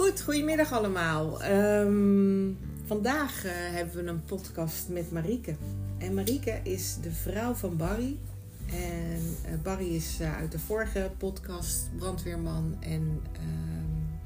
Goed, 0.00 0.22
goedemiddag 0.22 0.72
allemaal. 0.72 1.42
Ehm, 1.42 2.52
vandaag 2.86 3.44
eh, 3.44 3.52
hebben 3.54 4.04
we 4.04 4.10
een 4.10 4.24
podcast 4.24 4.88
met 4.88 5.10
Marieke. 5.10 5.54
En 5.98 6.14
Marieke 6.14 6.60
is 6.62 6.96
de 7.02 7.10
vrouw 7.10 7.54
van 7.54 7.76
Barry. 7.76 8.18
En 8.66 9.36
eh, 9.44 9.52
Barry 9.62 9.94
is 9.94 10.18
eh, 10.20 10.36
uit 10.36 10.52
de 10.52 10.58
vorige 10.58 11.10
podcast 11.18 11.88
brandweerman 11.98 12.76
en 12.80 13.20
ehm, 13.32 14.20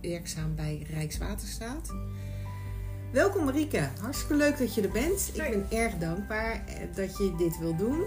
werkzaam 0.00 0.54
bij 0.54 0.86
Rijkswaterstaat. 0.90 1.94
Welkom 3.12 3.44
Marieke, 3.44 3.88
hartstikke 4.00 4.34
leuk 4.34 4.58
dat 4.58 4.74
je 4.74 4.82
er 4.82 4.90
bent. 4.90 5.30
Ik 5.32 5.50
ben 5.50 5.78
erg 5.78 5.98
dankbaar 5.98 6.64
dat 6.94 7.16
je 7.16 7.34
dit 7.38 7.58
wil 7.58 7.76
doen. 7.76 8.04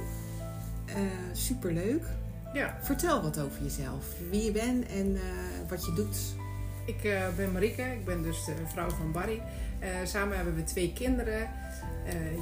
Eh 0.85 0.95
superleuk. 1.31 2.03
Ja, 2.53 2.77
Vertel 2.81 3.21
wat 3.21 3.39
over 3.39 3.63
jezelf. 3.63 4.05
Wie 4.29 4.43
je 4.43 4.51
bent 4.51 4.85
en 4.87 5.15
eh, 5.15 5.21
wat 5.69 5.85
je 5.85 5.93
doet. 5.93 6.17
ik 6.85 7.03
eh, 7.03 7.21
ben 7.35 7.51
Marieke, 7.51 7.81
ik 7.81 8.05
ben 8.05 8.23
dus 8.23 8.45
de 8.45 8.53
vrouw 8.71 8.89
van 8.89 9.11
Barry. 9.11 9.41
Samen 10.03 10.35
hebben 10.35 10.55
we 10.55 10.63
twee 10.63 10.93
kinderen, 10.93 11.49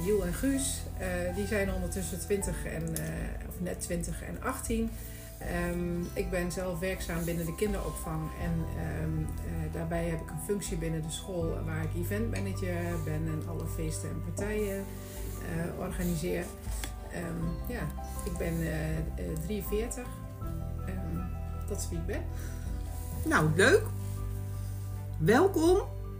Jiel 0.04 0.24
en 0.24 0.34
Guus. 0.34 0.82
Die 1.34 1.46
zijn 1.46 1.72
ondertussen 1.72 2.20
20 2.20 2.64
en, 2.64 2.88
of 3.48 3.60
net 3.60 3.80
20 3.80 4.22
en 4.22 4.42
18. 4.42 4.90
Ehm, 5.38 6.00
ik 6.12 6.30
ben 6.30 6.52
zelf 6.52 6.78
werkzaam 6.78 7.24
binnen 7.24 7.46
de 7.46 7.54
kinderopvang 7.54 8.30
en 8.42 8.64
ehm, 8.76 9.18
eh, 9.20 9.72
daarbij 9.72 10.04
heb 10.04 10.20
ik 10.20 10.30
een 10.30 10.44
functie 10.46 10.76
binnen 10.76 11.02
de 11.02 11.10
school 11.10 11.64
waar 11.64 11.82
ik 11.82 12.02
eventmanager 12.02 13.02
ben 13.04 13.26
en 13.26 13.42
alle 13.48 13.66
feesten 13.66 14.08
en 14.08 14.22
partijen 14.24 14.84
organiseer. 15.78 16.44
Ehm, 17.12 17.72
ja, 17.72 17.80
ik 18.24 18.36
ben 18.38 18.60
eh, 18.60 18.98
eh, 18.98 19.04
43. 19.46 20.04
Ehm, 20.86 21.18
dat 21.68 21.78
is 21.80 21.88
wie 21.88 21.98
ik 21.98 22.06
ben. 22.06 22.22
Nou, 23.24 23.50
leuk. 23.56 23.82
Welkom. 25.18 25.78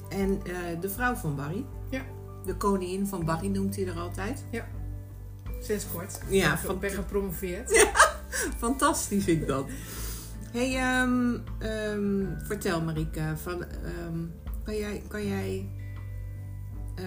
En 0.08 0.40
eh, 0.44 0.80
de 0.80 0.88
vrouw 0.90 1.14
van 1.14 1.36
Barry. 1.36 1.64
Ja. 1.90 2.02
De 2.46 2.54
koningin 2.56 3.06
van 3.06 3.24
Barry 3.24 3.46
noemt 3.48 3.76
hij 3.76 3.86
er 3.86 3.98
altijd. 3.98 4.44
Sinds 5.60 5.86
kort. 5.92 6.20
Ja, 6.28 6.52
ik 6.52 6.58
van- 6.58 6.78
ben 6.78 6.90
gepromoveerd. 6.90 7.88
Fantastisch 8.58 9.24
vind 9.24 9.40
ik 9.40 9.46
dat. 9.46 9.66
hey, 10.52 10.76
ehm, 10.76 12.24
vertel 12.46 12.80
Marieke. 12.82 13.22
Van, 13.42 13.64
kan 14.64 14.76
jij, 14.76 15.02
kan 15.08 15.26
jij 15.26 15.68
eh, 16.94 17.04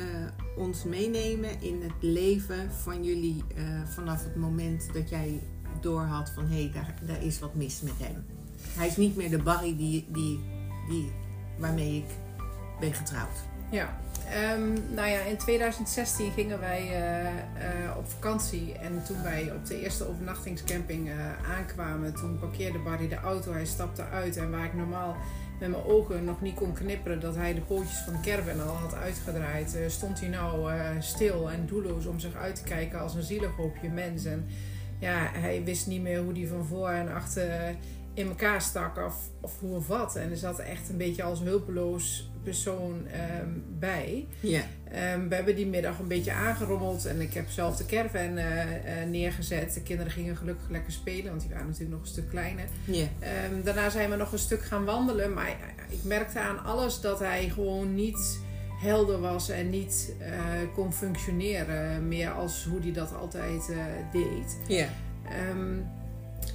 ons 0.55 0.83
meenemen 0.83 1.61
in 1.61 1.81
het 1.81 1.93
leven 1.99 2.71
van 2.71 3.03
jullie 3.03 3.43
eh, 3.55 3.63
vanaf 3.85 4.23
het 4.23 4.35
moment 4.35 4.93
dat 4.93 5.09
jij 5.09 5.43
doorhad 5.81 6.29
van 6.29 6.47
hé, 6.47 6.61
hey, 6.61 6.71
daar, 6.73 6.93
daar 7.01 7.23
is 7.23 7.39
wat 7.39 7.55
mis 7.55 7.81
met 7.81 7.93
hem. 7.97 8.25
Hij 8.67 8.87
is 8.87 8.97
niet 8.97 9.15
meer 9.15 9.29
de 9.29 9.43
Barry 9.43 9.77
die, 9.77 10.05
die, 10.09 10.39
die, 10.89 11.11
waarmee 11.57 11.97
ik 11.97 12.05
ben 12.79 12.93
getrouwd. 12.93 13.37
Ja. 13.71 13.99
Ehm, 14.29 14.73
nou 14.93 15.09
ja, 15.09 15.19
in 15.19 15.37
2016 15.37 16.31
gingen 16.31 16.59
wij 16.59 16.81
eh, 16.81 17.27
eh, 17.27 17.97
op 17.97 18.09
vakantie. 18.09 18.73
En 18.73 19.03
toen 19.03 19.23
wij 19.23 19.51
op 19.51 19.65
de 19.65 19.81
eerste 19.81 20.07
overnachtingscamping 20.07 21.09
aankwamen, 21.57 22.13
toen 22.13 22.39
parkeerde 22.39 22.79
Barry 22.79 23.07
de 23.07 23.15
auto. 23.15 23.51
Hij 23.51 23.65
stapte 23.65 24.03
uit. 24.03 24.37
En 24.37 24.51
waar 24.51 24.65
ik 24.65 24.73
normaal 24.73 25.15
met 25.59 25.69
mijn 25.69 25.83
ogen 25.83 26.23
nog 26.23 26.41
niet 26.41 26.55
kon 26.55 26.73
knipperen 26.73 27.19
dat 27.19 27.35
hij 27.35 27.53
de 27.53 27.61
pootjes 27.61 27.97
van 27.97 28.21
caravan 28.21 28.67
al 28.67 28.75
had 28.75 28.95
uitgedraaid, 28.95 29.75
eh, 29.75 29.89
stond 29.89 30.19
hij 30.19 30.29
nou 30.29 30.71
eh, 30.71 30.89
stil 30.99 31.51
en 31.51 31.65
doelloos 31.65 32.05
om 32.05 32.19
zich 32.19 32.35
uit 32.35 32.55
te 32.55 32.63
kijken 32.63 32.99
als 32.99 33.15
een 33.15 33.23
zielig 33.23 33.55
hoopje 33.55 33.89
mens. 33.89 34.25
En 34.25 34.45
ja, 34.99 35.29
hij 35.33 35.63
wist 35.63 35.87
niet 35.87 36.01
meer 36.01 36.23
hoe 36.23 36.33
die 36.33 36.47
van 36.47 36.65
voor 36.65 36.89
en 36.89 37.13
achter 37.13 37.75
in 38.13 38.27
elkaar 38.27 38.61
stak 38.61 38.97
of, 38.97 39.15
of 39.41 39.59
hoe 39.59 39.75
of 39.75 39.87
wat. 39.87 40.15
En 40.15 40.31
er 40.31 40.37
zat 40.37 40.59
echt 40.59 40.89
een 40.89 40.97
beetje 40.97 41.23
als 41.23 41.39
hulpeloos 41.39 42.29
persoon 42.45 43.07
ehm, 43.07 43.49
bij. 43.79 44.27
Ja. 44.39 44.61
Ehm, 44.91 45.27
we 45.27 45.35
hebben 45.35 45.55
die 45.55 45.67
middag 45.67 45.99
een 45.99 46.07
beetje 46.07 46.31
aangerommeld 46.31 47.05
en 47.05 47.21
ik 47.21 47.33
heb 47.33 47.49
zelf 47.49 47.77
de 47.77 47.85
caravan 47.85 48.37
eh, 48.37 48.45
neergezet. 49.09 49.73
De 49.73 49.81
kinderen 49.81 50.11
gingen 50.11 50.37
gelukkig 50.37 50.69
lekker 50.69 50.91
spelen, 50.91 51.29
want 51.29 51.41
die 51.41 51.49
waren 51.49 51.65
natuurlijk 51.65 51.91
nog 51.93 52.01
een 52.01 52.07
stuk 52.07 52.29
kleiner. 52.29 52.65
Ja. 52.85 53.07
Ehm, 53.19 53.63
daarna 53.63 53.89
zijn 53.89 54.09
we 54.09 54.15
nog 54.15 54.31
een 54.31 54.39
stuk 54.39 54.61
gaan 54.61 54.85
wandelen, 54.85 55.33
maar 55.33 55.57
ik 55.89 56.03
merkte 56.03 56.39
aan 56.39 56.63
alles 56.63 57.01
dat 57.01 57.19
hij 57.19 57.49
gewoon 57.49 57.95
niet 57.95 58.39
helder 58.81 59.19
was 59.19 59.49
en 59.49 59.69
niet 59.69 60.13
eh, 60.19 60.33
kon 60.73 60.93
functioneren 60.93 62.07
meer 62.07 62.31
als 62.31 62.67
hoe 62.69 62.81
hij 62.81 62.91
dat 62.91 63.15
altijd 63.15 63.71
deed. 64.11 64.57
Ja. 64.67 64.87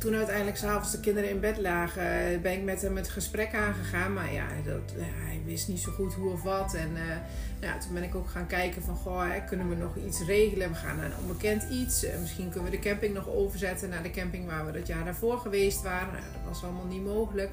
Toen 0.01 0.15
uiteindelijk 0.15 0.57
s'avonds 0.57 0.91
de 0.91 1.01
kinderen 1.01 1.31
in 1.31 1.41
bed 1.41 1.59
lagen, 1.59 2.03
eh, 2.03 2.41
ben 2.41 2.53
ik 2.53 2.63
met 2.63 2.83
hem 2.83 2.97
het 2.97 3.09
gesprek 3.09 3.55
aangegaan. 3.55 4.13
Maar 4.13 4.33
ja, 4.33 4.47
dat, 4.65 4.95
ja, 4.97 5.25
hij 5.27 5.41
wist 5.45 5.69
niet 5.69 5.81
zo 5.81 5.93
goed 5.93 6.15
hoe 6.15 6.33
of 6.33 6.43
wat. 6.43 6.75
En 6.75 6.97
eh, 6.97 7.17
ja, 7.61 7.79
toen 7.79 7.95
ben 7.95 8.03
ik 8.03 8.15
ook 8.15 8.29
gaan 8.29 8.47
kijken 8.47 8.83
van, 8.83 8.97
goh, 8.97 9.33
hè, 9.33 9.45
kunnen 9.45 9.69
we 9.69 9.75
nog 9.75 9.97
iets 9.97 10.25
regelen? 10.25 10.69
We 10.69 10.75
gaan 10.75 10.97
naar 10.97 11.05
een 11.05 11.19
onbekend 11.21 11.63
iets. 11.71 12.05
Eh, 12.05 12.19
misschien 12.21 12.51
kunnen 12.51 12.71
we 12.71 12.77
de 12.77 12.83
camping 12.83 13.15
nog 13.15 13.29
overzetten 13.29 13.89
naar 13.89 14.03
de 14.03 14.11
camping 14.11 14.47
waar 14.47 14.67
we 14.67 14.73
dat 14.73 14.87
jaar 14.87 15.05
daarvoor 15.05 15.39
geweest 15.39 15.83
waren. 15.83 16.13
Nou, 16.13 16.25
dat 16.33 16.53
was 16.53 16.65
allemaal 16.65 16.87
niet 16.87 17.05
mogelijk. 17.05 17.51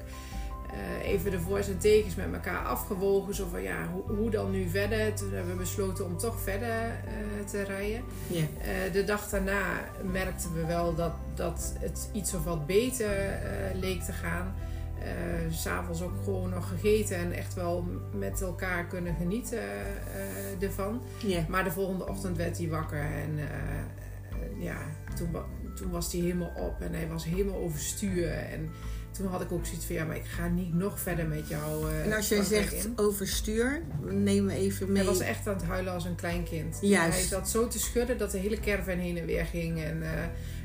Eh, 0.72 1.08
even 1.08 1.30
de 1.30 1.40
voor's 1.40 1.68
en 1.68 1.78
tegens 1.78 2.14
met 2.14 2.32
elkaar 2.32 2.64
afgewogen. 2.64 3.34
Zo 3.34 3.46
van, 3.50 3.62
ja, 3.62 3.88
hoe, 3.92 4.16
hoe 4.16 4.30
dan 4.30 4.50
nu 4.50 4.68
verder? 4.68 5.14
Toen 5.14 5.32
hebben 5.32 5.52
we 5.52 5.58
besloten 5.58 6.04
om 6.04 6.16
toch 6.16 6.40
verder 6.40 6.68
eh, 6.68 7.46
te 7.46 7.62
rijden. 7.62 8.02
Ja. 8.26 8.40
Eh, 8.40 8.92
de 8.92 9.04
dag 9.04 9.28
daarna 9.28 9.64
merkten 10.12 10.54
we 10.54 10.66
wel 10.66 10.94
dat, 10.94 11.12
dat 11.34 11.74
het 11.78 12.10
iets 12.12 12.34
of 12.34 12.44
wat 12.44 12.66
beter 12.66 13.40
leek 13.74 14.02
te 14.02 14.12
gaan. 14.12 14.54
S 15.50 15.62
S'avonds 15.62 16.02
ook 16.02 16.12
gewoon 16.24 16.50
nog 16.50 16.68
gegeten 16.68 17.16
en 17.16 17.32
echt 17.32 17.54
wel 17.54 17.84
met 18.14 18.42
elkaar 18.42 18.86
kunnen 18.86 19.14
genieten 19.14 19.62
ervan. 20.60 21.02
Maar 21.48 21.64
de 21.64 21.70
volgende 21.70 22.06
ochtend 22.08 22.36
werd 22.36 22.58
hij 22.58 22.68
wakker 22.68 23.00
en 23.00 23.38
ja, 24.58 24.78
toen, 25.16 25.28
toen 25.74 25.90
was 25.90 26.12
hij 26.12 26.20
helemaal 26.20 26.52
op 26.56 26.80
en 26.80 26.94
hij 26.94 27.08
was 27.08 27.24
helemaal 27.24 27.56
overstuur. 27.56 28.28
En 28.28 28.70
toen 29.10 29.26
had 29.26 29.40
ik 29.40 29.52
ook 29.52 29.66
zoiets 29.66 29.84
van 29.84 29.94
ja, 29.94 30.04
maar 30.04 30.16
ik 30.16 30.24
ga 30.24 30.48
niet 30.48 30.74
nog 30.74 31.00
verder 31.00 31.26
met 31.26 31.48
jou. 31.48 31.90
eh, 31.90 32.04
En 32.06 32.12
als 32.12 32.28
jij 32.28 32.42
zegt 32.42 32.84
in. 32.84 32.92
overstuur, 32.96 33.82
neem 34.02 34.44
me 34.44 34.54
even 34.54 34.86
mee. 34.92 34.96
Hij 35.02 35.12
was 35.12 35.20
echt 35.20 35.46
aan 35.48 35.54
het 35.54 35.64
huilen 35.64 35.92
als 35.92 36.04
een 36.04 36.14
klein 36.14 36.44
kind. 36.44 36.78
Juist. 36.80 37.18
Hij 37.18 37.26
zat 37.26 37.48
zo 37.48 37.68
te 37.68 37.78
schudden 37.78 38.18
dat 38.18 38.30
de 38.30 38.38
hele 38.38 38.60
caravan 38.60 38.98
heen 38.98 39.16
en 39.18 39.26
weer 39.26 39.44
ging. 39.46 39.82
En 39.82 40.02
eh, 40.02 40.08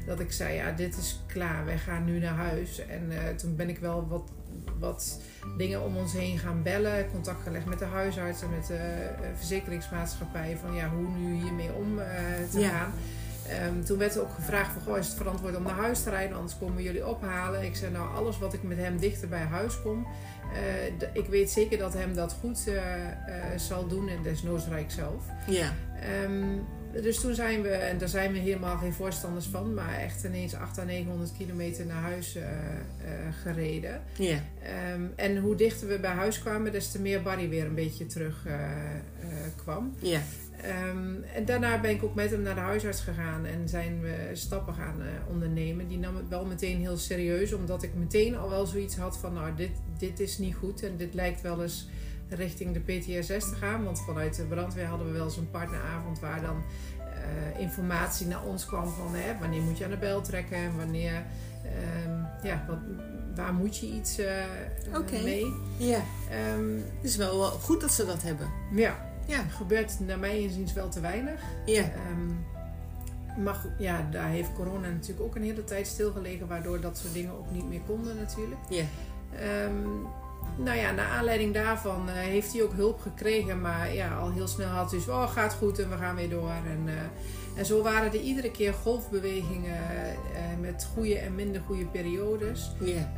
dat 0.06 0.20
ik 0.20 0.31
zei, 0.31 0.56
ja, 0.56 0.72
dit 0.72 0.98
is 0.98 1.22
klaar. 1.28 1.66
Wij 1.66 1.78
gaan 1.78 2.06
nu 2.06 2.20
naar 2.20 2.36
huis. 2.36 2.86
En 2.88 3.12
eh, 3.12 3.36
toen 3.36 3.56
ben 3.56 3.70
ik 3.70 3.78
wel 3.80 4.08
wat, 4.08 4.31
wat 4.80 5.22
dingen 5.58 5.84
om 5.84 5.98
ons 5.98 6.14
heen 6.14 6.38
gaan 6.40 6.64
bellen. 6.64 7.10
Contact 7.12 7.44
gelegd 7.44 7.66
met 7.66 7.80
de 7.80 7.86
huisarts 7.86 8.42
en 8.42 8.50
met 8.50 8.68
de 8.68 9.10
verzekeringsmaatschappij. 9.36 10.58
Van 10.62 10.75
ja, 10.75 10.90
hoe 10.90 11.08
nu 11.18 11.34
hiermee 11.44 11.74
om 11.74 11.96
te 12.52 12.60
Ja. 12.60 12.70
gaan. 12.70 12.94
Ehm, 13.50 13.84
toen 13.84 13.98
werd 13.98 14.16
er 14.16 14.22
ook 14.22 14.34
gevraagd 14.34 14.72
van, 14.74 14.81
goh, 14.81 14.98
is 14.98 15.08
het 15.08 15.18
verantwoord 15.18 15.56
om 15.56 15.64
naar 15.64 15.76
huis 15.76 16.04
te 16.04 16.09
rijden? 16.09 16.38
Anders 16.38 16.58
komen 16.58 16.76
we 16.76 16.84
jullie 16.84 17.08
ophalen. 17.08 17.64
Ik 17.64 17.76
zei, 17.76 17.92
nou, 17.92 18.16
alles 18.16 18.40
wat 18.40 18.54
ik 18.54 18.64
met 18.64 18.78
hem 18.78 19.00
dichter 19.00 19.28
bij 19.28 19.44
huis 19.44 19.81
kom... 19.81 20.08
eh, 20.54 21.08
ik 21.14 21.26
weet 21.26 21.50
zeker 21.50 21.78
dat 21.78 21.94
hem 21.94 22.14
dat 22.16 22.36
goed 22.40 22.68
eh, 22.68 23.08
eh, 23.08 23.59
zal 23.59 23.88
doen 23.88 24.09
en 24.09 24.24
desnoods 24.24 24.68
rijd 24.68 24.84
ik 24.84 24.92
zelf. 24.92 25.24
Ja. 25.48 25.74
Ehm, 26.02 26.58
dus 27.02 27.20
toen 27.20 27.36
zijn 27.36 27.62
we, 27.62 27.70
en 27.70 27.98
daar 27.98 28.08
zijn 28.08 28.31
we 28.31 28.38
helemaal 28.38 28.78
geen 28.78 28.94
voorstanders 28.94 29.46
van, 29.46 29.74
maar 29.74 30.00
echt 30.00 30.24
ineens 30.24 30.54
800 30.54 30.80
à 30.80 30.84
900 30.84 31.31
kilometer 31.38 31.86
naar 31.86 32.02
huis 32.02 32.38
gereden. 33.44 34.02
Ja. 34.14 34.40
Ehm, 34.62 35.02
en 35.16 35.38
hoe 35.38 35.56
dichter 35.56 35.88
we 35.88 36.00
bij 36.00 36.12
huis 36.12 36.40
kwamen, 36.40 36.72
des 36.72 36.92
te 36.92 37.02
meer 37.02 37.22
Barry 37.22 37.50
weer 37.50 37.66
een 37.66 37.75
beetje 37.75 38.06
terug 38.06 38.46
kwam. 39.56 39.94
Ja. 40.00 40.20
Ehm, 40.63 41.24
en 41.35 41.46
daarna 41.46 41.79
ben 41.81 41.91
ik 41.91 42.03
ook 42.03 42.16
met 42.16 42.31
hem 42.31 42.41
naar 42.41 42.56
de 42.56 42.62
huisarts 42.62 43.01
gegaan 43.01 43.46
en 43.46 43.69
zijn 43.69 44.01
we 44.01 44.29
stappen 44.34 44.74
gaan 44.74 45.01
eh, 45.01 45.07
ondernemen. 45.29 45.88
Die 45.88 45.98
nam 45.98 46.15
het 46.15 46.27
wel 46.30 46.45
meteen 46.45 46.80
heel 46.80 46.98
serieus, 46.98 47.54
omdat 47.54 47.83
ik 47.83 47.94
meteen 47.95 48.38
al 48.38 48.50
wel 48.50 48.65
zoiets 48.65 48.95
had 48.98 49.18
van, 49.18 49.33
nou, 49.33 49.56
dit, 49.56 49.71
dit 49.98 50.19
is 50.19 50.38
niet 50.38 50.56
goed 50.56 50.83
en 50.83 50.98
dit 50.98 51.13
lijkt 51.13 51.42
wel 51.42 51.62
eens 51.62 51.88
richting 52.30 52.74
de 52.74 52.80
PTSS 52.80 53.50
te 53.50 53.56
gaan. 53.60 53.83
Want 53.83 54.01
vanuit 54.01 54.36
de 54.36 54.44
brandweer 54.44 54.86
hadden 54.86 55.07
we 55.07 55.13
wel 55.13 55.25
eens 55.25 55.38
een 55.38 55.51
partneravond 55.51 56.19
waar 56.19 56.42
dan 56.42 56.63
eh, 57.00 57.59
informatie 57.62 58.27
naar 58.27 58.44
ons 58.44 58.66
kwam 58.66 58.88
van 58.89 59.16
hè, 59.16 59.39
wanneer 59.39 59.62
moet 59.62 59.77
je 59.77 59.83
aan 59.83 59.89
de 59.89 59.98
bel 59.98 60.21
trekken 60.21 60.57
en 60.57 60.77
wanneer, 60.77 61.24
ehm, 61.63 62.45
ja, 62.48 62.66
wat, 62.68 62.77
waar 63.36 63.54
moet 63.54 63.77
je 63.77 63.86
iets 63.88 64.18
eh, 64.18 64.44
Oké. 64.95 65.21
mee. 65.24 65.54
Ja. 65.77 66.01
Ehm, 66.30 66.75
Het 66.75 67.04
is 67.12 67.16
wel, 67.16 67.38
wel 67.39 67.50
goed 67.50 67.81
dat 67.81 67.92
ze 67.92 68.06
dat 68.06 68.21
hebben. 68.21 68.48
ja, 68.75 69.12
Ja. 69.28 69.44
gebeurt 69.50 70.00
naar 70.00 70.20
mijn 70.20 70.40
inziens 70.40 70.74
wel 70.74 70.90
te 70.90 71.00
weinig. 71.00 71.42
Ja. 71.66 71.81
Ehm, 71.81 73.44
maar 73.44 73.54
goed, 73.54 73.72
ja, 73.78 74.08
daar 74.12 74.30
heeft 74.30 74.54
corona 74.54 74.90
natuurlijk 74.90 75.22
ook 75.22 75.36
een 75.36 75.44
hele 75.44 75.64
tijd 75.64 75.88
stilgelegen, 75.88 76.48
waardoor 76.48 76.80
dat 76.81 76.98
soort 76.98 77.14
dingen 77.14 77.31
ook 77.31 77.52
niet 77.52 77.70
meer 77.70 77.81
konden 77.86 78.16
natuurlijk. 78.16 78.62
Ja. 78.70 78.84
Ehm, 79.40 79.88
nou 80.58 80.78
ja, 80.78 80.92
naar 80.92 81.08
aanleiding 81.10 81.54
daarvan 81.54 82.10
eh, 82.10 82.16
heeft 82.16 82.54
hij 82.54 82.64
ook 82.64 82.74
hulp 82.74 83.02
gekregen, 83.02 83.62
maar 83.62 83.94
ja, 83.94 84.18
al 84.18 84.31
heel 84.31 84.48
snel 84.48 84.70
had 84.70 84.90
hij 84.90 85.00
dus, 85.00 85.08
oh 85.08 85.31
gaat 85.31 85.54
goed 85.54 85.80
en 85.80 85.90
we 85.90 85.98
gaan 85.98 86.16
weer 86.16 86.30
door. 86.30 86.50
En 86.50 86.84
eh, 86.88 86.94
En 87.56 87.66
zo 87.66 87.81
waren 87.81 88.12
er 88.12 88.19
iedere 88.19 88.52
keer 88.52 88.74
golfbewegingen 88.74 89.78
eh, 89.78 90.60
met 90.60 90.88
goede 90.94 91.18
en 91.18 91.36
minder 91.36 91.62
goede 91.66 91.86
periodes. 91.86 92.72
Ja. 92.80 93.14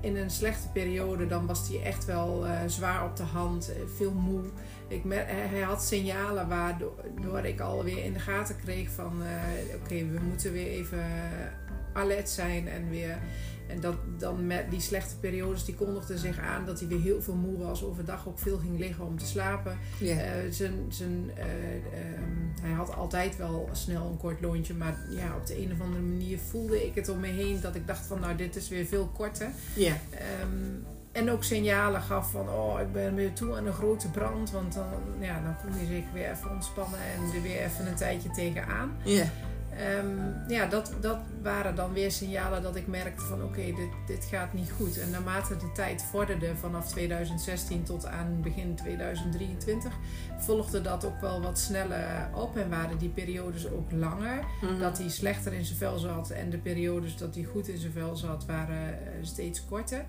In 0.00 0.16
een 0.16 0.30
slechte 0.30 0.68
periode 0.68 1.26
dan 1.26 1.46
was 1.46 1.68
hij 1.68 1.82
echt 1.82 2.04
wel 2.04 2.46
eh, 2.46 2.60
zwaar 2.66 3.04
op 3.04 3.16
de 3.16 3.22
hand, 3.22 3.72
eh, 3.72 3.76
veel 3.96 4.12
moe. 4.12 4.42
Ik 4.88 5.02
hij 5.26 5.60
had 5.60 5.82
signalen 5.82 6.48
waardoor 6.48 6.92
waardoor 7.14 7.44
ik 7.44 7.60
alweer 7.60 8.04
in 8.04 8.12
de 8.12 8.18
gaten 8.18 8.56
kreeg 8.64 8.90
van 8.90 9.22
eh, 9.22 9.74
oké, 9.74 9.94
we 9.94 10.18
moeten 10.28 10.52
weer 10.52 10.66
even 10.66 11.04
alert 11.92 12.28
zijn 12.28 12.68
en 12.68 12.90
weer. 12.90 13.18
En 13.68 13.80
dat, 13.80 13.94
dan 14.18 14.46
met 14.46 14.70
die 14.70 14.80
slechte 14.80 15.16
periodes, 15.16 15.64
die 15.64 15.74
kondigden 15.74 16.18
zich 16.18 16.38
aan 16.38 16.66
dat 16.66 16.78
hij 16.78 16.88
weer 16.88 17.00
heel 17.00 17.22
veel 17.22 17.34
moe 17.34 17.58
was. 17.58 17.84
Overdag 17.84 18.28
ook 18.28 18.38
veel 18.38 18.58
ging 18.58 18.78
liggen 18.78 19.06
om 19.06 19.18
te 19.18 19.26
slapen. 19.26 19.78
Eh, 20.00 20.16
zijn, 20.50 20.74
zijn, 20.88 21.30
eh, 21.34 21.44
ehm, 21.44 22.62
hij 22.62 22.72
had 22.72 22.94
altijd 22.94 23.36
wel 23.36 23.68
snel 23.72 24.06
een 24.06 24.16
kort 24.16 24.40
loontje. 24.40 24.74
Maar 24.74 24.98
ja, 25.10 25.36
op 25.36 25.46
de 25.46 25.62
een 25.62 25.72
of 25.72 25.80
andere 25.80 26.02
manier 26.02 26.38
voelde 26.38 26.86
ik 26.86 26.94
het 26.94 27.08
om 27.08 27.20
me 27.20 27.26
heen. 27.26 27.60
Dat 27.60 27.74
ik 27.74 27.86
dacht 27.86 28.06
van 28.06 28.20
nou, 28.20 28.36
dit 28.36 28.56
is 28.56 28.68
weer 28.68 28.86
veel 28.86 29.06
korter. 29.06 29.50
Ehm, 30.10 30.96
en 31.12 31.30
ook 31.30 31.44
signalen 31.44 32.02
gaf 32.02 32.30
van, 32.30 32.48
oh, 32.48 32.80
ik 32.80 32.92
ben 32.92 33.14
weer 33.14 33.32
toe 33.32 33.56
aan 33.56 33.66
een 33.66 33.72
grote 33.72 34.10
brand. 34.10 34.50
Want 34.50 34.74
dan, 34.74 34.86
ja, 35.20 35.42
dan 35.42 35.56
kon 35.62 35.72
hij 35.72 35.86
zich 35.86 36.12
weer 36.12 36.30
even 36.30 36.50
ontspannen 36.50 37.00
en 37.00 37.36
er 37.36 37.42
weer 37.42 37.64
even 37.64 37.86
een 37.86 37.94
tijdje 37.94 38.30
tegenaan. 38.30 38.96
Ja. 39.04 39.24
Ehm, 39.78 40.50
ja, 40.50 40.66
dat, 40.66 40.92
dat 41.00 41.18
waren 41.42 41.74
dan 41.74 41.92
weer 41.92 42.10
signalen 42.10 42.62
dat 42.62 42.76
ik 42.76 42.86
merkte 42.86 43.24
van, 43.24 43.42
oké, 43.42 43.64
dit, 43.64 43.90
dit 44.06 44.24
gaat 44.24 44.52
niet 44.52 44.70
goed. 44.70 44.98
En 44.98 45.10
naarmate 45.10 45.56
de 45.56 45.72
tijd 45.72 46.02
vorderde 46.02 46.56
vanaf 46.56 46.88
2016 46.88 47.82
tot 47.82 48.06
aan 48.06 48.40
begin 48.42 48.74
2023, 48.74 49.92
volgde 50.38 50.80
dat 50.80 51.04
ook 51.04 51.20
wel 51.20 51.40
wat 51.40 51.58
sneller 51.58 52.30
op. 52.34 52.56
En 52.56 52.70
waren 52.70 52.98
die 52.98 53.08
periodes 53.08 53.70
ook 53.70 53.92
langer. 53.92 54.44
Mhm. 54.62 54.78
Dat 54.78 54.98
hij 54.98 55.08
slechter 55.08 55.52
in 55.52 55.64
zijn 55.64 55.78
vel 55.78 55.98
zat 55.98 56.30
en 56.30 56.50
de 56.50 56.58
periodes 56.58 57.16
dat 57.16 57.34
hij 57.34 57.44
goed 57.44 57.68
in 57.68 57.78
zijn 57.78 57.92
vel 57.92 58.16
zat, 58.16 58.46
waren 58.46 58.88
eh, 58.88 59.12
steeds 59.22 59.64
korter. 59.64 60.04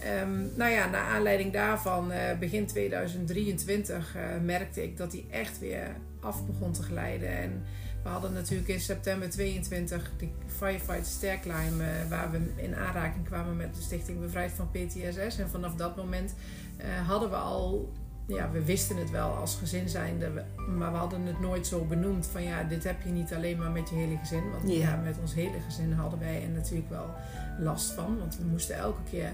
Ehm, 0.00 0.56
nou 0.56 0.70
ja, 0.70 0.88
naar 0.88 1.04
aanleiding 1.04 1.52
daarvan, 1.52 2.12
eh, 2.12 2.38
begin 2.38 2.66
2023, 2.66 4.16
eh, 4.16 4.22
merkte 4.42 4.82
ik 4.82 4.96
dat 4.96 5.12
hij 5.12 5.24
echt 5.30 5.58
weer 5.58 5.96
af 6.20 6.46
begon 6.46 6.72
te 6.72 6.82
glijden. 6.82 7.28
En 7.28 7.64
we 8.04 8.10
hadden 8.10 8.32
natuurlijk 8.32 8.68
in 8.68 8.80
september 8.80 9.30
22 9.30 10.10
de 10.18 10.28
Firefight 10.46 11.06
Sterkline, 11.06 11.84
eh, 11.84 12.08
waar 12.08 12.30
we 12.30 12.40
in 12.56 12.76
aanraking 12.76 13.24
kwamen 13.24 13.56
met 13.56 13.74
de 13.74 13.82
Stichting 13.82 14.20
Bevrijd 14.20 14.52
van 14.52 14.70
PTSS. 14.70 15.38
En 15.38 15.48
vanaf 15.50 15.74
dat 15.74 15.96
moment 15.96 16.34
eh, 16.76 17.08
hadden 17.08 17.30
we 17.30 17.36
al, 17.36 17.92
ja, 18.26 18.50
we 18.50 18.64
wisten 18.64 18.96
het 18.96 19.10
wel 19.10 19.28
als 19.28 19.56
gezin 19.56 19.88
zijnde, 19.88 20.44
maar 20.78 20.92
we 20.92 20.98
hadden 20.98 21.26
het 21.26 21.40
nooit 21.40 21.66
zo 21.66 21.84
benoemd 21.84 22.26
van 22.26 22.42
ja, 22.42 22.62
dit 22.62 22.84
heb 22.84 23.02
je 23.02 23.10
niet 23.10 23.34
alleen 23.34 23.58
maar 23.58 23.70
met 23.70 23.88
je 23.88 23.94
hele 23.94 24.16
gezin. 24.16 24.50
Want 24.50 24.72
Ja. 24.72 24.78
ja, 24.78 24.96
met 24.96 25.16
ons 25.20 25.34
hele 25.34 25.60
gezin 25.60 25.92
hadden 25.92 26.18
wij 26.18 26.42
er 26.42 26.48
natuurlijk 26.48 26.90
wel 26.90 27.10
last 27.58 27.90
van. 27.92 28.18
Want 28.18 28.36
we 28.36 28.44
moesten 28.44 28.76
elke 28.76 29.02
keer 29.10 29.32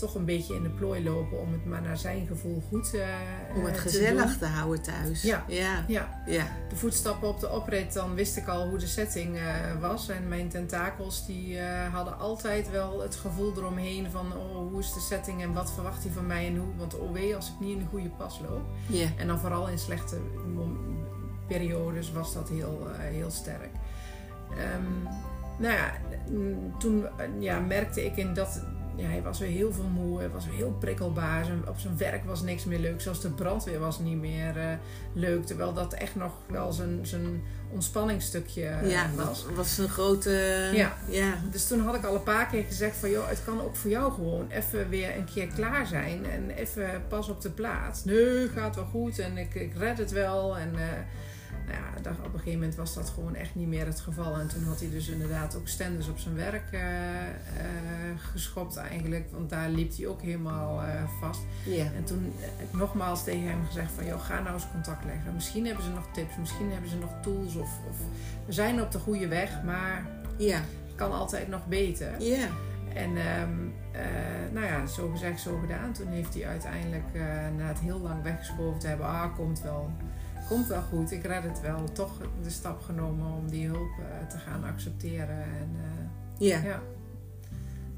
toch 0.00 0.14
een 0.14 0.24
beetje 0.24 0.54
in 0.54 0.62
de 0.62 0.68
plooi 0.68 1.04
lopen 1.04 1.40
om 1.40 1.52
het 1.52 1.64
maar 1.64 1.82
naar 1.82 1.98
zijn 1.98 2.26
gevoel 2.26 2.62
goed 2.68 2.94
eh 2.94 3.06
Om 3.56 3.64
het 3.64 3.74
te 3.74 3.80
gezellig 3.80 4.24
doen. 4.28 4.38
te 4.38 4.46
houden 4.46 4.82
thuis. 4.82 5.22
Ja. 5.22 5.44
Ja. 5.48 5.84
Ja, 5.88 6.22
Ja. 6.26 6.46
de 6.68 6.76
voetstappen 6.76 7.28
op 7.28 7.40
de 7.40 7.50
oprit, 7.50 7.92
dan 7.92 8.14
wist 8.14 8.36
ik 8.36 8.48
al 8.48 8.68
hoe 8.68 8.78
de 8.78 8.86
setting 8.86 9.36
eh, 9.36 9.44
was. 9.80 10.08
En 10.08 10.28
mijn 10.28 10.48
tentakels 10.48 11.26
die 11.26 11.58
eh, 11.58 11.94
hadden 11.94 12.18
altijd 12.18 12.70
wel 12.70 13.00
het 13.02 13.14
gevoel 13.16 13.52
eromheen 13.56 14.10
van 14.10 14.26
oh, 14.36 14.56
hoe 14.70 14.78
is 14.80 14.92
de 14.92 15.00
setting 15.00 15.42
en 15.42 15.52
wat 15.52 15.72
verwacht 15.72 16.02
hij 16.02 16.12
van 16.12 16.26
mij 16.26 16.46
en 16.46 16.56
hoe. 16.56 16.76
Want 16.76 16.98
oh 16.98 17.12
wee, 17.12 17.36
als 17.36 17.48
ik 17.48 17.60
niet 17.60 17.72
in 17.72 17.78
de 17.78 17.84
goede 17.90 18.08
pas 18.08 18.40
loop. 18.48 18.62
Ja. 18.86 19.08
En 19.18 19.26
dan 19.26 19.38
vooral 19.38 19.68
in 19.68 19.78
slechte 19.78 20.16
periodes 21.46 22.12
was 22.12 22.34
dat 22.34 22.48
heel, 22.48 22.86
heel 22.96 23.30
sterk. 23.30 23.70
Ehm, 24.50 25.14
nou 25.58 25.74
ja, 25.74 25.92
toen 26.78 27.06
ja, 27.38 27.58
merkte 27.60 28.04
ik 28.04 28.16
in 28.16 28.34
dat... 28.34 28.62
Ja, 28.96 29.08
hij 29.08 29.22
was 29.22 29.38
weer 29.38 29.48
heel 29.48 29.72
veel 29.72 29.88
moe, 29.94 30.18
hij 30.18 30.30
was 30.30 30.46
weer 30.46 30.54
heel 30.54 30.76
prikkelbaar. 30.80 31.44
Zijn- 31.44 31.68
op 31.68 31.78
zijn 31.78 31.96
werk 31.96 32.24
was 32.24 32.42
niks 32.42 32.64
meer 32.64 32.78
leuk. 32.78 33.00
Zelfs 33.00 33.20
de 33.20 33.30
brandweer 33.30 33.78
was 33.78 33.98
niet 33.98 34.16
meer 34.20 34.56
eh, 34.58 34.72
leuk. 35.12 35.46
Terwijl 35.46 35.72
dat 35.72 35.92
echt 35.92 36.14
nog 36.14 36.32
wel 36.46 36.72
zijn, 36.72 36.98
zijn 37.06 37.42
ontspanningsstukje 37.72 38.64
eh, 38.66 38.90
Ja, 38.90 39.06
was. 39.16 39.26
was, 39.26 39.46
was 39.54 39.78
een 39.78 39.88
grote... 39.88 40.30
Ja. 40.74 40.96
Ja. 41.08 41.34
Dus 41.50 41.66
toen 41.68 41.80
had 41.80 41.94
ik 41.94 42.04
al 42.04 42.14
een 42.14 42.22
paar 42.22 42.46
keer 42.46 42.64
gezegd 42.64 42.96
van... 42.96 43.10
joh, 43.10 43.28
het 43.28 43.44
kan 43.44 43.60
ook 43.60 43.76
voor 43.76 43.90
jou 43.90 44.12
gewoon 44.12 44.46
even 44.50 44.88
weer 44.88 45.16
een 45.16 45.24
keer 45.34 45.46
klaar 45.46 45.86
zijn. 45.86 46.26
En 46.30 46.50
even 46.50 47.02
pas 47.08 47.28
op 47.28 47.40
de 47.40 47.50
plaats. 47.50 48.04
Nee, 48.04 48.48
gaat 48.48 48.74
wel 48.74 48.84
goed 48.84 49.18
en 49.18 49.36
ik, 49.38 49.54
ik 49.54 49.72
red 49.76 49.98
het 49.98 50.10
wel. 50.10 50.58
En 50.58 50.70
eh, 50.74 50.82
nou 51.66 51.78
ja, 51.78 52.10
op 52.10 52.24
een 52.24 52.38
gegeven 52.38 52.58
moment 52.58 52.74
was 52.74 52.94
dat 52.94 53.08
gewoon 53.08 53.34
echt 53.34 53.54
niet 53.54 53.68
meer 53.68 53.86
het 53.86 54.00
geval. 54.00 54.38
En 54.38 54.48
toen 54.48 54.64
had 54.64 54.80
hij 54.80 54.90
dus 54.90 55.08
inderdaad 55.08 55.56
ook 55.56 55.68
stenders 55.68 56.08
op 56.08 56.18
zijn 56.18 56.34
werk 56.34 56.72
eh, 56.72 56.80
geschopt 58.16 58.76
eigenlijk. 58.76 59.28
Want 59.32 59.50
daar 59.50 59.68
liep 59.68 59.96
hij 59.96 60.06
ook 60.06 60.22
helemaal 60.22 60.82
eh, 60.82 61.02
vast. 61.20 61.40
En 61.94 62.04
toen 62.04 62.32
heb 62.38 62.68
ik 62.72 62.78
nogmaals 62.78 63.24
tegen 63.24 63.48
hem 63.48 63.66
gezegd 63.66 63.92
van... 63.92 64.06
joh, 64.06 64.24
ga 64.24 64.40
nou 64.40 64.54
eens 64.54 64.70
contact 64.72 65.04
leggen. 65.04 65.34
Misschien 65.34 65.66
hebben 65.66 65.84
ze 65.84 65.90
nog 65.90 66.06
tips, 66.12 66.36
misschien 66.38 66.70
hebben 66.70 66.90
ze 66.90 66.96
nog 66.96 67.10
tools. 67.22 67.54
Of, 67.54 67.78
of 67.88 67.96
we 68.46 68.52
zijn 68.52 68.82
op 68.82 68.90
de 68.90 68.98
goede 68.98 69.28
weg, 69.28 69.62
maar 69.64 70.06
het 70.38 70.94
kan 70.94 71.12
altijd 71.12 71.48
nog 71.48 71.66
beter. 71.66 72.22
Ja. 72.22 72.48
En 72.94 73.16
ehm, 73.16 73.50
eh, 73.92 74.52
nou 74.52 74.66
ja, 74.66 74.86
zo 74.86 75.08
gezegd, 75.08 75.40
zo 75.40 75.58
gedaan. 75.58 75.92
Toen 75.92 76.06
heeft 76.06 76.34
hij 76.34 76.46
uiteindelijk, 76.46 77.14
na 77.56 77.66
het 77.66 77.78
heel 77.78 77.98
lang 77.98 78.22
weggeschoven 78.22 78.80
te 78.80 78.86
hebben... 78.86 79.06
ah, 79.06 79.34
komt 79.36 79.62
wel, 79.62 79.90
komt 80.50 80.66
wel 80.66 80.82
goed, 80.82 81.10
ik 81.10 81.24
red 81.24 81.42
het 81.42 81.60
wel. 81.60 81.92
Toch 81.92 82.10
de 82.42 82.50
stap 82.50 82.82
genomen 82.82 83.32
om 83.32 83.50
die 83.50 83.66
hulp 83.66 83.90
eh, 83.98 84.26
te 84.28 84.38
gaan 84.38 84.64
accepteren. 84.64 85.42
En 85.42 85.70
eh, 85.76 86.48
Ja. 86.48 86.58
ja. 86.62 86.80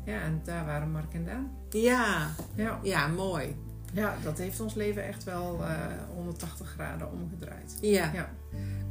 ja, 0.04 0.20
en 0.20 0.40
daar 0.44 0.64
waren 0.66 0.90
Mark 0.90 1.14
en 1.14 1.24
Daan. 1.24 1.50
Ja. 1.70 2.30
Ja. 2.54 2.78
Ja, 2.82 3.06
mooi. 3.06 3.56
ja, 3.92 4.14
dat 4.22 4.38
heeft 4.38 4.60
ons 4.60 4.74
leven 4.74 5.04
echt 5.04 5.24
wel 5.24 5.64
eh 5.64 5.76
180 6.14 6.68
graden 6.68 7.12
omgedraaid. 7.12 7.78
Ja. 7.80 8.10
Ja. 8.14 8.28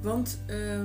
Want 0.02 0.40
eh, 0.48 0.80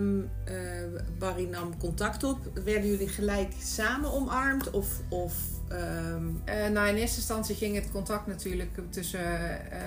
Barry 1.19 1.49
nam 1.49 1.79
contact 1.79 2.25
op. 2.25 2.39
Werden 2.65 2.91
jullie 2.91 3.09
gelijk 3.09 3.53
samen 3.63 4.13
omarmd? 4.13 4.71
Of, 4.71 5.01
of 5.09 5.35
Eh, 5.69 6.69
nou, 6.69 6.89
in 6.89 6.95
eerste 6.95 7.17
instantie 7.17 7.55
ging 7.55 7.75
het 7.75 7.91
contact 7.91 8.27
natuurlijk 8.27 8.81
tussen 8.91 9.71
eh, 9.71 9.79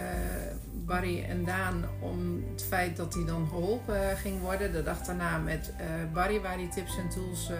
Barry 0.90 1.24
en 1.30 1.46
Daan 1.46 1.86
om 2.00 2.44
het 2.52 2.64
feit 2.64 2.98
dat 2.98 3.14
hij 3.14 3.26
dan 3.26 3.48
geholpen 3.50 4.18
ging 4.18 4.42
worden. 4.42 4.72
De 4.72 4.84
dag 4.84 5.02
daarna 5.02 5.38
met 5.38 5.74
eh, 5.78 5.86
Barry 6.14 6.42
waar 6.42 6.58
die 6.58 6.68
tips 6.70 6.98
en 6.98 7.10
tools. 7.10 7.50
eh, 7.50 7.56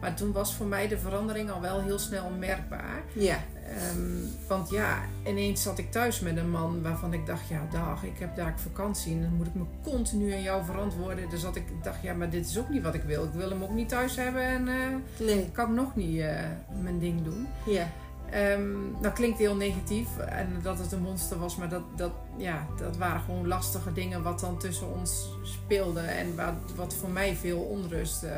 maar 0.00 0.14
toen 0.14 0.32
was 0.32 0.54
voor 0.54 0.66
mij 0.66 0.88
de 0.88 0.98
verandering 0.98 1.50
al 1.50 1.60
wel 1.60 1.80
heel 1.82 1.98
snel 1.98 2.30
merkbaar. 2.38 3.02
ja. 3.12 3.36
Ehm, 3.76 4.24
want 4.48 4.70
ja, 4.70 4.98
ineens 5.26 5.62
zat 5.62 5.78
ik 5.78 5.90
thuis 5.92 6.20
met 6.20 6.36
een 6.36 6.50
man 6.50 6.82
waarvan 6.82 7.12
ik 7.12 7.26
dacht, 7.26 7.48
ja 7.48 7.66
dag, 7.70 8.02
ik 8.02 8.18
heb 8.18 8.36
daar 8.36 8.54
vakantie 8.56 9.12
en 9.14 9.20
dan 9.22 9.34
moet 9.34 9.46
ik 9.46 9.54
me 9.54 9.64
continu 9.82 10.32
aan 10.32 10.42
jou 10.42 10.64
verantwoorden. 10.64 11.28
Dus 11.28 11.40
dat 11.42 11.56
ik 11.56 11.64
dacht, 11.82 12.02
ja, 12.02 12.14
maar 12.14 12.30
dit 12.30 12.46
is 12.46 12.58
ook 12.58 12.68
niet 12.68 12.82
wat 12.82 12.94
ik 12.94 13.02
wil. 13.02 13.24
Ik 13.24 13.32
wil 13.32 13.50
hem 13.50 13.62
ook 13.62 13.74
niet 13.74 13.88
thuis 13.88 14.16
hebben 14.16 14.42
en 14.42 14.68
eh, 14.68 15.26
Nee. 15.26 15.50
kan 15.52 15.68
ik 15.68 15.74
nog 15.74 15.96
niet 15.96 16.20
eh, 16.20 16.34
mijn 16.82 16.98
ding 16.98 17.24
doen. 17.24 17.46
Ja. 17.66 17.86
Ehm, 18.30 19.02
dat 19.02 19.12
klinkt 19.12 19.38
heel 19.38 19.56
negatief 19.56 20.18
en 20.18 20.60
dat 20.62 20.78
het 20.78 20.92
een 20.92 21.02
monster 21.02 21.38
was, 21.38 21.56
maar 21.56 21.68
dat, 21.68 21.82
dat, 21.96 22.12
ja, 22.36 22.66
dat 22.78 22.96
waren 22.96 23.20
gewoon 23.20 23.46
lastige 23.46 23.92
dingen 23.92 24.22
wat 24.22 24.40
dan 24.40 24.58
tussen 24.58 24.94
ons 24.98 25.28
speelde 25.42 26.00
en 26.00 26.36
wat, 26.36 26.74
wat 26.76 26.94
voor 26.94 27.10
mij 27.10 27.36
veel 27.36 27.58
onrust 27.58 28.22
eh, 28.22 28.32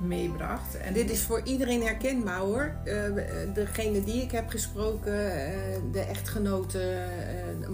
meebracht. 0.00 0.76
En 0.76 0.92
Dit 0.92 1.10
is 1.10 1.22
voor 1.22 1.40
iedereen 1.44 1.82
herkenbaar 1.82 2.38
hoor. 2.38 2.74
Eh, 2.84 3.02
degene 3.54 4.04
die 4.04 4.22
ik 4.22 4.30
heb 4.30 4.48
gesproken, 4.48 5.46
eh, 5.46 5.78
de 5.92 6.00
echtgenoten, 6.00 7.08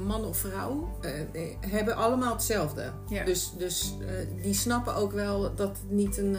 man 0.07 0.25
of 0.25 0.37
vrouw, 0.37 0.99
hebben 1.61 1.97
allemaal 1.97 2.33
hetzelfde. 2.33 2.91
Ja. 3.09 3.25
Dus, 3.25 3.53
dus 3.59 3.95
die 4.43 4.55
snappen 4.55 4.95
ook 4.95 5.13
wel 5.13 5.55
dat 5.55 5.69
het 5.69 5.91
niet 5.91 6.19
een, 6.19 6.37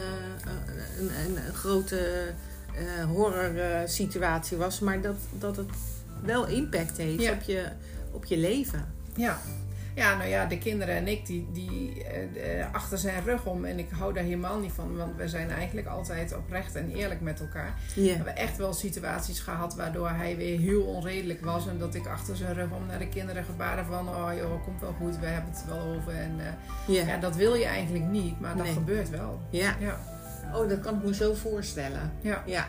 een, 0.98 1.10
een, 1.24 1.46
een 1.46 1.54
grote 1.54 2.32
eh 2.76 3.04
horror 3.04 3.58
eh, 3.58 3.80
situatie 3.84 4.56
was, 4.56 4.80
maar 4.80 5.00
dat, 5.00 5.16
dat 5.38 5.56
het 5.56 5.70
wel 6.22 6.46
impact 6.46 6.96
heeft 6.96 7.22
Ja. 7.22 7.32
op, 7.32 7.42
je, 7.42 7.68
op 8.12 8.24
je 8.24 8.36
leven. 8.36 8.84
Ja. 9.16 9.38
Ja, 9.96 10.16
nou 10.16 10.28
ja, 10.28 10.46
de 10.46 10.58
kinderen 10.58 10.94
en 10.94 11.08
ik, 11.08 11.26
die, 11.26 11.48
die 11.52 12.04
eh, 12.04 12.66
achter 12.74 12.98
zijn 12.98 13.24
rug 13.24 13.44
om. 13.46 13.64
En 13.64 13.78
ik 13.78 13.88
hou 13.90 14.12
daar 14.12 14.22
helemaal 14.24 14.58
niet 14.58 14.72
van, 14.72 14.96
want 14.96 15.16
we 15.16 15.28
zijn 15.28 15.50
eigenlijk 15.50 15.86
altijd 15.86 16.36
oprecht 16.36 16.74
en 16.74 16.90
eerlijk 16.90 17.20
met 17.20 17.40
elkaar. 17.40 17.74
We 17.94 18.08
hebben 18.08 18.36
echt 18.36 18.56
wel 18.56 18.72
situaties 18.72 19.40
gehad 19.40 19.74
waardoor 19.74 20.08
hij 20.08 20.36
weer 20.36 20.58
heel 20.58 20.82
onredelijk 20.82 21.44
was. 21.44 21.66
En 21.68 21.78
dat 21.78 21.94
ik 21.94 22.06
achter 22.06 22.36
zijn 22.36 22.54
rug 22.54 22.70
om 22.70 22.86
naar 22.86 22.98
de 22.98 23.08
kinderen 23.08 23.44
gebaren 23.44 23.84
van... 23.86 24.08
Oh 24.08 24.30
joh, 24.36 24.64
komt 24.64 24.80
wel 24.80 24.94
goed, 25.00 25.18
we 25.18 25.26
hebben 25.26 25.50
het 25.52 25.64
wel 25.68 25.80
over. 25.96 26.12
En 26.14 26.36
Ja. 26.86 27.06
ja, 27.06 27.16
dat 27.16 27.36
wil 27.36 27.54
je 27.54 27.64
eigenlijk 27.64 28.04
niet, 28.04 28.40
maar 28.40 28.56
dat 28.56 28.64
Nee. 28.64 28.72
gebeurt 28.74 29.10
wel. 29.10 29.40
ja. 29.50 29.76
Ja, 29.80 29.98
Oh, 30.54 30.68
dat 30.68 30.80
kan 30.80 30.94
ik 30.94 31.04
me 31.04 31.14
zo 31.14 31.34
voorstellen. 31.34 32.12
ja. 32.20 32.42
Ja. 32.46 32.66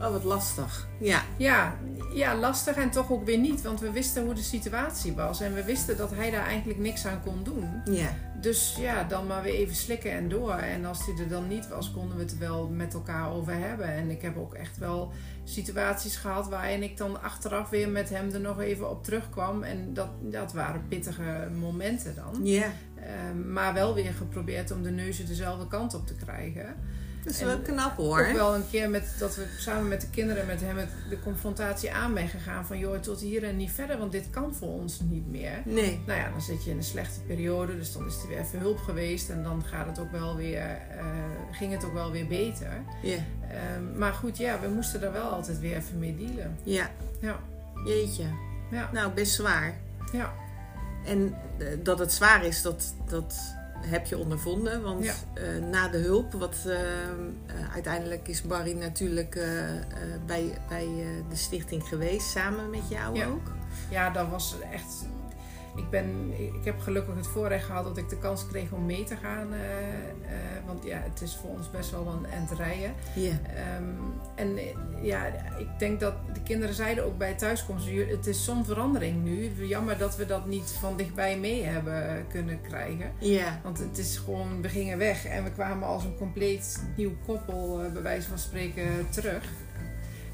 Oh, 0.00 0.10
wat 0.10 0.24
lastig. 0.24 0.88
Ja. 1.00 1.22
Ja, 1.36 1.74
ja, 2.14 2.36
lastig 2.36 2.76
en 2.76 2.90
toch 2.90 3.10
ook 3.12 3.24
weer 3.24 3.38
niet. 3.38 3.62
Want 3.62 3.80
we 3.80 3.90
wisten 3.90 4.24
hoe 4.24 4.34
de 4.34 4.42
situatie 4.42 5.12
was. 5.12 5.40
En 5.40 5.54
we 5.54 5.64
wisten 5.64 5.96
dat 5.96 6.10
hij 6.14 6.30
daar 6.30 6.46
eigenlijk 6.46 6.78
niks 6.78 7.06
aan 7.06 7.22
kon 7.22 7.42
doen. 7.42 7.68
Ja. 7.84 8.08
dus 8.40 8.76
ja, 8.78 9.04
dan 9.04 9.26
maar 9.26 9.42
weer 9.42 9.54
even 9.54 9.74
slikken 9.74 10.10
en 10.10 10.28
door. 10.28 10.52
En 10.52 10.84
als 10.84 11.04
die 11.04 11.18
er 11.18 11.28
dan 11.28 11.48
niet 11.48 11.68
was, 11.68 11.90
konden 11.92 12.16
we 12.16 12.22
het 12.22 12.38
wel 12.38 12.68
met 12.68 12.94
elkaar 12.94 13.30
over 13.30 13.52
hebben. 13.54 13.86
En 13.86 14.10
ik 14.10 14.22
heb 14.22 14.36
ook 14.36 14.54
echt 14.54 14.78
wel 14.78 15.12
situaties 15.44 16.16
gehad 16.16 16.48
waarin 16.48 16.82
ik 16.82 16.96
dan 16.96 17.22
achteraf 17.22 17.68
weer 17.68 17.88
met 17.88 18.08
hem 18.08 18.30
er 18.32 18.40
nog 18.40 18.60
even 18.60 18.90
op 18.90 19.04
terugkwam. 19.04 19.62
En 19.62 19.94
dat, 19.94 20.08
dat 20.20 20.52
waren 20.52 20.88
pittige 20.88 21.48
momenten 21.60 22.14
dan. 22.14 22.44
Ja. 22.44 22.66
Ehm, 23.06 23.52
maar 23.52 23.74
wel 23.74 23.94
weer 23.94 24.12
geprobeerd 24.12 24.70
om 24.70 24.82
de 24.82 24.90
neuzen 24.90 25.26
dezelfde 25.26 25.68
kant 25.68 25.94
op 25.94 26.06
te 26.06 26.14
krijgen. 26.14 26.74
Dat 27.24 27.34
is 27.34 27.40
En 27.40 27.46
wel 27.46 27.58
knap 27.58 27.96
hoor. 27.96 28.26
Ook 28.26 28.32
wel 28.32 28.54
een 28.54 28.68
keer 28.70 28.90
met, 28.90 29.14
dat 29.18 29.36
we 29.36 29.46
samen 29.58 29.88
met 29.88 30.00
de 30.00 30.10
kinderen 30.10 30.46
met 30.46 30.60
hem 30.60 30.76
het, 30.76 30.88
de 31.08 31.18
confrontatie 31.20 31.92
aan 31.92 32.14
ben 32.14 32.28
gegaan. 32.28 32.66
Van 32.66 32.78
joh, 32.78 32.98
tot 32.98 33.20
hier 33.20 33.44
en 33.44 33.56
niet 33.56 33.70
verder, 33.70 33.98
want 33.98 34.12
dit 34.12 34.30
kan 34.30 34.54
voor 34.54 34.68
ons 34.68 35.00
niet 35.00 35.30
meer. 35.30 35.62
Nee. 35.64 36.00
Nou 36.06 36.18
ja, 36.20 36.30
dan 36.30 36.40
zit 36.42 36.64
je 36.64 36.70
in 36.70 36.76
een 36.76 36.82
slechte 36.82 37.20
periode, 37.20 37.76
dus 37.76 37.92
dan 37.92 38.06
is 38.06 38.22
er 38.22 38.28
weer 38.28 38.38
even 38.38 38.58
hulp 38.58 38.78
geweest. 38.78 39.30
En 39.30 39.42
dan 39.42 39.64
gaat 39.64 39.86
het 39.86 39.98
ook 39.98 40.10
wel 40.10 40.36
weer, 40.36 40.60
eh, 40.90 41.04
ging 41.52 41.72
het 41.72 41.84
ook 41.84 41.92
wel 41.92 42.10
weer 42.10 42.26
beter. 42.26 42.82
Ja. 43.02 43.16
Ehm, 43.50 43.98
maar 43.98 44.12
goed, 44.12 44.36
ja, 44.36 44.60
we 44.60 44.68
moesten 44.68 45.02
er 45.02 45.12
wel 45.12 45.28
altijd 45.30 45.58
weer 45.58 45.76
even 45.76 45.98
mee 45.98 46.16
dealen. 46.16 46.56
Ja. 46.62 46.90
Ja, 47.20 47.38
Jeetje. 47.86 48.24
ja, 48.70 48.90
Nou, 48.92 49.12
best 49.12 49.32
zwaar. 49.34 49.74
ja. 50.12 50.32
En 51.06 51.34
eh, 51.58 51.66
dat 51.82 51.98
het 51.98 52.12
zwaar 52.12 52.44
is, 52.44 52.62
dat, 52.62 52.94
dat 53.08 53.34
heb 53.80 54.06
je 54.06 54.18
ondervonden. 54.18 54.82
Want 54.82 55.04
Ja. 55.04 55.14
eh, 55.34 55.62
na 55.70 55.88
de 55.88 55.98
hulp, 55.98 56.32
wat 56.32 56.56
eh, 56.66 56.76
uiteindelijk 57.74 58.28
is 58.28 58.42
Barry 58.42 58.72
natuurlijk 58.78 59.46
bij, 60.26 60.58
bij 60.68 60.88
de 61.28 61.36
stichting 61.36 61.82
geweest, 61.88 62.30
samen 62.30 62.70
met 62.70 62.88
jou 62.88 63.16
Ja. 63.16 63.26
ook. 63.26 63.52
ja, 63.90 64.10
dat 64.10 64.28
was 64.28 64.56
echt. 64.72 65.04
Ik, 65.76 65.90
ben, 65.90 66.32
ik 66.38 66.64
heb 66.64 66.80
gelukkig 66.80 67.14
het 67.16 67.26
voorrecht 67.26 67.64
gehad 67.64 67.84
dat 67.84 67.96
ik 67.96 68.08
de 68.08 68.18
kans 68.18 68.46
kreeg 68.46 68.70
om 68.72 68.86
mee 68.86 69.04
te 69.04 69.16
gaan. 69.16 69.52
eh, 69.52 69.58
eh, 69.58 70.66
want 70.66 70.84
ja, 70.84 70.98
het 71.10 71.20
is 71.20 71.36
voor 71.36 71.50
ons 71.50 71.70
best 71.70 71.90
wel 71.90 72.06
een 72.06 72.30
end 72.30 72.50
rijden. 72.50 72.92
Ja. 73.14 73.30
Ehm, 73.54 73.84
en 74.34 74.56
eh, 74.56 74.64
ja, 75.02 75.24
ik 75.58 75.68
denk 75.78 76.00
dat 76.00 76.14
de 76.32 76.42
kinderen 76.42 76.74
zeiden 76.74 77.04
ook 77.04 77.18
bij 77.18 77.34
thuiskomst: 77.34 77.86
"Jullie- 77.86 78.10
het 78.16 78.26
is 78.26 78.44
zo'n 78.44 78.64
verandering 78.64 79.24
nu. 79.24 79.50
Jammer 79.66 79.98
dat 79.98 80.16
we 80.16 80.26
dat 80.26 80.46
niet 80.46 80.70
van 80.80 80.96
dichtbij 80.96 81.38
mee 81.38 81.62
hebben 81.64 82.26
kunnen 82.28 82.60
krijgen. 82.60 83.12
Ja. 83.18 83.60
Want 83.62 83.78
het 83.78 83.98
is 83.98 84.16
gewoon, 84.16 84.62
we 84.62 84.68
gingen 84.68 84.98
weg 84.98 85.24
en 85.26 85.44
we 85.44 85.50
kwamen 85.50 85.88
als 85.88 86.04
een 86.04 86.16
compleet 86.16 86.82
nieuw 86.96 87.12
koppel, 87.26 87.80
bij 87.92 88.02
wijze 88.02 88.28
van 88.28 88.38
spreken, 88.38 88.84
terug. 89.10 89.44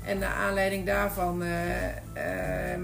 En 0.05 0.19
naar 0.19 0.33
aanleiding 0.35 0.87
daarvan, 0.87 1.43
eh, 1.43 2.73
ehm, 2.73 2.83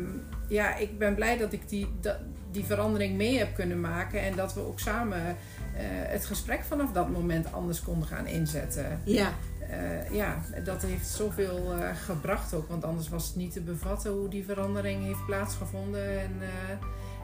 ja, 0.49 0.77
ik 0.77 0.99
ben 0.99 1.15
blij 1.15 1.37
dat 1.37 1.53
ik 1.53 1.69
die, 1.69 1.87
dat, 2.01 2.17
die 2.51 2.65
verandering 2.65 3.17
mee 3.17 3.39
heb 3.39 3.55
kunnen 3.55 3.81
maken. 3.81 4.21
En 4.21 4.37
dat 4.37 4.55
we 4.55 4.61
ook 4.61 4.81
samen 4.81 5.27
eh, 5.27 5.35
het 5.89 6.25
gesprek 6.25 6.65
vanaf 6.65 6.93
dat 6.93 7.09
moment 7.09 7.53
anders 7.53 7.83
konden 7.83 8.09
gaan 8.09 8.27
inzetten. 8.27 9.01
Ja. 9.05 9.33
Eh, 9.71 10.11
ja, 10.11 10.43
dat 10.65 10.83
heeft 10.83 11.07
zoveel 11.07 11.73
eh, 11.73 11.89
gebracht 12.05 12.55
ook. 12.55 12.69
Want 12.69 12.85
anders 12.85 13.09
was 13.09 13.27
het 13.27 13.37
niet 13.37 13.53
te 13.53 13.61
bevatten 13.61 14.13
hoe 14.13 14.29
die 14.29 14.45
verandering 14.45 15.05
heeft 15.05 15.27
plaatsgevonden. 15.27 16.21
En, 16.21 16.33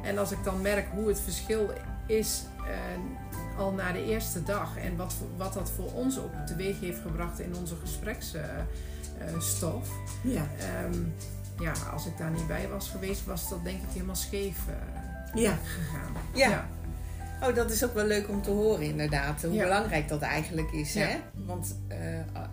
en 0.02 0.19
als 0.19 0.33
ik 0.33 0.45
dan 0.45 0.61
merk 0.61 0.87
hoe 0.93 1.09
het 1.09 1.21
verschil 1.21 1.71
is 2.07 2.43
al 3.59 3.73
na 3.73 3.93
de 3.93 4.04
eerste 4.04 4.43
dag. 4.43 4.76
En 4.76 4.97
wat, 4.97 5.14
wat 5.37 5.52
dat 5.52 5.71
voor 5.71 5.93
ons 5.93 6.19
ook 6.19 6.33
teweeg 6.47 6.81
heeft 6.81 7.00
gebracht 7.00 7.40
in 7.40 7.54
onze 7.54 7.76
gespreksstof. 7.76 9.88
Ja. 10.23 10.47
Ehm, 10.59 11.02
ja, 11.59 11.73
als 11.93 12.07
ik 12.07 12.19
daar 12.19 12.31
niet 12.31 12.47
bij 12.47 12.69
was 12.69 12.88
geweest, 12.88 13.25
was 13.25 13.49
dat 13.49 13.64
denk 13.64 13.83
ik 13.83 13.88
helemaal 13.93 14.16
scheef 14.16 14.59
Ja. 15.35 15.59
gegaan. 15.64 16.12
Ja. 16.35 16.69
Oh, 17.43 17.55
dat 17.55 17.71
is 17.71 17.85
ook 17.85 17.95
wel 17.95 18.07
leuk 18.07 18.29
om 18.29 18.43
te 18.43 18.50
horen 18.50 18.83
inderdaad. 18.83 19.43
Hoe 19.43 19.53
Ja. 19.53 19.62
belangrijk 19.62 20.09
dat 20.09 20.21
eigenlijk 20.21 20.73
is. 20.73 20.95
Hè? 20.95 21.17
Want 21.47 21.76
eh, 21.88 21.99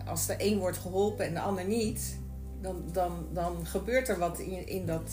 als 0.06 0.26
de 0.26 0.34
een 0.38 0.58
wordt 0.58 0.78
geholpen 0.78 1.26
en 1.26 1.34
de 1.34 1.40
ander 1.40 1.64
niet, 1.64 2.18
dan, 2.60 2.82
dan, 2.92 3.26
dan 3.32 3.66
gebeurt 3.66 4.08
er 4.08 4.18
wat 4.18 4.38
in, 4.38 4.66
in, 4.68 4.86
dat, 4.86 5.10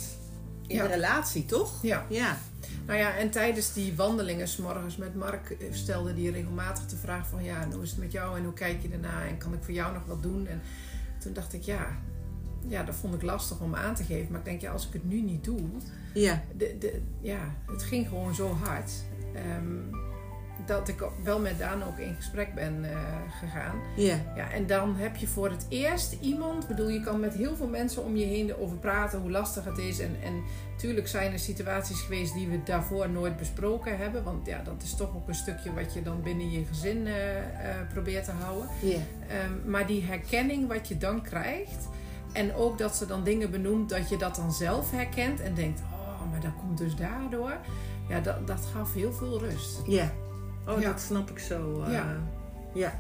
in 0.67 0.77
de 0.77 0.88
relatie, 0.88 1.45
toch? 1.45 1.79
ja. 1.81 2.05
Ja. 2.09 2.38
Nou 2.85 2.99
ja, 2.99 3.17
en 3.17 3.29
tijdens 3.29 3.73
die 3.73 3.95
wandelingen 3.95 4.47
s 4.47 4.57
morgens 4.57 4.97
met 4.97 5.15
Mark 5.15 5.49
eh, 5.49 5.67
stelde 5.71 6.13
die 6.13 6.31
regelmatig 6.31 6.85
de 6.85 6.95
vraag 6.95 7.27
van 7.27 7.43
ja, 7.43 7.67
hoe 7.71 7.83
is 7.83 7.89
het 7.89 7.99
met 7.99 8.11
jou 8.11 8.38
en 8.38 8.43
hoe 8.43 8.53
kijk 8.53 8.81
je 8.81 8.89
ernaar 8.89 9.27
en 9.27 9.38
kan 9.38 9.53
ik 9.53 9.59
voor 9.63 9.73
jou 9.73 9.93
nog 9.93 10.05
wat 10.05 10.23
doen? 10.23 10.47
En 10.47 10.61
toen 11.19 11.33
dacht 11.33 11.53
ik 11.53 11.61
ja, 11.63 11.88
ja, 12.67 12.83
dat 12.83 12.95
vond 12.95 13.13
ik 13.13 13.21
lastig 13.21 13.59
om 13.59 13.75
aan 13.75 13.95
te 13.95 14.03
geven. 14.03 14.27
Maar 14.31 14.39
ik 14.39 14.45
denk 14.45 14.61
ja, 14.61 14.71
als 14.71 14.87
ik 14.87 14.93
het 14.93 15.03
nu 15.09 15.21
niet 15.21 15.43
doe, 15.43 15.59
Ja. 16.13 16.41
de, 16.57 16.75
de, 16.79 17.01
ja, 17.21 17.55
het 17.71 17.83
ging 17.83 18.07
gewoon 18.07 18.35
zo 18.35 18.57
hard. 18.63 18.91
ehm, 19.33 19.97
dat 20.65 20.87
ik 20.87 21.03
wel 21.23 21.39
met 21.39 21.57
Daan 21.59 21.83
ook 21.83 21.97
in 21.97 22.15
gesprek 22.15 22.53
ben 22.55 22.85
eh, 22.91 22.97
gegaan. 23.39 23.75
Ja. 23.95 24.15
Ja, 24.35 24.51
en 24.51 24.67
dan 24.67 24.95
heb 24.95 25.15
je 25.15 25.27
voor 25.27 25.49
het 25.49 25.65
eerst 25.69 26.15
iemand, 26.21 26.61
ik 26.63 26.69
bedoel, 26.69 26.89
je 26.89 27.01
kan 27.01 27.19
met 27.19 27.33
heel 27.33 27.55
veel 27.55 27.67
mensen 27.67 28.03
om 28.05 28.15
je 28.15 28.25
heen 28.25 28.55
over 28.55 28.77
praten, 28.77 29.19
hoe 29.19 29.31
lastig 29.31 29.65
het 29.65 29.77
is. 29.77 29.99
En, 29.99 30.15
en 30.23 30.43
natuurlijk 30.71 31.07
zijn 31.07 31.31
er 31.31 31.39
situaties 31.39 32.01
geweest 32.01 32.33
die 32.33 32.47
we 32.47 32.63
daarvoor 32.63 33.09
nooit 33.09 33.37
besproken 33.37 33.97
hebben. 33.97 34.23
Want 34.23 34.45
ja, 34.47 34.61
dat 34.63 34.83
is 34.83 34.95
toch 34.95 35.15
ook 35.15 35.27
een 35.27 35.35
stukje 35.35 35.73
wat 35.73 35.93
je 35.93 36.01
dan 36.01 36.21
binnen 36.23 36.51
je 36.51 36.65
gezin 36.65 37.07
eh, 37.07 37.37
eh, 37.37 37.87
probeert 37.93 38.25
te 38.25 38.31
houden. 38.31 38.69
Ja. 38.81 38.97
Ehm, 39.27 39.69
maar 39.71 39.87
die 39.87 40.03
herkenning 40.03 40.67
wat 40.67 40.87
je 40.87 40.97
dan 40.97 41.21
krijgt. 41.21 41.87
En 42.31 42.53
ook 42.55 42.77
dat 42.77 42.95
ze 42.95 43.05
dan 43.05 43.24
dingen 43.24 43.51
benoemt 43.51 43.89
dat 43.89 44.09
je 44.09 44.17
dat 44.17 44.36
dan 44.36 44.51
zelf 44.53 44.91
herkent 44.91 45.39
en 45.39 45.53
denkt, 45.53 45.81
oh, 45.91 46.31
maar 46.31 46.39
dat 46.39 46.51
komt 46.59 46.77
dus 46.77 46.95
daardoor. 46.95 47.53
Ja, 48.09 48.19
dat, 48.19 48.48
dat 48.48 48.59
gaf 48.74 48.93
heel 48.93 49.13
veel 49.13 49.39
rust. 49.39 49.81
Ja. 49.86 50.12
Oh, 50.67 50.79
Ja. 50.81 50.91
dat 50.91 51.00
snap 51.01 51.29
ik 51.29 51.39
zo. 51.39 51.83
eh, 51.83 51.91
Ja. 51.93 52.05
ja. 52.74 52.93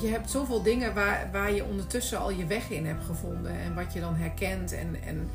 Je 0.00 0.06
hebt 0.08 0.30
zoveel 0.30 0.62
dingen 0.62 0.94
waar, 0.94 1.28
waar 1.32 1.52
je 1.52 1.64
ondertussen 1.64 2.18
al 2.18 2.30
je 2.30 2.46
weg 2.46 2.70
in 2.70 2.86
hebt 2.86 3.04
gevonden. 3.04 3.52
En 3.60 3.74
wat 3.74 3.92
je 3.92 4.00
dan 4.00 4.14
herkent 4.14 4.72
en, 4.72 4.96
en 5.06 5.30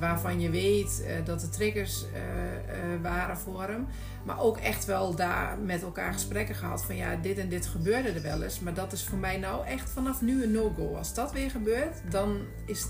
waarvan 0.00 0.40
je 0.40 0.50
weet 0.50 1.04
eh, 1.06 1.24
dat 1.24 1.40
de 1.40 1.48
triggers 1.48 2.04
eh, 2.12 2.92
eh, 2.94 3.02
waren 3.02 3.38
voor 3.38 3.62
hem. 3.62 3.86
Maar 4.24 4.40
ook 4.40 4.56
echt 4.56 4.84
wel 4.84 5.14
daar 5.14 5.58
met 5.58 5.82
elkaar 5.82 6.12
gesprekken 6.12 6.54
gehad 6.54 6.84
van 6.84 6.96
ja, 6.96 7.16
dit 7.16 7.38
en 7.38 7.48
dit 7.48 7.66
gebeurde 7.66 8.08
er 8.08 8.22
wel 8.22 8.42
eens. 8.42 8.60
Maar 8.60 8.74
dat 8.74 8.92
is 8.92 9.04
voor 9.04 9.18
mij 9.18 9.38
nou 9.38 9.66
echt 9.66 9.90
vanaf 9.90 10.20
nu 10.20 10.42
een 10.42 10.52
no-go. 10.52 10.96
Als 10.96 11.14
dat 11.14 11.32
weer 11.32 11.50
gebeurt, 11.50 11.96
dan, 12.10 12.40
is, 12.66 12.86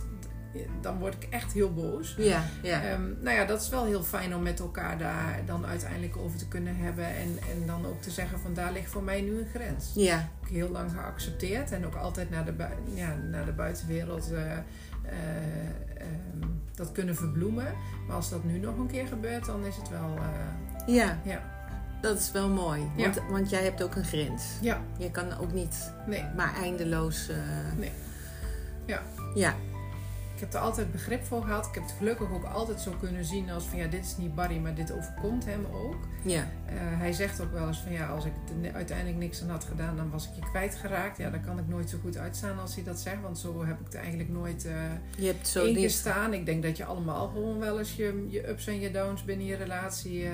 dan 0.81 0.99
word 0.99 1.15
ik 1.15 1.27
echt 1.31 1.53
heel 1.53 1.73
boos. 1.75 2.15
Ja. 2.19 2.45
Ja. 2.63 2.83
Ehm, 2.83 3.03
nou 3.21 3.37
ja, 3.37 3.45
dat 3.45 3.61
is 3.63 3.69
wel 3.69 3.85
heel 3.85 4.03
fijn 4.03 4.35
om 4.35 4.43
met 4.43 4.61
elkaar 4.61 4.99
daar 4.99 5.41
dan 5.47 5.67
uiteindelijk 5.67 6.17
over 6.17 6.39
te 6.39 6.49
kunnen 6.49 6.77
hebben. 6.77 7.07
En, 7.07 7.39
en 7.51 7.67
dan 7.67 7.87
ook 7.87 8.03
te 8.03 8.11
zeggen 8.11 8.41
van 8.41 8.55
daar 8.55 8.73
ligt 8.73 8.91
voor 8.91 9.03
mij 9.03 9.21
nu 9.21 9.39
een 9.39 9.49
grens 9.55 9.93
ja. 9.95 10.29
ook 10.41 10.49
heel 10.49 10.69
lang 10.69 10.91
geaccepteerd 10.91 11.73
en 11.73 11.87
ook 11.87 11.95
altijd 11.95 12.31
naar 12.31 12.45
de, 12.45 12.53
bui- 12.53 12.73
ja, 12.95 13.15
naar 13.31 13.45
de 13.45 13.53
buitenwereld 13.53 14.33
eh, 14.33 14.41
eh, 15.11 16.03
ehm, 16.07 16.49
dat 16.75 16.93
kunnen 16.93 17.17
verbloemen. 17.17 17.67
Maar 18.07 18.17
als 18.17 18.31
dat 18.31 18.45
nu 18.45 18.59
nog 18.59 18.79
een 18.79 18.87
keer 18.87 19.07
gebeurt, 19.07 19.45
dan 19.47 19.65
is 19.65 19.77
het 19.77 19.89
wel. 19.89 20.17
eh, 20.17 20.95
ja. 20.95 21.19
ja. 21.25 21.57
Dat 22.03 22.19
is 22.19 22.33
wel 22.33 22.49
mooi. 22.49 22.91
Ja. 22.97 23.03
Want, 23.03 23.21
want 23.31 23.51
jij 23.51 23.63
hebt 23.63 23.83
ook 23.83 23.95
een 23.95 24.05
grens. 24.05 24.45
ja, 24.61 24.81
Je 24.99 25.11
kan 25.11 25.39
ook 25.39 25.53
niet 25.53 25.93
nee. 26.07 26.25
maar 26.37 26.55
eindeloos... 26.55 27.29
eh, 27.29 27.37
Nee. 27.79 27.93
Ja. 28.87 29.03
Ja. 29.35 29.55
Ik 30.39 30.45
heb 30.45 30.53
er 30.55 30.61
altijd 30.61 30.93
begrip 30.93 31.25
voor 31.25 31.43
gehad. 31.43 31.67
Ik 31.67 31.75
heb 31.75 31.83
het 31.83 31.93
gelukkig 31.99 32.31
ook 32.33 32.45
altijd 32.45 32.81
zo 32.81 32.93
kunnen 33.01 33.25
zien 33.25 33.51
als 33.51 33.65
van 33.65 33.79
ja, 33.79 33.87
dit 33.87 34.05
is 34.05 34.17
niet 34.17 34.35
Barry, 34.35 34.59
maar 34.59 34.75
dit 34.75 34.93
overkomt 34.93 35.45
hem 35.45 35.67
ook. 35.73 35.97
Ja. 36.25 36.41
Eh, 36.67 36.75
hij 36.77 37.13
zegt 37.13 37.41
ook 37.41 37.53
wel 37.53 37.67
eens 37.67 37.79
van 37.81 37.93
ja, 37.93 38.07
als 38.09 38.25
ik 38.25 38.33
er 38.63 38.75
uiteindelijk 38.75 39.19
niks 39.19 39.43
aan 39.43 39.49
had 39.51 39.65
gedaan, 39.65 39.97
dan 39.97 40.11
was 40.11 40.29
ik 40.29 40.35
je 40.35 40.41
kwijtgeraakt. 40.51 41.19
Ja, 41.19 41.31
daar 41.31 41.41
kan 41.41 41.59
ik 41.59 41.69
nooit 41.69 41.91
zo 41.91 41.99
goed 42.03 42.17
uitstaan 42.17 42.59
als 42.59 42.75
hij 42.75 42.85
dat 42.85 42.99
zegt, 43.01 43.21
want 43.23 43.39
zo 43.39 43.65
heb 43.65 43.79
ik 43.81 43.85
het 43.85 43.95
eigenlijk 43.95 44.29
nooit. 44.29 44.65
eh, 44.65 44.73
Je 45.17 45.27
hebt 45.27 45.49
zo 45.49 45.65
Eén 45.65 45.73
keer 45.73 45.83
niet... 45.83 45.93
staan. 45.93 46.33
Ik 46.35 46.47
denk 46.47 46.63
dat 46.63 46.77
je 46.77 46.85
allemaal 46.85 47.29
gewoon 47.29 47.59
wel 47.59 47.79
eens 47.79 47.95
je, 47.97 48.27
je 48.29 48.49
ups 48.49 48.67
en 48.67 48.81
je 48.81 48.91
downs 48.91 49.25
binnen 49.25 49.47
je 49.47 49.57
relatie 49.57 50.25
eh, 50.25 50.31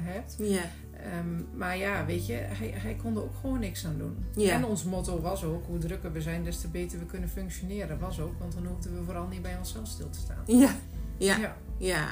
hebt. 0.00 0.34
Ja. 0.38 0.62
Ehm, 1.04 1.58
maar 1.58 1.76
ja, 1.76 2.04
weet 2.04 2.26
je, 2.26 2.32
hij, 2.32 2.72
hij 2.74 2.94
kon 2.94 3.16
er 3.16 3.22
ook 3.22 3.34
gewoon 3.40 3.60
niks 3.60 3.86
aan 3.86 3.98
doen. 3.98 4.16
Ja. 4.34 4.52
En 4.52 4.64
ons 4.64 4.84
motto 4.84 5.20
was 5.20 5.44
ook, 5.44 5.66
hoe 5.66 5.78
drukker 5.78 6.12
we 6.12 6.20
zijn, 6.20 6.44
des 6.44 6.60
te 6.60 6.68
beter 6.68 6.98
we 6.98 7.06
kunnen 7.06 7.28
functioneren. 7.28 7.98
Was 7.98 8.20
ook, 8.20 8.38
want 8.38 8.54
dan 8.54 8.66
hoefden 8.66 8.98
we 8.98 9.04
vooral 9.04 9.26
niet 9.26 9.42
bij 9.42 9.56
onszelf 9.58 9.86
stil 9.88 10.10
te 10.10 10.18
staan. 10.18 10.42
Ja. 10.46 10.70
Ja. 11.18 11.36
Ja. 11.38 11.56
Ja. 11.78 12.08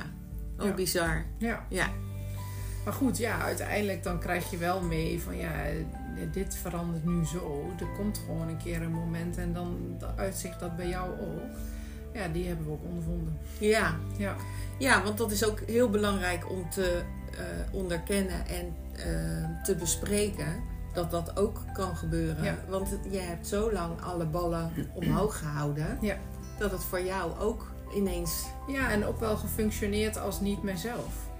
Oh, 0.58 0.66
Ja. 0.66 0.74
bizar. 0.74 1.24
ja. 1.38 1.66
Ja. 1.68 1.90
Maar 2.84 2.92
goed, 2.92 3.18
ja, 3.18 3.38
uiteindelijk 3.40 4.02
dan 4.02 4.18
krijg 4.18 4.50
je 4.50 4.56
wel 4.56 4.80
mee 4.80 5.20
van 5.20 5.36
ja, 5.36 5.52
dit 6.32 6.54
verandert 6.56 7.04
nu 7.04 7.26
zo. 7.26 7.70
Er 7.80 7.86
komt 7.96 8.18
gewoon 8.26 8.48
een 8.48 8.56
keer 8.56 8.82
een 8.82 8.92
moment 8.92 9.36
en 9.36 9.52
dan 9.52 9.96
uitzicht 10.16 10.60
dat 10.60 10.76
bij 10.76 10.88
jou 10.88 11.10
ook. 11.20 11.56
Ja, 12.14 12.28
die 12.28 12.46
hebben 12.46 12.66
we 12.66 12.72
ook 12.72 12.84
ondervonden. 12.84 13.38
Ja. 13.58 13.94
Ja, 14.16 14.36
Ja, 14.78 15.02
want 15.02 15.18
dat 15.18 15.30
is 15.32 15.44
ook 15.46 15.60
heel 15.66 15.90
belangrijk 15.90 16.50
om 16.50 16.70
te 16.70 17.02
onderkennen 17.72 18.46
en 18.46 18.74
eh, 18.92 19.62
te 19.62 19.74
bespreken 19.74 20.62
dat 20.92 21.10
dat 21.10 21.36
ook 21.36 21.60
kan 21.72 21.96
gebeuren. 21.96 22.44
Ja. 22.44 22.56
Want 22.68 22.88
jij 23.10 23.24
hebt 23.24 23.46
zo 23.46 23.72
lang 23.72 24.00
alle 24.00 24.26
ballen 24.26 24.70
omhoog 25.04 25.38
gehouden 25.38 25.98
Ja. 26.00 26.16
dat 26.58 26.70
het 26.70 26.84
voor 26.84 27.00
jou 27.02 27.38
ook 27.38 27.70
ineens. 27.94 28.44
ja 28.68 28.90
en 28.90 29.04
ook 29.06 29.20
wel 29.20 29.36
gefunctioneerd 29.36 30.18
als 30.18 30.40
niet 30.40 30.62
mijzelf. 30.62 31.30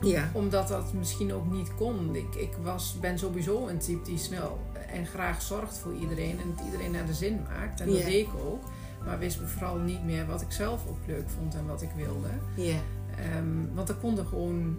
Ja. 0.00 0.28
Omdat 0.32 0.68
dat 0.68 0.92
misschien 0.92 1.32
ook 1.32 1.50
niet 1.52 1.74
kon. 1.74 2.14
Ik, 2.16 2.34
ik 2.34 2.52
was, 2.62 2.96
ben 3.00 3.18
sowieso 3.18 3.66
een 3.68 3.78
type 3.78 4.04
die 4.04 4.18
snel 4.18 4.58
en 4.92 5.06
graag 5.06 5.42
zorgt 5.42 5.78
voor 5.78 5.94
iedereen. 5.94 6.40
En 6.40 6.50
het 6.56 6.64
iedereen 6.64 6.90
naar 6.90 7.06
de 7.06 7.14
zin 7.14 7.40
maakt. 7.48 7.80
En 7.80 7.86
dat 7.88 7.98
Ja. 7.98 8.04
deed 8.04 8.26
ik 8.26 8.34
ook. 8.44 8.62
Maar 9.04 9.18
wist 9.18 9.40
me 9.40 9.46
vooral 9.46 9.76
niet 9.76 10.04
meer 10.04 10.26
wat 10.26 10.40
ik 10.40 10.52
zelf 10.52 10.86
ook 10.88 11.06
leuk 11.06 11.28
vond 11.38 11.54
en 11.54 11.66
wat 11.66 11.82
ik 11.82 11.90
wilde. 11.96 12.28
Ja. 12.56 12.76
Ehm, 13.18 13.74
want 13.74 13.86
dat 13.86 13.98
kon 14.00 14.18
er 14.18 14.26
gewoon 14.26 14.78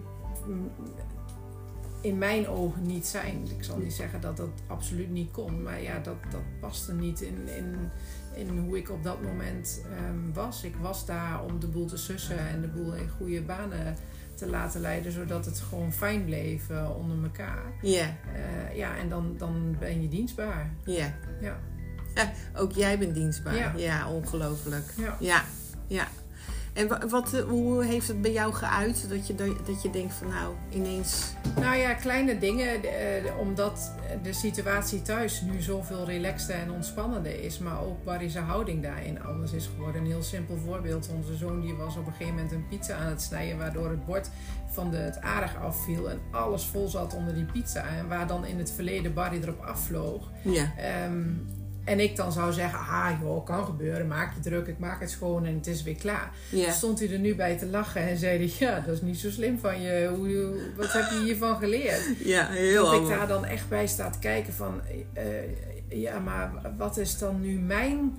in 2.04 2.18
mijn 2.18 2.48
ogen 2.48 2.86
niet 2.86 3.06
zijn. 3.06 3.46
Ik 3.58 3.64
zal 3.64 3.78
niet 3.78 3.92
zeggen 3.92 4.20
dat 4.20 4.36
dat 4.36 4.50
absoluut 4.66 5.10
niet 5.10 5.30
kon. 5.30 5.62
Maar 5.62 5.82
ja, 5.82 5.98
dat, 5.98 6.16
dat 6.30 6.60
paste 6.60 6.92
niet 6.92 7.20
in, 7.20 7.48
in, 7.48 7.90
in 8.34 8.58
hoe 8.58 8.76
ik 8.76 8.90
op 8.90 9.04
dat 9.04 9.22
moment 9.22 9.82
ehm, 9.92 10.32
was. 10.32 10.64
Ik 10.64 10.76
was 10.76 11.06
daar 11.06 11.44
om 11.44 11.60
de 11.60 11.66
boel 11.66 11.86
te 11.86 11.96
sussen 11.96 12.38
en 12.38 12.60
de 12.60 12.68
boel 12.68 12.94
in 12.94 13.08
goede 13.08 13.42
banen 13.42 13.96
te 14.34 14.46
laten 14.46 14.80
leiden. 14.80 15.12
Zodat 15.12 15.44
het 15.44 15.60
gewoon 15.60 15.92
fijn 15.92 16.24
bleef 16.24 16.70
eh, 16.70 16.90
onder 16.98 17.22
elkaar. 17.22 17.72
Ja. 17.82 18.16
Eh, 18.34 18.76
ja, 18.76 18.96
en 18.96 19.08
dan, 19.08 19.34
dan 19.38 19.76
ben 19.78 20.02
je 20.02 20.08
dienstbaar. 20.08 20.70
Ja. 20.84 21.14
Ja. 21.40 21.60
Ook 22.56 22.72
jij 22.72 22.98
bent 22.98 23.14
dienstbaar. 23.14 23.56
Ja. 23.56 23.72
Ja, 23.76 24.10
ongelooflijk. 24.10 24.92
Ja. 24.96 25.16
Ja, 25.20 25.44
ja. 25.86 26.06
En 26.74 26.88
wa- 26.88 27.06
wat, 27.08 27.32
eh, 27.32 27.42
hoe 27.42 27.84
heeft 27.84 28.08
het 28.08 28.22
bij 28.22 28.32
jou 28.32 28.52
geuit 28.52 29.08
dat 29.08 29.26
je, 29.26 29.34
dat 29.66 29.82
je 29.82 29.90
denkt 29.90 30.14
van 30.14 30.28
nou 30.28 30.54
ineens... 30.70 31.32
Nou 31.60 31.76
ja, 31.76 31.92
kleine 31.94 32.38
dingen. 32.38 32.82
eh, 32.82 33.38
omdat 33.38 33.92
de 34.22 34.32
situatie 34.32 35.02
thuis 35.02 35.40
nu 35.40 35.62
zoveel 35.62 36.04
relaxter 36.04 36.54
en 36.54 36.70
ontspannender 36.72 37.42
is. 37.44 37.58
Maar 37.58 37.80
ook 37.82 38.04
Barry's 38.04 38.36
houding 38.36 38.82
daarin 38.82 39.22
anders 39.22 39.52
is 39.52 39.66
geworden. 39.74 40.00
Een 40.00 40.06
heel 40.06 40.22
simpel 40.22 40.56
voorbeeld. 40.56 41.08
Onze 41.16 41.36
zoon 41.36 41.60
die 41.60 41.74
was 41.74 41.96
op 41.96 42.06
een 42.06 42.12
gegeven 42.12 42.34
moment 42.34 42.52
een 42.52 42.68
pizza 42.68 42.96
aan 42.96 43.06
het 43.10 43.22
snijden. 43.22 43.58
Waardoor 43.58 43.90
het 43.90 44.06
bord 44.06 44.30
van 44.70 44.90
de, 44.90 44.96
het 44.96 45.20
aardig 45.20 45.56
afviel. 45.56 46.10
En 46.10 46.18
alles 46.30 46.64
vol 46.64 46.88
zat 46.88 47.14
onder 47.14 47.34
die 47.34 47.44
pizza. 47.44 47.84
En 47.98 48.08
waar 48.08 48.26
dan 48.26 48.44
in 48.46 48.58
het 48.58 48.70
verleden 48.70 49.14
Barry 49.14 49.42
erop 49.42 49.60
afvloog. 49.64 50.30
Ja. 50.42 50.72
Ehm, 50.78 51.22
en 51.84 52.00
ik 52.00 52.16
dan 52.16 52.32
zou 52.32 52.52
zeggen, 52.52 52.78
ah 52.78 53.10
joh, 53.22 53.44
kan 53.44 53.64
gebeuren. 53.64 54.06
Maak 54.06 54.34
je 54.34 54.40
druk, 54.40 54.66
ik 54.66 54.78
maak 54.78 55.00
het 55.00 55.10
schoon 55.10 55.44
en 55.44 55.54
het 55.54 55.66
is 55.66 55.82
weer 55.82 55.96
klaar. 55.96 56.32
Stond 56.68 56.98
hij 56.98 57.12
er 57.12 57.18
nu 57.18 57.34
bij 57.34 57.58
te 57.58 57.66
lachen 57.66 58.08
en 58.08 58.16
zei 58.16 58.38
hij, 58.38 58.52
ja, 58.58 58.80
dat 58.80 58.94
is 58.94 59.02
niet 59.02 59.18
zo 59.18 59.30
slim 59.30 59.58
van 59.58 59.80
je. 59.80 60.12
Hoe, 60.16 60.54
wat 60.76 60.92
heb 60.92 61.10
je 61.10 61.24
hiervan 61.24 61.56
geleerd? 61.56 62.10
Ja, 62.24 62.46
heel 62.46 62.84
dat 62.84 62.92
ik 62.92 62.98
anders. 62.98 63.18
daar 63.18 63.28
dan 63.28 63.44
echt 63.44 63.68
bij 63.68 63.86
sta 63.86 64.10
te 64.10 64.18
kijken 64.18 64.52
van, 64.52 64.80
eh, 65.12 65.24
ja, 65.88 66.18
maar 66.18 66.52
wat 66.76 66.96
is 66.96 67.18
dan 67.18 67.40
nu 67.40 67.58
mijn 67.58 68.16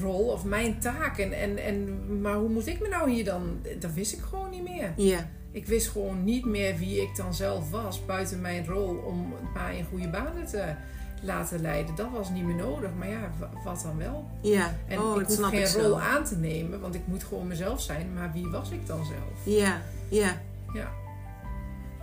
rol 0.00 0.26
of 0.26 0.44
mijn 0.44 0.78
taak? 0.78 1.18
En, 1.18 1.32
en, 1.32 1.58
en, 1.58 2.20
maar 2.20 2.34
hoe 2.34 2.48
moet 2.48 2.66
ik 2.66 2.80
me 2.80 2.88
nou 2.88 3.10
hier 3.10 3.24
dan... 3.24 3.58
Dat 3.78 3.92
wist 3.92 4.12
ik 4.12 4.20
gewoon 4.20 4.50
niet 4.50 4.62
meer. 4.62 4.92
Ja. 4.96 5.28
Ik 5.52 5.66
wist 5.66 5.88
gewoon 5.88 6.24
niet 6.24 6.44
meer 6.44 6.76
wie 6.76 7.02
ik 7.02 7.16
dan 7.16 7.34
zelf 7.34 7.70
was 7.70 8.04
buiten 8.04 8.40
mijn 8.40 8.66
rol 8.66 8.96
om 8.96 9.32
het 9.32 9.54
maar 9.54 9.76
in 9.76 9.84
goede 9.84 10.08
banen 10.08 10.46
te 10.46 10.74
laten 11.24 11.60
leiden. 11.60 11.94
Dat 11.94 12.10
was 12.12 12.30
niet 12.30 12.44
meer 12.44 12.54
nodig. 12.54 12.90
Maar 12.98 13.08
ja, 13.08 13.30
wat 13.64 13.82
dan 13.82 13.98
wel? 13.98 14.24
Ja. 14.40 14.74
En 14.88 14.98
oh, 14.98 15.20
ik 15.20 15.26
hoef 15.26 15.42
geen 15.42 15.60
ik 15.60 15.68
rol 15.68 16.00
aan 16.00 16.24
te 16.24 16.36
nemen, 16.36 16.80
want 16.80 16.94
ik 16.94 17.02
moet 17.04 17.24
gewoon 17.24 17.46
mezelf 17.46 17.80
zijn. 17.80 18.12
Maar 18.14 18.32
wie 18.32 18.48
was 18.48 18.70
ik 18.70 18.86
dan 18.86 19.04
zelf? 19.04 19.56
Ja, 19.56 19.80
ja. 20.08 20.40
Ja. 20.74 20.88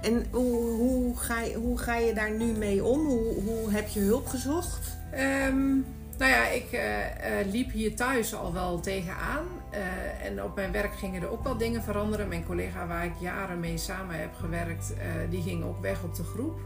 En 0.01 0.25
hoe, 0.31 0.71
hoe, 0.71 1.17
ga 1.17 1.41
je, 1.41 1.55
hoe 1.55 1.77
ga 1.77 1.95
je 1.95 2.13
daar 2.13 2.31
nu 2.31 2.45
mee 2.45 2.83
om? 2.83 3.05
Hoe, 3.05 3.41
hoe 3.45 3.71
heb 3.71 3.87
je 3.87 3.99
hulp 3.99 4.27
gezocht? 4.27 4.97
Ehm, 5.11 5.73
nou 6.17 6.31
ja, 6.31 6.47
ik 6.47 6.71
eh, 6.71 7.39
eh, 7.39 7.47
liep 7.51 7.71
hier 7.71 7.95
thuis 7.95 8.35
al 8.35 8.53
wel 8.53 8.79
tegenaan. 8.79 9.45
Eh, 9.69 10.25
en 10.25 10.43
op 10.43 10.55
mijn 10.55 10.71
werk 10.71 10.93
gingen 10.93 11.21
er 11.21 11.31
ook 11.31 11.43
wel 11.43 11.57
dingen 11.57 11.83
veranderen. 11.83 12.27
Mijn 12.27 12.45
collega 12.45 12.87
waar 12.87 13.05
ik 13.05 13.13
jaren 13.19 13.59
mee 13.59 13.77
samen 13.77 14.19
heb 14.19 14.35
gewerkt, 14.35 14.93
die 15.29 15.41
ging 15.41 15.63
ook 15.63 15.81
weg 15.81 16.03
op 16.03 16.15
de 16.15 16.23
groep. 16.23 16.59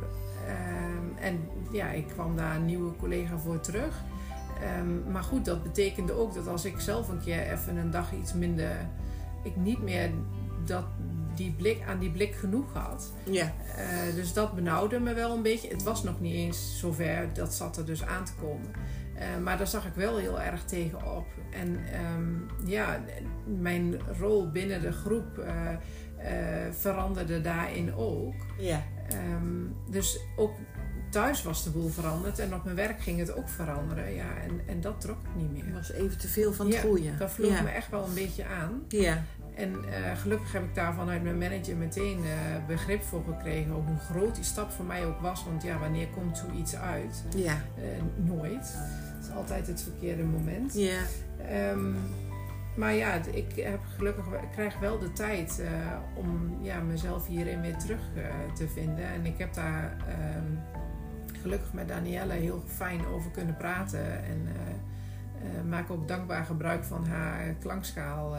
Ehm, 0.46 1.24
en 1.24 1.40
ja, 1.72 1.90
ik 1.92 2.08
kwam 2.08 2.36
daar 2.36 2.56
een 2.56 2.66
nieuwe 2.66 2.96
collega 2.96 3.38
voor 3.38 3.60
terug. 3.60 4.04
Ehm, 4.62 5.12
maar 5.12 5.24
goed, 5.24 5.46
dat 5.46 5.64
betekende 5.64 6.14
ook 6.14 6.34
dat 6.34 6.48
als 6.48 6.66
ik 6.66 6.80
zelf 6.80 7.10
een 7.10 7.22
keer 7.22 7.52
even 7.52 7.77
een 7.77 7.92
dag 7.92 8.14
iets 8.14 8.34
minder... 8.34 8.72
Ik 9.44 9.55
niet 9.55 9.81
meer 9.81 10.10
dat, 10.66 10.86
die 11.36 11.51
blik, 11.51 11.81
aan 11.88 12.00
die 12.00 12.12
blik 12.12 12.36
genoeg 12.36 12.74
had. 12.74 13.14
Ja. 13.24 13.53
Eh, 13.75 14.16
dus 14.16 14.34
dat 14.34 14.55
benauwde 14.55 15.00
me 15.00 15.14
wel 15.14 15.36
een 15.36 15.42
beetje. 15.42 15.70
Het 15.70 15.84
was 15.84 16.03
nog 16.03 16.22
niet 16.22 16.34
eens 16.34 16.79
zover, 16.79 17.29
dat 17.34 17.53
zat 17.53 17.77
er 17.77 17.86
dus 17.86 18.03
aan 18.03 18.25
te 18.25 18.34
komen. 18.42 18.72
Eh, 19.16 19.25
maar 19.44 19.58
daar 19.58 19.68
zag 19.68 19.86
ik 19.86 19.94
wel 19.94 20.18
heel 20.18 20.42
erg 20.42 20.64
tegenop. 20.64 21.25
En 21.51 21.79
ehm, 21.92 22.70
ja, 22.70 23.00
mijn 23.46 24.00
rol 24.20 24.51
binnen 24.51 24.81
de 24.81 24.92
groep 24.92 25.38
eh, 25.38 25.51
veranderde 26.72 27.42
daarin 27.42 27.94
ook. 27.94 28.34
Ja. 28.58 28.84
Ehm, 29.09 29.91
dus 29.91 30.20
ook 30.35 30.55
thuis 31.09 31.44
was 31.44 31.63
de 31.63 31.70
boel 31.70 31.89
veranderd 31.89 32.39
en 32.39 32.53
op 32.53 32.63
mijn 32.63 32.75
werk 32.75 33.01
ging 33.01 33.20
het 33.20 33.35
ook 33.35 33.50
veranderen. 33.50 34.13
Ja, 34.13 34.35
en, 34.44 34.61
en 34.65 34.81
dat 34.81 35.01
trok 35.01 35.18
ik 35.22 35.35
niet 35.35 35.57
Het 35.57 35.65
meer. 35.65 35.74
was 35.74 35.91
even 35.91 36.18
te 36.18 36.27
veel 36.27 36.53
van 36.53 36.65
het 36.65 36.75
Ja, 36.75 36.81
goede. 36.81 37.18
Dat 37.18 37.31
vloog 37.31 37.51
ja. 37.51 37.61
me 37.61 37.70
echt 37.70 37.89
wel 37.89 38.05
een 38.05 38.13
beetje 38.13 38.46
aan. 38.46 38.83
Ja. 38.87 39.24
En 39.55 39.74
eh, 39.94 40.18
gelukkig 40.18 40.51
heb 40.51 40.63
ik 40.63 40.75
daar 40.75 40.94
vanuit 40.94 41.24
mijn 41.24 41.37
manager 41.37 41.75
meteen 41.75 42.18
eh, 42.24 42.65
begrip 42.68 43.03
voor 43.03 43.24
gekregen. 43.24 43.74
Ook 43.74 43.87
hoe 43.87 43.98
groot 43.98 44.35
die 44.35 44.44
stap 44.44 44.72
voor 44.72 44.85
mij 44.85 45.05
ook 45.05 45.20
was. 45.20 45.44
Want 45.44 45.63
ja, 45.63 45.79
wanneer 45.79 46.07
komt 46.07 46.37
zoiets 46.37 46.75
uit? 46.75 47.24
Ja. 47.35 47.53
Eh, 47.77 47.83
nooit. 48.15 48.74
Het 49.15 49.25
is 49.25 49.31
altijd 49.35 49.68
het 49.68 49.81
verkeerde 49.81 50.24
moment. 50.24 50.74
Ja. 50.74 51.00
Ehm, 51.50 51.94
maar 52.75 52.94
ja, 52.94 53.14
ik 53.31 53.55
heb 53.55 53.79
gelukkig, 53.98 54.25
ik 54.25 54.51
krijg 54.51 54.79
wel 54.79 55.00
de 55.00 55.11
tijd 55.11 55.59
eh, 55.59 55.70
om 56.16 56.57
ja, 56.61 56.79
mezelf 56.79 57.27
hierin 57.27 57.61
weer 57.61 57.77
terug 57.77 58.00
eh, 58.16 58.53
te 58.53 58.68
vinden. 58.68 59.05
En 59.05 59.25
ik 59.25 59.38
heb 59.38 59.53
daar 59.53 59.98
ehm, 60.07 60.51
gelukkig 61.42 61.74
met 61.74 61.88
Danielle 61.88 62.33
heel 62.33 62.64
fijn 62.68 63.05
over 63.05 63.31
kunnen 63.31 63.57
praten. 63.57 64.24
En 64.24 64.48
eh, 64.48 65.70
maak 65.70 65.92
ook 65.92 66.07
dankbaar 66.07 66.46
gebruik 66.46 66.83
van 66.83 67.05
haar 67.05 67.53
klankschaal. 67.59 68.35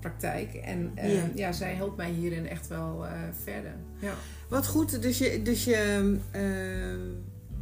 praktijk. 0.00 0.54
En 0.54 0.92
Ja. 0.94 1.28
ja, 1.34 1.52
zij 1.52 1.74
helpt 1.74 1.96
mij 1.96 2.10
hierin 2.10 2.48
echt 2.48 2.68
wel 2.68 3.04
verder. 3.42 3.74
Ja. 3.98 4.12
Wat 4.48 4.66
goed, 4.66 5.02
dus 5.02 5.18
je, 5.18 5.42
dus 5.42 5.64
je, 5.64 6.18
ehm, 6.30 6.98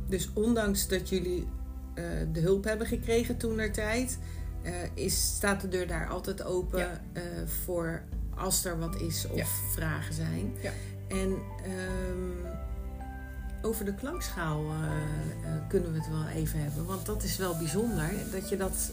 dus 0.08 0.32
ondanks 0.32 0.88
dat 0.88 1.08
jullie 1.08 1.48
eh, 1.98 2.26
de 2.32 2.40
hulp 2.40 2.64
hebben 2.64 2.86
gekregen 2.86 3.36
toen 3.36 3.54
naar 3.54 3.72
tijd, 3.72 4.18
eh, 4.62 4.72
is, 4.94 5.26
staat 5.36 5.60
de 5.60 5.68
deur 5.68 5.86
daar 5.86 6.08
altijd 6.08 6.44
open 6.44 6.78
Ja. 6.78 7.00
eh, 7.12 7.22
voor 7.64 8.02
als 8.36 8.64
er 8.64 8.78
wat 8.78 9.00
is 9.00 9.26
of 9.30 9.36
Ja. 9.36 9.44
vragen 9.74 10.14
zijn. 10.14 10.52
Ja. 10.60 10.70
En 11.08 11.36
ehm, 11.64 12.54
over 13.62 13.84
de 13.84 13.94
klankschaal 13.94 14.64
kunnen 15.68 15.92
we 15.92 15.98
het 15.98 16.08
wel 16.10 16.26
even 16.26 16.60
hebben, 16.62 16.86
want 16.86 17.06
dat 17.06 17.22
is 17.22 17.36
wel 17.36 17.56
bijzonder 17.56 18.10
dat 18.32 18.48
je 18.48 18.56
dat 18.56 18.92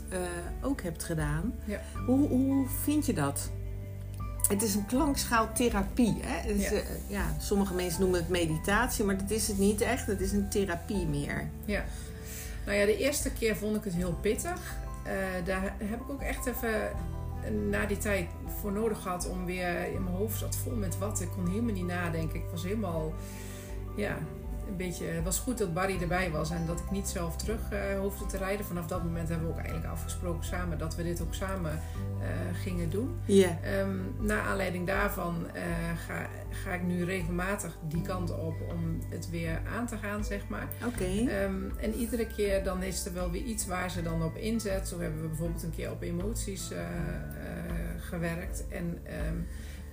ook 0.62 0.82
hebt 0.82 1.04
gedaan. 1.04 1.54
Ja. 1.66 1.82
Hoe, 2.06 2.28
hoe 2.28 2.68
vind 2.84 3.06
je 3.06 3.14
dat? 3.14 3.50
Het 4.48 4.62
is 4.62 4.76
een 4.76 4.86
klankschaaltherapie. 4.86 6.18
Hè? 6.22 6.50
Ja. 6.50 6.72
eh, 6.72 6.82
ja, 7.08 7.36
sommige 7.40 7.74
mensen 7.74 8.02
noemen 8.02 8.20
het 8.20 8.30
meditatie, 8.30 9.04
maar 9.06 9.18
dat 9.18 9.32
is 9.32 9.48
het 9.48 9.58
niet 9.58 9.82
echt. 9.82 10.08
Het 10.08 10.22
is 10.22 10.32
een 10.32 10.50
therapie 10.50 11.06
meer. 11.08 11.50
Ja. 11.66 11.84
Nou 12.66 12.78
ja, 12.78 12.86
de 12.86 12.98
eerste 12.98 13.32
keer 13.32 13.56
vond 13.56 13.76
ik 13.76 13.84
het 13.84 13.94
heel 13.94 14.14
pittig. 14.22 14.76
Eh, 15.04 15.14
daar 15.46 15.76
heb 15.78 16.02
ik 16.02 16.10
ook 16.10 16.22
echt 16.22 16.46
even 16.46 16.92
na 17.70 17.86
die 17.86 17.98
tijd 17.98 18.28
voor 18.62 18.72
nodig 18.72 19.02
gehad 19.02 19.30
om 19.30 19.46
weer 19.46 19.86
in 19.86 20.04
mijn 20.04 20.16
hoofd 20.16 20.40
zat 20.40 20.56
vol 20.56 20.76
met 20.76 20.98
wat. 20.98 21.22
Ik 21.22 21.30
kon 21.36 21.48
helemaal 21.48 21.74
niet 21.74 21.86
nadenken. 21.86 22.40
Ik 22.40 22.50
was 22.52 22.64
helemaal, 22.64 23.14
ja, 23.96 24.18
een 24.68 24.78
beetje. 24.78 25.06
Het 25.06 25.24
was 25.24 25.40
goed 25.40 25.58
dat 25.58 25.74
Barry 25.74 26.02
erbij 26.02 26.32
was 26.32 26.50
en 26.50 26.66
dat 26.66 26.80
ik 26.80 26.92
niet 26.92 27.08
zelf 27.08 27.36
terug 27.36 27.60
eh, 27.70 28.00
hoefde 28.00 28.26
te 28.26 28.38
rijden. 28.38 28.66
Vanaf 28.66 28.88
dat 28.88 29.04
moment 29.04 29.30
hebben 29.30 29.48
we 29.48 29.54
ook 29.54 29.60
eigenlijk 29.60 29.90
afgesproken 29.92 30.46
samen 30.46 30.78
dat 30.78 30.96
we 30.96 31.04
dit 31.04 31.22
ook 31.22 31.34
samen 31.34 31.72
eh, 31.72 32.28
gingen 32.54 32.90
doen. 32.90 33.20
Ja. 33.26 33.58
Ehm 33.64 33.98
naar 34.20 34.42
aanleiding 34.42 34.88
daarvan 34.88 35.48
eh, 35.54 35.64
ga, 36.08 36.28
ga 36.50 36.74
ik 36.74 36.84
nu 36.84 37.04
regelmatig 37.04 37.78
die 37.88 38.02
kant 38.02 38.32
op 38.32 38.56
om 38.70 39.00
het 39.10 39.30
weer 39.30 39.62
aan 39.76 39.88
te 39.88 39.98
gaan, 39.98 40.26
zeg 40.26 40.48
maar. 40.48 40.68
Oké. 40.86 41.04
Ehm, 41.04 41.78
en 41.78 41.94
iedere 41.94 42.28
keer 42.28 42.64
dan 42.64 42.84
is 42.84 43.06
er 43.06 43.14
wel 43.14 43.32
weer 43.32 43.44
iets 43.44 43.68
waar 43.68 43.92
ze 43.92 44.02
dan 44.02 44.24
op 44.24 44.36
inzet. 44.36 44.88
Zo 44.88 45.00
hebben 45.00 45.22
we 45.22 45.28
bijvoorbeeld 45.28 45.64
een 45.64 45.76
keer 45.76 45.92
op 45.92 46.02
emoties 46.02 46.72
gewerkt. 48.00 48.68
En 48.70 49.00
ehm, 49.04 49.38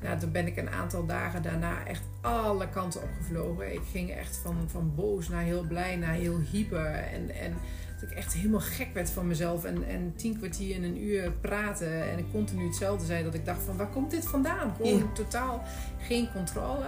nou, 0.03 0.19
toen 0.19 0.33
ben 0.33 0.47
ik 0.47 0.57
een 0.57 0.71
aantal 0.71 1.07
dagen 1.07 1.43
daarna 1.43 1.87
echt 1.87 2.03
alle 2.21 2.69
kanten 2.69 3.03
opgevlogen. 3.03 3.73
Ik 3.73 3.83
ging 3.93 4.11
echt 4.11 4.37
van, 4.43 4.57
van 4.67 4.93
boos 4.95 5.29
naar 5.29 5.43
heel 5.43 5.63
blij, 5.69 5.97
naar 5.97 6.15
heel 6.15 6.39
hyper. 6.51 6.87
En, 6.95 7.31
en 7.41 7.55
dat 8.01 8.11
ik 8.11 8.17
echt 8.17 8.33
helemaal 8.33 8.61
gek 8.61 8.89
werd 8.95 9.11
van 9.11 9.27
mezelf. 9.27 9.65
En, 9.65 9.85
en 9.89 10.13
tien 10.17 10.39
kwartier 10.39 10.75
in 10.75 10.85
een 10.85 11.03
uur 11.03 11.31
praten. 11.41 12.11
En 12.11 12.19
ik 12.19 12.25
continu 12.33 12.67
hetzelfde 12.67 13.07
zei. 13.07 13.25
Dat 13.25 13.35
ik 13.35 13.45
dacht 13.45 13.63
van 13.63 13.77
waar 13.77 13.89
komt 13.89 14.11
dit 14.11 14.25
vandaan? 14.29 14.75
Gewoon 14.77 14.97
Ja. 14.99 15.05
totaal 15.15 15.63
geen 16.01 16.29
controle. 16.33 16.85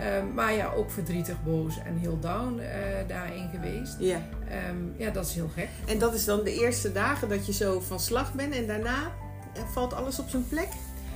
Ehm, 0.00 0.34
maar 0.34 0.52
ja, 0.52 0.72
ook 0.72 0.90
verdrietig, 0.90 1.42
boos 1.44 1.78
en 1.84 1.96
heel 1.96 2.18
down 2.20 2.58
eh, 2.58 2.68
daarin 3.08 3.48
geweest. 3.54 3.96
ja. 3.98 4.20
Ehm, 4.48 4.76
ja, 4.96 5.10
dat 5.10 5.26
is 5.26 5.34
heel 5.34 5.48
gek. 5.54 5.68
En 5.86 5.98
dat 5.98 6.14
is 6.14 6.24
dan 6.24 6.44
de 6.44 6.60
eerste 6.60 6.92
dagen 6.92 7.28
dat 7.28 7.46
je 7.46 7.52
zo 7.52 7.80
van 7.80 8.00
slag 8.00 8.34
bent 8.34 8.54
en 8.54 8.66
daarna 8.66 9.12
eh, 9.54 9.62
valt 9.72 9.92
alles 9.94 10.18
op 10.18 10.28
zijn 10.28 10.48
plek? 10.48 10.68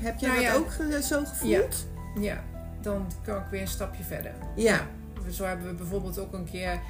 Heb 0.02 0.18
jij 0.18 0.30
Nou 0.30 0.42
dat 0.42 0.52
ja. 0.52 0.58
ook 0.58 1.02
zo 1.02 1.24
gevoeld? 1.24 1.86
Ja, 2.20 2.42
dan 2.80 3.06
kan 3.24 3.36
ik 3.36 3.42
weer 3.50 3.60
een 3.60 3.68
stapje 3.68 4.02
verder. 4.02 4.32
Ja. 4.56 4.86
Zo 5.30 5.44
hebben 5.44 5.66
we 5.66 5.74
bijvoorbeeld 5.74 6.18
ook 6.18 6.32
een 6.32 6.44
keer... 6.44 6.80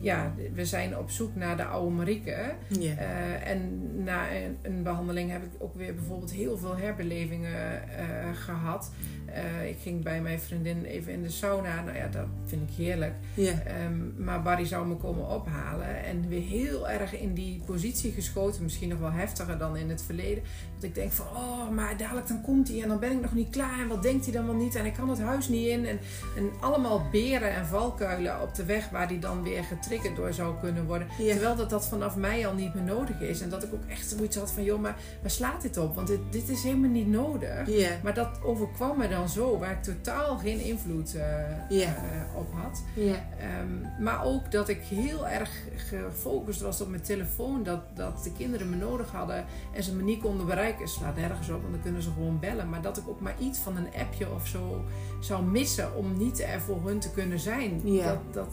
Ja, 0.00 0.34
we 0.54 0.64
zijn 0.64 0.98
op 0.98 1.10
zoek 1.10 1.34
naar 1.34 1.56
de 1.56 1.64
oude 1.64 1.94
Marieke. 1.94 2.54
Eh, 2.80 3.50
en 3.50 3.80
na 4.04 4.34
een, 4.34 4.56
een 4.62 4.82
behandeling 4.82 5.30
heb 5.30 5.42
ik 5.42 5.50
ook 5.58 5.74
weer 5.74 5.94
bijvoorbeeld 5.94 6.32
heel 6.32 6.58
veel 6.58 6.76
herbelevingen 6.76 7.88
eh, 7.88 8.06
gehad. 8.34 8.90
Eh, 9.26 9.68
ik 9.68 9.76
ging 9.82 10.02
bij 10.02 10.20
mijn 10.20 10.40
vriendin 10.40 10.84
even 10.84 11.12
in 11.12 11.22
de 11.22 11.30
sauna. 11.30 11.82
Nou 11.82 11.96
ja, 11.96 12.08
dat 12.08 12.26
vind 12.44 12.70
ik 12.70 12.76
heerlijk. 12.76 13.14
Ehm, 13.36 14.24
maar 14.24 14.42
Barry 14.42 14.66
zou 14.66 14.86
me 14.86 14.94
komen 14.94 15.28
ophalen. 15.28 16.04
En 16.04 16.28
weer 16.28 16.42
heel 16.42 16.88
erg 16.88 17.20
in 17.20 17.34
die 17.34 17.62
positie 17.66 18.12
geschoten. 18.12 18.62
Misschien 18.62 18.88
nog 18.88 18.98
wel 18.98 19.12
heftiger 19.12 19.58
dan 19.58 19.76
in 19.76 19.90
het 19.90 20.02
verleden. 20.02 20.42
Dat 20.74 20.84
ik 20.84 20.94
denk 20.94 21.12
van, 21.12 21.26
oh, 21.26 21.70
maar 21.70 21.96
dadelijk 21.96 22.28
dan 22.28 22.42
komt 22.42 22.68
hij 22.68 22.82
en 22.82 22.88
dan 22.88 22.98
ben 22.98 23.12
ik 23.12 23.20
nog 23.20 23.34
niet 23.34 23.50
klaar. 23.50 23.80
En 23.80 23.88
wat 23.88 24.02
denkt 24.02 24.24
hij 24.24 24.34
dan 24.34 24.46
wel 24.46 24.54
niet? 24.54 24.74
En 24.74 24.86
ik 24.86 24.94
kan 24.94 25.08
het 25.08 25.20
huis 25.20 25.48
niet 25.48 25.66
in. 25.66 25.86
En, 25.86 25.98
en 26.36 26.50
allemaal 26.60 27.06
beren 27.10 27.54
en 27.54 27.66
valkuilen 27.66 28.42
op 28.42 28.54
de 28.54 28.64
weg 28.64 28.88
waar 28.90 29.06
hij 29.06 29.18
dan 29.18 29.42
weer 29.42 29.64
getriggerd 29.88 30.16
door 30.16 30.32
zou 30.32 30.54
kunnen 30.60 30.86
worden. 30.86 31.08
Ja. 31.18 31.32
Terwijl 31.32 31.56
dat, 31.56 31.70
dat 31.70 31.86
vanaf 31.86 32.16
mij 32.16 32.46
al 32.46 32.54
niet 32.54 32.74
meer 32.74 32.82
nodig 32.82 33.20
is. 33.20 33.40
En 33.40 33.50
dat 33.50 33.62
ik 33.62 33.72
ook 33.74 33.84
echt 33.88 34.08
zoiets 34.08 34.36
had 34.36 34.50
van, 34.50 34.64
joh, 34.64 34.80
maar 34.80 34.96
waar 35.20 35.30
slaat 35.30 35.62
dit 35.62 35.76
op? 35.76 35.94
Want 35.94 36.06
dit, 36.06 36.20
dit 36.30 36.48
is 36.48 36.62
helemaal 36.62 36.90
niet 36.90 37.08
nodig. 37.08 37.68
Ja. 37.68 37.90
Maar 38.02 38.14
dat 38.14 38.28
overkwam 38.42 38.98
me 38.98 39.08
dan 39.08 39.28
zo, 39.28 39.58
waar 39.58 39.70
ik 39.70 39.82
totaal 39.82 40.38
geen 40.38 40.60
invloed 40.60 41.14
eh, 41.14 41.82
eh, 41.82 42.36
op 42.36 42.52
had. 42.52 42.82
Ja. 42.94 43.14
Ehm, 43.38 44.02
maar 44.02 44.24
ook 44.24 44.52
dat 44.52 44.68
ik 44.68 44.80
heel 44.80 45.28
erg 45.28 45.50
gefocust 45.76 46.60
was 46.60 46.80
op 46.80 46.88
mijn 46.88 47.02
telefoon. 47.02 47.62
Dat, 47.62 47.80
dat 47.94 48.24
de 48.24 48.32
kinderen 48.32 48.70
me 48.70 48.76
nodig 48.76 49.10
hadden 49.10 49.44
en 49.72 49.82
ze 49.82 49.94
me 49.94 50.02
niet 50.02 50.20
konden 50.20 50.46
bereiken. 50.46 50.88
Slaat 50.88 51.16
nergens 51.16 51.48
op, 51.48 51.60
want 51.60 51.72
dan 51.72 51.82
kunnen 51.82 52.02
ze 52.02 52.10
gewoon 52.10 52.40
bellen. 52.40 52.68
Maar 52.68 52.82
dat 52.82 52.96
ik 52.96 53.08
ook 53.08 53.20
maar 53.20 53.36
iets 53.38 53.58
van 53.58 53.76
een 53.76 53.88
appje 54.00 54.32
of 54.34 54.46
zo 54.46 54.84
zou 55.20 55.44
missen 55.44 55.96
om 55.96 56.18
niet 56.18 56.40
er 56.40 56.60
voor 56.60 56.80
hun 56.84 56.98
te 56.98 57.10
kunnen 57.10 57.38
zijn. 57.38 57.80
Ja. 57.84 58.04
Dat, 58.04 58.18
dat, 58.32 58.48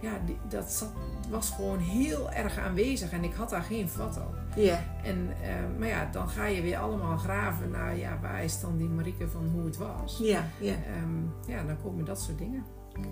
ja, 0.00 0.10
die- 0.26 0.38
dat 0.48 0.70
zat, 0.72 0.92
was 1.30 1.50
gewoon 1.50 1.78
heel 1.78 2.32
erg 2.32 2.58
aanwezig 2.58 3.10
en 3.12 3.24
ik 3.24 3.34
had 3.34 3.50
daar 3.50 3.62
geen 3.62 3.88
vat 3.88 4.16
op. 4.16 4.34
Ja. 4.56 4.80
En, 5.04 5.28
eh, 5.42 5.78
maar 5.78 5.88
ja, 5.88 6.08
dan 6.12 6.28
ga 6.28 6.46
je 6.46 6.62
weer 6.62 6.78
allemaal 6.78 7.16
graven 7.16 7.70
naar 7.70 7.96
ja, 7.96 8.18
waar 8.22 8.44
is 8.44 8.60
dan 8.60 8.76
die 8.76 8.88
Marieke 8.88 9.28
van 9.28 9.46
hoe 9.48 9.64
het 9.64 9.76
was. 9.76 10.18
Ja. 10.22 10.44
Ja. 10.60 10.72
Ehm, 10.74 11.50
ja, 11.50 11.62
dan 11.64 11.82
komen 11.82 12.04
dat 12.04 12.20
soort 12.20 12.38
dingen. 12.38 12.64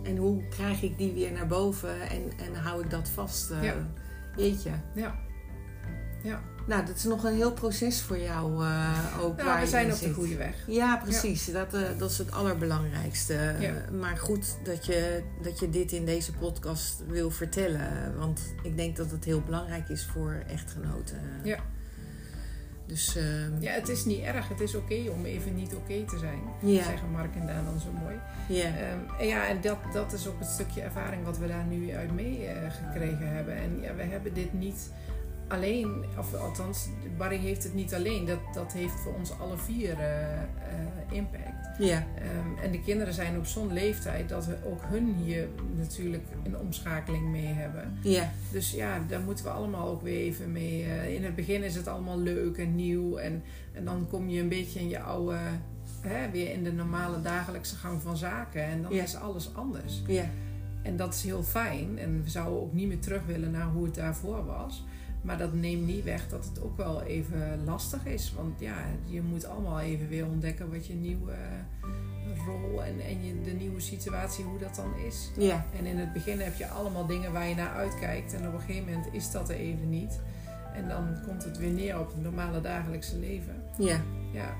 En 0.02 0.16
hoe 0.16 0.48
krijg 0.48 0.82
ik 0.82 0.98
die 0.98 1.12
weer 1.12 1.32
naar 1.32 1.46
boven 1.46 2.00
en, 2.00 2.22
en 2.38 2.54
hou 2.54 2.82
ik 2.84 2.90
dat 2.90 3.08
vast? 3.08 3.50
eh, 3.50 3.62
Ja. 3.62 3.74
Jeetje. 4.36 4.70
Ja. 4.94 5.14
Ja. 6.22 6.40
Nou, 6.66 6.86
dat 6.86 6.96
is 6.96 7.04
nog 7.04 7.24
een 7.24 7.34
heel 7.34 7.52
proces 7.52 8.00
voor 8.02 8.18
jou 8.18 8.64
eh, 8.64 9.18
ook. 9.20 9.36
Nou, 9.36 9.48
waar 9.48 9.60
we 9.60 9.66
zijn 9.66 9.92
op 9.92 9.98
de 10.00 10.12
goede 10.12 10.36
weg. 10.36 10.54
Ja, 10.66 10.96
precies. 10.96 11.52
Dat, 11.52 11.74
eh, 11.74 11.80
dat 11.98 12.10
is 12.10 12.18
het 12.18 12.32
allerbelangrijkste. 12.32 13.54
Ja. 13.60 13.72
Maar 13.98 14.16
goed 14.16 14.56
dat 14.64 14.86
je, 14.86 15.22
dat 15.42 15.58
je 15.58 15.70
dit 15.70 15.92
in 15.92 16.04
deze 16.04 16.32
podcast 16.32 17.02
wil 17.08 17.30
vertellen. 17.30 18.18
Want 18.18 18.40
ik 18.62 18.76
denk 18.76 18.96
dat 18.96 19.10
het 19.10 19.24
heel 19.24 19.40
belangrijk 19.40 19.88
is 19.88 20.04
voor 20.12 20.42
echtgenoten. 20.48 21.18
Ja. 21.42 21.58
Dus 22.86 23.16
ehm, 23.16 23.60
Ja, 23.60 23.72
het 23.72 23.88
is 23.88 24.04
niet 24.04 24.20
erg. 24.20 24.48
Het 24.48 24.60
is 24.60 24.74
oké 24.74 25.10
om 25.10 25.24
even 25.24 25.54
niet 25.54 25.74
oké 25.74 26.04
te 26.04 26.18
zijn. 26.18 26.40
Ja. 26.60 26.82
Zeggen 26.82 27.10
Mark 27.10 27.34
en 27.34 27.46
Daan 27.46 27.64
dan 27.64 27.80
zo 27.80 27.92
mooi. 28.02 28.14
ja. 28.48 28.64
Ehm, 28.64 29.20
en 29.20 29.26
ja, 29.26 29.46
en 29.46 29.60
dat, 29.60 29.78
dat 29.92 30.12
is 30.12 30.26
ook 30.26 30.38
het 30.38 30.48
stukje 30.48 30.80
ervaring 30.80 31.24
wat 31.24 31.38
we 31.38 31.46
daar 31.46 31.64
nu 31.64 31.94
uit 31.94 32.12
mee 32.14 32.46
eh, 32.46 32.72
gekregen 32.72 33.34
hebben. 33.34 33.56
En 33.56 33.80
ja, 33.80 33.94
we 33.94 34.02
hebben 34.02 34.34
dit 34.34 34.52
niet 34.52 34.90
alleen, 35.54 36.04
of 36.18 36.34
althans, 36.34 36.88
Barry 37.18 37.36
heeft 37.36 37.62
het 37.62 37.74
niet 37.74 37.94
alleen. 37.94 38.24
Dat, 38.26 38.38
dat 38.54 38.72
heeft 38.72 38.92
voor 39.00 39.14
ons 39.14 39.38
alle 39.38 39.56
vier 39.58 39.98
eh, 39.98 40.32
eh, 40.42 40.46
impact. 41.10 41.78
ja. 41.78 42.06
Ehm, 42.18 42.58
en 42.64 42.70
de 42.70 42.80
kinderen 42.80 43.14
zijn 43.14 43.36
op 43.38 43.46
zo'n 43.46 43.72
leeftijd 43.72 44.28
dat 44.28 44.46
we 44.46 44.56
ook 44.64 44.80
hun 44.84 45.14
hier 45.24 45.48
natuurlijk 45.76 46.22
een 46.44 46.58
omschakeling 46.58 47.24
mee 47.30 47.46
hebben. 47.46 47.98
ja. 48.02 48.30
Dus 48.52 48.70
ja, 48.70 48.98
daar 49.08 49.20
moeten 49.20 49.44
we 49.44 49.50
allemaal 49.50 49.88
ook 49.88 50.02
weer 50.02 50.18
even 50.20 50.52
mee. 50.52 50.84
eh, 50.84 51.14
in 51.14 51.24
het 51.24 51.34
begin 51.34 51.62
is 51.62 51.74
het 51.74 51.88
allemaal 51.88 52.18
leuk 52.18 52.58
en 52.58 52.74
nieuw. 52.74 53.16
En, 53.16 53.42
en 53.72 53.84
dan 53.84 54.06
kom 54.10 54.28
je 54.28 54.40
een 54.40 54.48
beetje 54.48 54.80
in 54.80 54.88
je 54.88 55.00
oude, 55.00 55.36
hè, 56.00 56.30
weer 56.30 56.50
in 56.52 56.64
de 56.64 56.72
normale 56.72 57.20
dagelijkse 57.20 57.76
gang 57.76 58.02
van 58.02 58.16
zaken. 58.16 58.64
En 58.64 58.82
dan 58.82 58.94
Ja. 58.94 59.02
is 59.02 59.16
alles 59.16 59.54
anders. 59.54 60.02
ja. 60.06 60.24
En 60.82 60.96
dat 60.96 61.14
is 61.14 61.22
heel 61.22 61.42
fijn. 61.42 61.98
En 61.98 62.22
we 62.24 62.30
zouden 62.30 62.60
ook 62.62 62.72
niet 62.72 62.88
meer 62.88 62.98
terug 62.98 63.24
willen 63.26 63.50
naar 63.50 63.66
hoe 63.66 63.84
het 63.84 63.94
daarvoor 63.94 64.44
was. 64.44 64.84
Maar 65.24 65.38
dat 65.38 65.52
neemt 65.52 65.86
niet 65.86 66.04
weg 66.04 66.28
dat 66.28 66.44
het 66.44 66.62
ook 66.62 66.76
wel 66.76 67.02
even 67.02 67.64
lastig 67.64 68.06
is. 68.06 68.32
Want 68.36 68.60
ja, 68.60 68.74
je 69.04 69.22
moet 69.22 69.44
allemaal 69.46 69.80
even 69.80 70.08
weer 70.08 70.26
ontdekken 70.26 70.72
wat 70.72 70.86
je 70.86 70.94
nieuwe 70.94 71.32
eh, 71.32 72.44
rol 72.46 72.82
en, 72.84 73.00
en 73.00 73.24
je, 73.24 73.40
de 73.42 73.50
nieuwe 73.52 73.80
situatie, 73.80 74.44
hoe 74.44 74.58
dat 74.58 74.74
dan 74.74 74.96
is. 75.06 75.30
ja. 75.36 75.66
En 75.78 75.86
in 75.86 75.98
het 75.98 76.12
begin 76.12 76.40
heb 76.40 76.54
je 76.56 76.68
allemaal 76.68 77.06
dingen 77.06 77.32
waar 77.32 77.48
je 77.48 77.54
naar 77.54 77.72
uitkijkt. 77.74 78.32
En 78.34 78.46
op 78.48 78.54
een 78.54 78.60
gegeven 78.60 78.92
moment 78.92 79.14
is 79.14 79.30
dat 79.30 79.48
er 79.48 79.56
even 79.56 79.90
niet. 79.90 80.20
En 80.74 80.88
dan 80.88 81.16
komt 81.26 81.44
het 81.44 81.58
weer 81.58 81.70
neer 81.70 82.00
op 82.00 82.06
het 82.06 82.22
normale 82.22 82.60
dagelijkse 82.60 83.18
leven. 83.18 83.62
ja. 83.78 84.00
Ja. 84.32 84.54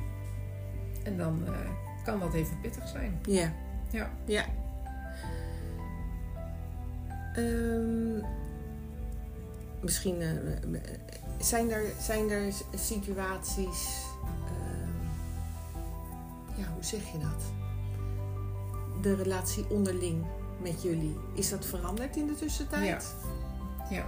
En 1.04 1.16
dan 1.16 1.42
eh, 1.46 1.52
kan 2.04 2.20
dat 2.20 2.34
even 2.34 2.60
pittig 2.60 2.88
zijn. 2.88 3.18
ja. 3.22 3.52
Ja. 3.90 4.10
Ja. 4.24 4.44
Ehm, 7.34 8.24
misschien 9.84 10.20
eh, 10.20 10.28
zijn, 11.38 11.70
er, 11.70 11.84
zijn 12.00 12.30
er 12.30 12.52
situaties. 12.74 14.02
ehm, 14.46 15.06
ja, 16.60 16.66
hoe 16.74 16.84
zeg 16.84 17.00
je 17.12 17.18
dat? 17.18 17.42
De 19.02 19.14
relatie 19.14 19.68
onderling 19.68 20.24
met 20.62 20.82
jullie. 20.82 21.16
Is 21.34 21.50
dat 21.50 21.66
veranderd 21.66 22.16
in 22.16 22.26
de 22.26 22.34
tussentijd? 22.34 23.14
Ja. 23.90 24.06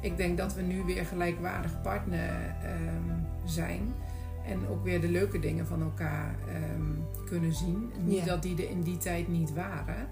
Ik 0.00 0.16
denk 0.16 0.38
dat 0.38 0.54
we 0.54 0.62
nu 0.62 0.82
weer 0.84 1.04
gelijkwaardig 1.04 1.82
partner 1.82 2.56
ehm, 2.62 3.18
zijn. 3.44 3.94
En 4.46 4.68
ook 4.68 4.84
weer 4.84 5.00
de 5.00 5.08
leuke 5.08 5.38
dingen 5.38 5.66
van 5.66 5.82
elkaar 5.82 6.34
ehm, 6.48 7.24
kunnen 7.26 7.52
zien. 7.54 7.90
Niet 8.04 8.18
Ja. 8.18 8.24
dat 8.24 8.42
die 8.42 8.56
er 8.64 8.70
in 8.70 8.82
die 8.82 8.96
tijd 8.96 9.28
niet 9.28 9.52
waren. 9.54 10.08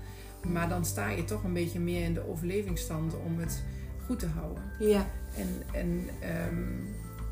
Maar 0.47 0.69
dan 0.69 0.85
sta 0.85 1.09
je 1.09 1.25
toch 1.25 1.45
een 1.45 1.53
beetje 1.53 1.81
meer 1.81 2.05
in 2.05 2.15
de 2.15 2.29
overlevingsstand 2.29 3.15
om 3.25 3.39
het 3.39 3.63
goed 4.07 4.19
te 4.19 4.27
houden. 4.27 4.63
Ja. 4.79 5.07
En, 5.37 5.49
en 5.73 6.09
ehm, 6.21 6.73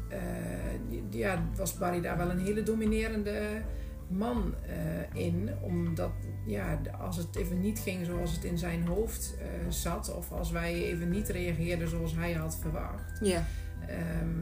eh, 0.09 0.99
ja, 1.11 1.43
was 1.57 1.79
Barry 1.79 2.01
daar 2.01 2.17
wel 2.17 2.31
een 2.31 2.39
hele 2.45 2.63
dominerende 2.63 3.63
man 4.09 4.55
eh, 4.67 5.23
in. 5.25 5.51
Omdat 5.61 6.11
ja, 6.47 6.81
als 7.01 7.17
het 7.17 7.37
even 7.37 7.61
niet 7.61 7.79
ging 7.79 8.07
zoals 8.07 8.33
het 8.35 8.45
in 8.45 8.59
zijn 8.59 8.87
hoofd 8.87 9.35
eh, 9.41 9.47
zat, 9.69 10.15
of 10.15 10.33
als 10.33 10.51
wij 10.51 10.75
even 10.75 11.11
niet 11.11 11.29
reageerden 11.29 11.89
zoals 11.89 12.15
hij 12.15 12.33
had 12.33 12.57
verwacht, 12.61 13.19
Ja. 13.21 13.45
ehm, 13.89 14.39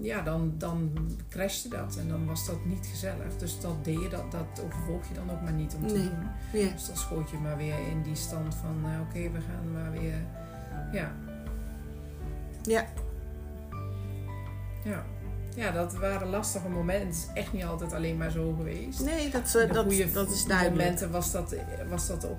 ja, 0.00 0.22
dan, 0.22 0.54
dan 0.58 0.90
crashte 1.28 1.68
dat 1.68 1.96
en 1.96 2.08
dan 2.08 2.26
was 2.26 2.46
dat 2.46 2.64
niet 2.64 2.86
gezellig. 2.90 3.36
Dus 3.38 3.60
dat 3.60 3.84
deed 3.84 4.00
je, 4.02 4.08
dat, 4.08 4.30
dat 4.30 4.62
overwoog 4.64 5.08
je 5.08 5.14
dan 5.14 5.30
ook 5.30 5.40
maar 5.42 5.52
niet 5.52 5.74
om 5.74 5.86
te 5.86 5.94
Nee. 5.94 6.02
doen. 6.02 6.60
Ja. 6.62 6.70
Dus 6.72 6.86
dan 6.86 6.96
schoot 6.96 7.30
je 7.30 7.36
maar 7.36 7.56
weer 7.56 7.78
in 7.90 8.02
die 8.02 8.14
stand 8.16 8.54
van, 8.54 8.84
oké, 9.00 9.30
we 9.30 9.40
gaan 9.40 9.72
maar 9.72 9.90
weer, 9.92 10.14
ja, 10.92 11.12
Ja. 12.62 12.86
Ja. 14.84 15.04
ja, 15.54 15.70
dat 15.70 15.94
waren 15.94 16.28
lastige 16.28 16.68
momenten. 16.68 17.06
Het 17.06 17.16
is 17.16 17.28
echt 17.34 17.52
niet 17.52 17.64
altijd 17.64 17.92
alleen 17.92 18.16
maar 18.16 18.30
zo 18.30 18.54
geweest. 18.56 19.04
Nee, 19.04 19.30
dat, 19.30 19.54
eh, 19.54 19.72
dat, 19.72 20.12
dat 20.12 20.30
is 20.30 20.44
duidelijk. 20.44 20.76
momenten 20.76 21.10
was 21.10 21.32
dat, 21.32 21.54
was 21.88 22.06
dat 22.06 22.26
ook 22.28 22.38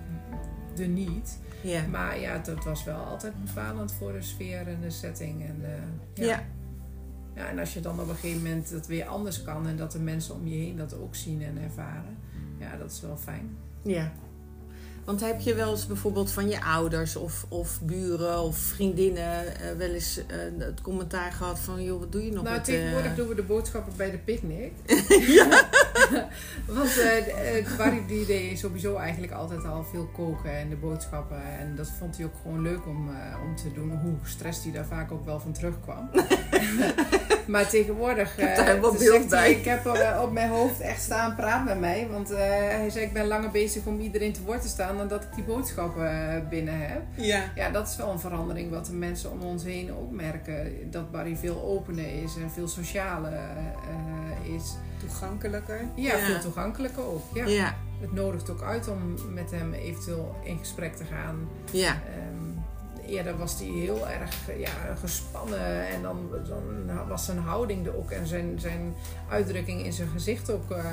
de 0.75 0.85
niet. 0.85 1.37
Ja. 1.61 1.81
Maar 1.87 2.19
ja, 2.19 2.37
dat 2.37 2.63
was 2.63 2.83
wel 2.83 2.99
altijd 2.99 3.33
bepalend 3.45 3.91
voor 3.91 4.11
de 4.11 4.21
sfeer 4.21 4.67
en 4.67 4.77
de 4.81 4.89
setting. 4.89 5.45
En, 5.45 5.59
eh, 5.63 6.25
Ja. 6.25 6.25
ja. 6.33 6.43
Ja, 7.35 7.47
en 7.49 7.59
als 7.59 7.73
je 7.73 7.79
dan 7.79 7.99
op 7.99 8.09
een 8.09 8.15
gegeven 8.15 8.41
moment 8.41 8.69
het 8.69 8.87
weer 8.87 9.05
anders 9.05 9.43
kan 9.43 9.67
en 9.67 9.77
dat 9.77 9.91
de 9.91 9.99
mensen 9.99 10.35
om 10.35 10.47
je 10.47 10.55
heen 10.55 10.77
dat 10.77 10.99
ook 10.99 11.15
zien 11.15 11.41
en 11.43 11.57
ervaren, 11.63 12.17
ja, 12.57 12.77
dat 12.77 12.91
is 12.91 13.01
wel 13.01 13.17
fijn. 13.17 13.57
Ja. 13.81 14.11
Want 15.05 15.21
heb 15.21 15.39
je 15.39 15.53
wel 15.53 15.71
eens 15.71 15.87
bijvoorbeeld 15.87 16.31
van 16.31 16.49
je 16.49 16.63
ouders 16.63 17.15
of, 17.15 17.45
of 17.49 17.81
buren 17.81 18.39
of 18.39 18.57
vriendinnen 18.57 19.59
eh, 19.59 19.71
wel 19.77 19.89
eens 19.89 20.21
eh, 20.27 20.37
het 20.57 20.81
commentaar 20.81 21.31
gehad 21.31 21.59
van 21.59 21.83
joh, 21.83 21.99
wat 21.99 22.11
doe 22.11 22.25
je 22.25 22.31
nog 22.31 22.43
nou, 22.43 22.55
met 22.55 22.65
tegenwoordig 22.65 23.11
eh, 23.11 23.17
doen 23.17 23.27
we 23.27 23.35
de 23.35 23.43
boodschappen 23.43 23.93
bij 23.97 24.11
de 24.11 24.17
picknick. 24.17 24.71
Want 26.75 26.95
Barry 27.77 28.05
die 28.07 28.25
deed 28.25 28.59
sowieso 28.59 28.95
eigenlijk 28.95 29.33
altijd 29.33 29.65
al 29.65 29.83
veel 29.83 30.09
koken 30.13 30.57
en 30.57 30.69
de 30.69 30.75
boodschappen. 30.75 31.43
En 31.59 31.75
dat 31.75 31.91
vond 31.99 32.17
hij 32.17 32.25
ook 32.25 32.35
gewoon 32.41 32.61
leuk 32.61 32.85
om, 32.85 33.09
om 33.43 33.55
te 33.55 33.71
doen. 33.73 33.91
Hoe 33.91 34.15
stress 34.23 34.63
hij 34.63 34.71
daar 34.71 34.85
vaak 34.85 35.11
ook 35.11 35.25
wel 35.25 35.39
van 35.39 35.51
terugkwam. 35.51 36.09
maar 37.53 37.69
tegenwoordig... 37.69 38.35
heb 38.35 38.49
eh, 38.49 38.55
daar 38.55 38.65
helemaal 38.65 38.93
beeld 38.93 39.31
hij. 39.31 39.51
Ik 39.51 39.65
heb 39.65 39.85
eh, 39.85 40.21
op 40.21 40.31
mijn 40.31 40.49
hoofd 40.49 40.79
echt 40.79 41.01
staan 41.01 41.35
praat 41.35 41.65
met 41.65 41.79
mij. 41.79 42.07
Want 42.11 42.31
eh, 42.31 42.39
hij 42.47 42.89
zei 42.89 43.05
ik 43.05 43.13
ben 43.13 43.27
langer 43.27 43.51
bezig 43.51 43.85
om 43.85 43.99
iedereen 43.99 44.33
te 44.33 44.43
woord 44.43 44.61
te 44.61 44.67
staan 44.67 44.93
aan 44.93 44.97
dan 44.97 45.07
dat 45.07 45.23
ik 45.23 45.35
die 45.35 45.43
boodschappen 45.43 46.35
eh, 46.35 46.47
binnen 46.49 46.79
heb. 46.79 47.01
Ja. 47.15 47.43
Ja, 47.55 47.69
dat 47.69 47.87
is 47.87 47.95
wel 47.95 48.09
een 48.11 48.19
verandering 48.19 48.69
wat 48.69 48.85
de 48.85 48.93
mensen 48.93 49.31
om 49.31 49.41
ons 49.41 49.63
heen 49.63 49.93
ook 49.93 50.11
merken. 50.11 50.91
Dat 50.91 51.11
Barry 51.11 51.35
veel 51.35 51.61
opener 51.61 52.23
is 52.23 52.35
en 52.35 52.51
veel 52.51 52.67
socialer 52.67 53.33
eh, 53.33 54.53
is. 54.55 54.75
Toegankelijker. 54.99 55.81
Ja, 55.95 56.17
veel 56.17 56.39
toegankelijker 56.39 57.05
ook. 57.05 57.23
Ja. 57.33 57.45
Ja. 57.45 57.75
Het 57.99 58.13
nodigt 58.13 58.49
ook 58.49 58.61
uit 58.61 58.87
om 58.87 59.33
met 59.33 59.51
hem 59.51 59.73
eventueel 59.73 60.35
in 60.43 60.57
gesprek 60.57 60.95
te 60.95 61.03
gaan. 61.03 61.49
Ja. 61.71 62.01
Eerder 63.07 63.37
was 63.37 63.59
hij 63.59 63.67
heel 63.67 64.09
erg 64.09 64.49
eh, 64.49 64.59
ja, 64.59 64.95
gespannen 64.99 65.87
en 65.87 66.01
dan, 66.01 66.29
dan 66.47 67.07
was 67.07 67.25
zijn 67.25 67.37
houding 67.37 67.87
er 67.87 67.97
ook 67.97 68.11
en 68.11 68.27
zijn, 68.27 68.59
zijn 68.59 68.93
uitdrukking 69.29 69.85
in 69.85 69.93
zijn 69.93 70.07
gezicht 70.07 70.51
ook 70.51 70.71
eh, 70.71 70.85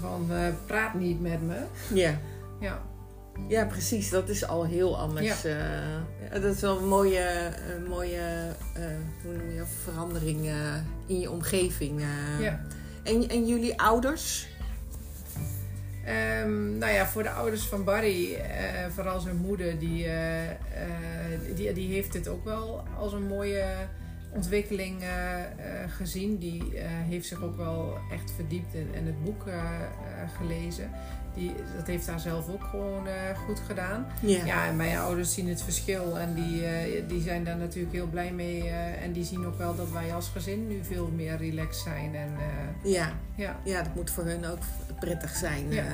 van 0.00 0.26
eh, 0.30 0.48
praat 0.66 0.94
niet 0.94 1.20
met 1.20 1.42
me. 1.42 1.58
Ja. 1.94 2.18
Ja. 2.60 2.82
Ja, 3.48 3.64
precies. 3.64 4.10
Dat 4.10 4.28
is 4.28 4.46
al 4.46 4.64
heel 4.64 4.98
anders. 4.98 5.42
Ja, 5.42 6.02
dat 6.32 6.54
is 6.54 6.60
wel 6.60 6.78
een 6.78 6.88
mooie, 6.88 7.50
een 7.76 7.88
mooie 7.88 8.52
hoe 9.22 9.32
noem 9.36 9.50
je 9.50 9.64
verandering 9.82 10.50
in 11.06 11.20
je 11.20 11.30
omgeving. 11.30 12.02
Ja. 12.40 12.60
En, 13.02 13.28
en 13.28 13.46
jullie 13.46 13.80
ouders? 13.80 14.48
Ehm, 16.06 16.78
nou 16.78 16.92
ja, 16.92 17.06
voor 17.06 17.22
de 17.22 17.30
ouders 17.30 17.62
van 17.62 17.84
Barry, 17.84 18.34
eh, 18.34 18.86
vooral 18.88 19.20
zijn 19.20 19.36
moeder, 19.36 19.78
die, 19.78 20.04
eh, 20.04 20.50
eh, 20.50 20.56
die, 21.54 21.72
die 21.72 21.92
heeft 21.92 22.12
dit 22.12 22.28
ook 22.28 22.44
wel 22.44 22.84
als 22.98 23.12
een 23.12 23.26
mooie 23.26 23.64
ontwikkeling 24.30 25.02
gezien. 25.88 26.38
Die 26.38 26.62
heeft 27.08 27.26
zich 27.26 27.42
ook 27.42 27.56
wel 27.56 27.98
echt 28.12 28.30
verdiept 28.30 28.74
in, 28.74 29.06
het 29.06 29.24
boek 29.24 29.42
gelezen. 30.36 30.90
Die, 31.36 31.52
dat 31.76 31.86
heeft 31.86 32.06
haar 32.06 32.20
zelf 32.20 32.48
ook 32.48 32.64
gewoon 32.64 33.06
eh, 33.06 33.38
goed 33.46 33.60
gedaan. 33.66 34.06
Ja. 34.20 34.44
Ja, 34.44 34.66
en 34.66 34.76
mijn 34.76 34.98
ouders 34.98 35.34
zien 35.34 35.48
het 35.48 35.62
verschil 35.62 36.18
en 36.18 36.34
die, 36.34 36.66
eh, 36.66 37.02
die 37.08 37.20
zijn 37.22 37.44
daar 37.44 37.56
natuurlijk 37.56 37.94
heel 37.94 38.06
blij 38.06 38.32
mee. 38.32 38.62
eh, 38.62 39.02
en 39.02 39.12
die 39.12 39.24
zien 39.24 39.46
ook 39.46 39.58
wel 39.58 39.76
dat 39.76 39.90
wij 39.90 40.14
als 40.14 40.28
gezin 40.28 40.66
nu 40.68 40.78
veel 40.84 41.10
meer 41.14 41.36
relaxed 41.36 41.82
zijn. 41.82 42.14
En, 42.14 42.30
Ja. 42.82 43.12
ja. 43.34 43.56
ja, 43.64 43.82
dat 43.82 43.94
moet 43.94 44.10
voor 44.10 44.24
hun 44.24 44.46
ook 44.46 44.58
prettig 45.00 45.36
zijn. 45.36 45.72
Ja. 45.72 45.84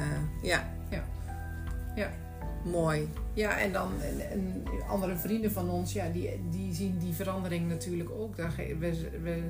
ja. 0.43 0.69
Ja. 0.91 1.05
Ja. 1.97 2.11
Mooi. 2.65 3.09
Ja, 3.35 3.59
en 3.59 3.73
dan 3.73 3.91
en, 4.31 4.65
andere 4.89 5.17
vrienden 5.17 5.53
van 5.53 5.71
ons, 5.71 5.93
ja, 5.93 6.09
die, 6.13 6.41
die 6.51 6.75
zien 6.75 6.99
die 6.99 7.15
verandering 7.15 7.69
natuurlijk 7.69 8.11
ook. 8.11 8.37
Daar, 8.37 8.53
we, 8.79 9.09
we, 9.23 9.43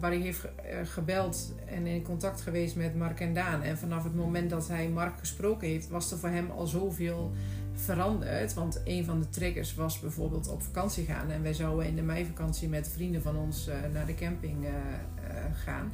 Barry 0.00 0.20
heeft 0.20 0.44
eh, 0.44 0.78
gebeld 0.84 1.54
en 1.66 1.86
in 1.86 2.02
contact 2.02 2.40
geweest 2.40 2.76
met 2.76 2.96
Mark 2.96 3.20
en 3.20 3.34
Daan. 3.34 3.62
En 3.62 3.78
vanaf 3.78 4.04
het 4.04 4.14
moment 4.14 4.50
dat 4.50 4.68
hij 4.68 4.88
Mark 4.88 5.18
gesproken 5.18 5.68
heeft, 5.68 5.88
was 5.88 6.12
er 6.12 6.18
voor 6.18 6.28
hem 6.28 6.50
al 6.50 6.66
zoveel 6.66 7.32
veranderd. 7.78 8.54
Want 8.54 8.80
een 8.84 9.04
van 9.04 9.20
de 9.20 9.28
triggers 9.28 9.74
was 9.74 10.00
bijvoorbeeld 10.00 10.48
op 10.48 10.62
vakantie 10.62 11.04
gaan. 11.04 11.30
En 11.30 11.42
wij 11.42 11.54
zouden 11.54 11.86
in 11.86 11.96
de 11.96 12.02
meivakantie 12.02 12.68
met 12.68 12.88
vrienden 12.88 13.22
van 13.22 13.36
ons 13.36 13.68
eh, 13.68 13.74
naar 13.92 14.06
de 14.06 14.14
camping 14.14 14.64
eh, 14.64 14.70
eh, 14.70 15.44
gaan. 15.64 15.92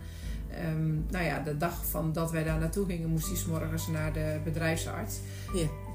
Ehm, 0.51 0.95
nou 1.11 1.25
ja, 1.25 1.41
de 1.41 1.57
dag 1.57 1.87
van 1.87 2.13
dat 2.13 2.31
wij 2.31 2.45
daar 2.45 2.59
naartoe 2.59 2.87
gingen, 2.87 3.09
moest 3.09 3.27
hij 3.27 3.37
's 3.37 3.47
morgens 3.47 3.89
naar 3.89 4.13
de 4.13 4.41
bedrijfsarts. 4.45 5.21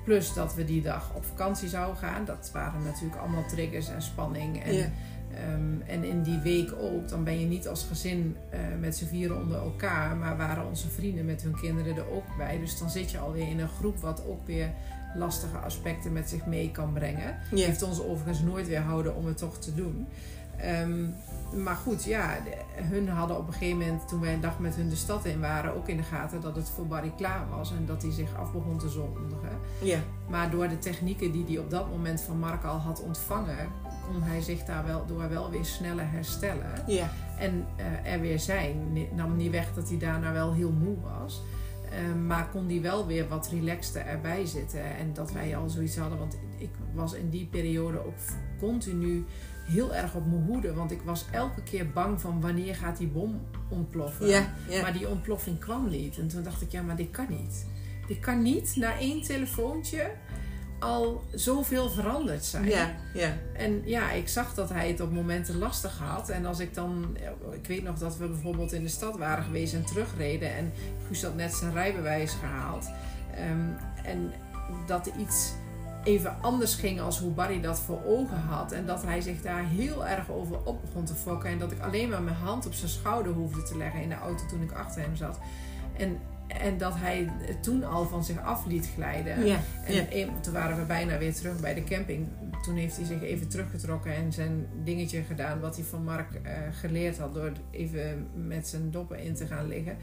Plus 0.04 0.34
dat 0.34 0.56
we 0.56 0.64
die 0.64 0.82
dag 0.82 1.16
op 1.16 1.26
vakantie 1.26 1.70
zouden 1.70 1.98
gaan. 1.98 2.26
Dat 2.26 2.50
waren 2.54 2.84
natuurlijk 2.84 3.22
allemaal 3.22 3.48
triggers 3.48 3.90
en 3.90 4.02
spanning. 4.02 4.64
En. 4.64 4.94
Ehm, 5.34 5.82
en 5.86 6.04
in 6.04 6.24
die 6.24 6.40
week 6.40 6.74
ook, 6.80 7.10
dan 7.10 7.24
ben 7.24 7.40
je 7.40 7.46
niet 7.46 7.68
als 7.68 7.84
gezin 7.84 8.36
eh, 8.50 8.60
met 8.80 8.98
z'n 8.98 9.06
vieren 9.06 9.42
onder 9.42 9.58
elkaar. 9.58 10.18
Maar 10.18 10.38
waren 10.38 10.68
onze 10.68 10.90
vrienden 10.90 11.26
met 11.26 11.42
hun 11.42 11.56
kinderen 11.60 11.96
er 11.96 12.12
ook 12.12 12.38
bij. 12.38 12.60
Dus 12.60 12.80
dan 12.80 12.90
zit 12.90 13.12
je 13.12 13.20
alweer 13.20 13.48
in 13.48 13.60
een 13.60 13.70
groep 13.70 13.98
wat 13.98 14.26
ook 14.28 14.46
weer 14.46 14.70
lastige 15.16 15.58
aspecten 15.58 16.14
met 16.14 16.30
zich 16.30 16.46
mee 16.46 16.72
kan 16.72 16.94
brengen. 16.94 17.38
Ja. 17.52 17.66
Heeft 17.66 17.82
ons 17.82 18.02
overigens 18.02 18.42
nooit 18.42 18.68
weerhouden 18.68 19.16
om 19.16 19.26
het 19.26 19.38
toch 19.38 19.58
te 19.58 19.76
doen. 19.76 20.08
Ehm, 20.62 21.06
maar 21.64 21.76
goed, 21.76 22.04
ja, 22.04 22.38
hun 22.76 23.10
hadden 23.10 23.38
op 23.38 23.48
een 23.48 23.54
gegeven 23.54 23.78
moment, 23.78 24.08
toen 24.08 24.20
wij 24.20 24.34
een 24.34 24.42
dag 24.42 24.60
met 24.60 24.76
hun 24.76 24.90
de 24.90 24.96
stad 24.96 25.26
in 25.26 25.40
waren, 25.40 25.76
ook 25.76 25.88
in 25.88 25.98
de 25.98 26.04
gaten 26.04 26.42
dat 26.42 26.56
het 26.56 26.70
voor 26.70 26.88
Barry 26.88 27.12
klaar 27.18 27.50
was 27.50 27.72
en 27.72 27.86
dat 27.86 28.02
hij 28.02 28.12
zich 28.12 28.36
af 28.38 28.52
begon 28.52 28.78
te 28.78 28.90
zondigen. 28.90 29.60
Ja. 29.82 30.00
Maar 30.30 30.52
door 30.52 30.68
de 30.68 30.80
technieken 30.80 31.32
die 31.32 31.46
hij 31.46 31.58
op 31.58 31.70
dat 31.70 31.90
moment 31.90 32.22
van 32.22 32.40
Mark 32.40 32.64
al 32.64 32.78
had 32.78 33.02
ontvangen, 33.02 33.68
kon 34.12 34.24
hij 34.24 34.42
zich 34.42 34.64
daar 34.64 34.86
wel 34.86 35.06
door 35.06 35.30
wel 35.30 35.50
weer 35.50 35.66
sneller 35.66 36.12
herstellen. 36.12 36.84
Ja. 36.88 37.12
En 37.38 37.66
eh, 37.76 38.14
er 38.14 38.20
weer 38.20 38.40
zijn. 38.40 39.08
Nam 39.16 39.36
niet 39.36 39.52
weg 39.52 39.74
dat 39.74 39.90
hij 39.90 39.98
daarna 39.98 40.34
wel 40.34 40.54
heel 40.54 40.72
moe 40.72 40.96
was. 41.02 41.42
Eh, 41.92 42.16
maar 42.26 42.50
kon 42.50 42.68
die 42.68 42.82
wel 42.82 43.08
weer 43.08 43.28
wat 43.28 43.50
relaxter 43.52 44.06
erbij 44.06 44.46
zitten. 44.46 44.98
En 44.98 45.14
dat 45.14 45.32
wij 45.32 45.58
al 45.58 45.70
zoiets 45.70 45.98
hadden. 45.98 46.18
Want 46.20 46.38
ik 46.58 46.70
was 46.94 47.14
in 47.14 47.30
die 47.30 47.46
periode 47.46 48.06
ook 48.06 48.18
continu 48.60 49.26
heel 49.66 49.96
erg 49.96 50.16
op 50.16 50.26
mijn 50.26 50.44
hoede. 50.44 50.74
Want 50.74 50.92
ik 50.92 51.02
was 51.02 51.26
elke 51.32 51.64
keer 51.64 51.92
bang 51.92 52.22
van 52.22 52.42
wanneer 52.42 52.76
gaat 52.76 52.98
die 52.98 53.08
bom 53.08 53.42
ontploffen. 53.70 54.28
Ja. 54.28 54.54
Ja. 54.70 54.82
Maar 54.82 54.94
die 54.94 55.10
ontploffing 55.10 55.60
kwam 55.60 55.90
niet. 55.90 56.18
En 56.18 56.28
toen 56.28 56.44
dacht 56.44 56.62
ik, 56.62 56.72
ja, 56.72 56.82
maar 56.82 56.96
dit 56.96 57.12
kan 57.12 57.26
niet. 57.30 57.66
Dit 58.08 58.20
kan 58.20 58.42
niet 58.42 58.76
na 58.76 58.98
één 59.00 59.22
telefoontje 59.22 60.12
al 60.80 61.24
zoveel 61.34 61.90
veranderd 61.90 62.46
zijn. 62.46 62.66
Ja. 62.66 62.96
Ja. 63.14 63.34
En 63.54 63.82
ja, 63.86 64.12
ik 64.12 64.28
zag 64.28 64.54
dat 64.54 64.70
hij 64.70 64.88
het 64.88 65.02
op 65.02 65.12
momenten 65.12 65.58
lastig 65.58 65.98
had. 65.98 66.30
En 66.30 66.46
als 66.46 66.60
ik 66.60 66.74
dan... 66.74 67.18
Ik 67.52 67.68
weet 67.68 67.84
nog 67.84 67.98
dat 67.98 68.18
we 68.18 68.28
bijvoorbeeld 68.28 68.72
in 68.72 68.84
de 68.84 68.90
stad 68.90 69.18
waren 69.18 69.44
geweest 69.44 69.74
en 69.74 69.86
terugreden. 69.86 70.56
En 70.56 70.72
Guus 71.08 71.24
had 71.24 71.36
net 71.36 71.54
zijn 71.54 71.74
rijbewijs 71.74 72.34
gehaald. 72.34 72.90
Ehm, 73.36 73.70
en 74.04 74.32
dat 74.88 75.08
er 75.08 75.14
iets 75.18 75.52
even 76.04 76.42
anders 76.42 76.76
ging 76.76 77.02
als 77.02 77.20
hoe 77.20 77.32
Barry 77.32 77.62
dat 77.62 77.80
voor 77.80 78.02
ogen 78.06 78.42
had. 78.42 78.72
En 78.72 78.86
dat 78.86 79.04
hij 79.04 79.22
zich 79.22 79.42
daar 79.42 79.64
heel 79.64 80.08
erg 80.08 80.32
over 80.32 80.58
op 80.64 80.82
begon 80.82 81.06
te 81.06 81.14
fokken. 81.14 81.50
En 81.50 81.60
dat 81.60 81.72
ik 81.72 81.80
alleen 81.80 82.10
maar 82.10 82.22
mijn 82.22 82.36
hand 82.36 82.66
op 82.66 82.74
zijn 82.74 82.90
schouder 82.90 83.32
hoefde 83.32 83.64
te 83.64 83.78
leggen 83.78 84.02
in 84.02 84.10
de 84.10 84.16
auto 84.16 84.46
toen 84.46 84.62
ik 84.62 84.72
achter 84.72 85.02
hem 85.02 85.16
zat. 85.16 85.40
En, 85.98 86.20
en 86.50 86.78
dat 86.78 86.94
hij 86.96 87.30
het 87.42 87.64
toen 87.64 87.84
al 87.84 88.06
van 88.08 88.24
zich 88.24 88.42
af 88.42 88.66
liet 88.66 88.90
glijden. 88.96 89.46
Ja. 89.46 89.60
En 89.86 89.94
Ja. 90.18 90.28
toen 90.42 90.54
waren 90.54 90.78
we 90.78 90.84
bijna 90.84 91.18
weer 91.18 91.34
terug 91.34 91.60
bij 91.60 91.74
de 91.74 91.84
camping. 91.84 92.28
Toen 92.62 92.76
heeft 92.76 92.96
hij 92.96 93.06
zich 93.06 93.22
even 93.22 93.48
teruggetrokken 93.48 94.16
en 94.16 94.34
zijn 94.34 94.68
dingetje 94.84 95.22
gedaan 95.24 95.60
wat 95.60 95.76
hij 95.76 95.86
van 95.86 96.04
Mark 96.04 96.34
eh, 96.34 96.54
geleerd 96.72 97.18
had 97.18 97.34
door 97.34 97.52
even 97.72 98.28
met 98.48 98.68
zijn 98.68 98.92
doppen 98.92 99.20
in 99.20 99.34
te 99.36 99.46
gaan 99.46 99.68
liggen. 99.68 99.98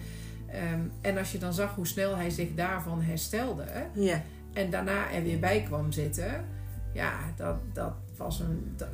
Ehm, 0.46 0.80
en 1.00 1.18
als 1.18 1.32
je 1.32 1.38
dan 1.38 1.52
zag 1.54 1.74
hoe 1.74 1.86
snel 1.86 2.16
hij 2.16 2.30
zich 2.30 2.54
daarvan 2.54 3.02
herstelde 3.02 3.64
Ja. 3.94 4.22
en 4.52 4.70
daarna 4.70 5.12
er 5.12 5.22
weer 5.22 5.38
bij 5.40 5.62
kwam 5.62 5.92
zitten, 5.92 6.44
ja, 6.92 7.12
dat, 7.36 7.56
dat 7.72 7.92
was 8.16 8.40
een. 8.40 8.72
Dat, 8.76 8.88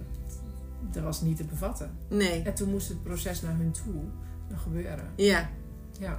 dat 0.92 1.02
was 1.02 1.20
niet 1.20 1.36
te 1.36 1.44
bevatten. 1.44 1.90
Nee. 2.08 2.42
En 2.42 2.54
toen 2.54 2.70
moest 2.70 2.88
het 2.88 3.02
proces 3.02 3.42
naar 3.42 3.56
hun 3.56 3.70
toe 3.72 4.02
gebeuren. 4.54 5.04
Ja. 5.16 5.48
Ja. 6.00 6.16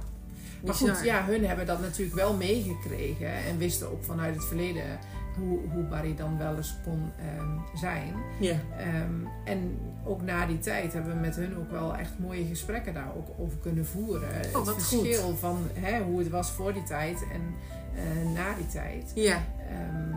Maar 0.64 0.74
goed, 0.74 1.00
ja, 1.04 1.24
hun 1.24 1.46
hebben 1.46 1.66
dat 1.66 1.80
natuurlijk 1.80 2.16
wel 2.16 2.34
meegekregen 2.34 3.34
en 3.34 3.58
wisten 3.58 3.90
ook 3.90 4.04
vanuit 4.04 4.34
het 4.34 4.44
verleden 4.44 4.98
hoe, 5.38 5.58
hoe 5.72 5.82
Barry 5.82 6.16
dan 6.16 6.38
wel 6.38 6.56
eens 6.56 6.74
kon 6.84 7.12
ehm, 7.18 7.78
zijn. 7.78 8.14
Ja. 8.40 8.56
Ehm, 8.78 9.26
en 9.44 9.78
ook 10.04 10.22
na 10.22 10.46
die 10.46 10.58
tijd 10.58 10.92
hebben 10.92 11.12
we 11.14 11.20
met 11.20 11.36
hun 11.36 11.56
ook 11.56 11.70
wel 11.70 11.96
echt 11.96 12.18
mooie 12.18 12.44
gesprekken 12.46 12.94
daar 12.94 13.12
ook 13.16 13.28
over 13.38 13.58
kunnen 13.58 13.86
voeren. 13.86 14.30
Oh, 14.54 14.66
het 14.66 14.74
verschil 14.74 15.36
van 15.36 15.58
hè, 15.72 16.02
hoe 16.02 16.18
het 16.18 16.28
was 16.28 16.50
voor 16.50 16.72
die 16.72 16.82
tijd 16.82 17.24
en 17.32 17.54
eh, 17.94 18.30
na 18.34 18.54
die 18.54 18.66
tijd. 18.66 19.12
Ja. 19.14 19.42
Ehm, 19.68 20.16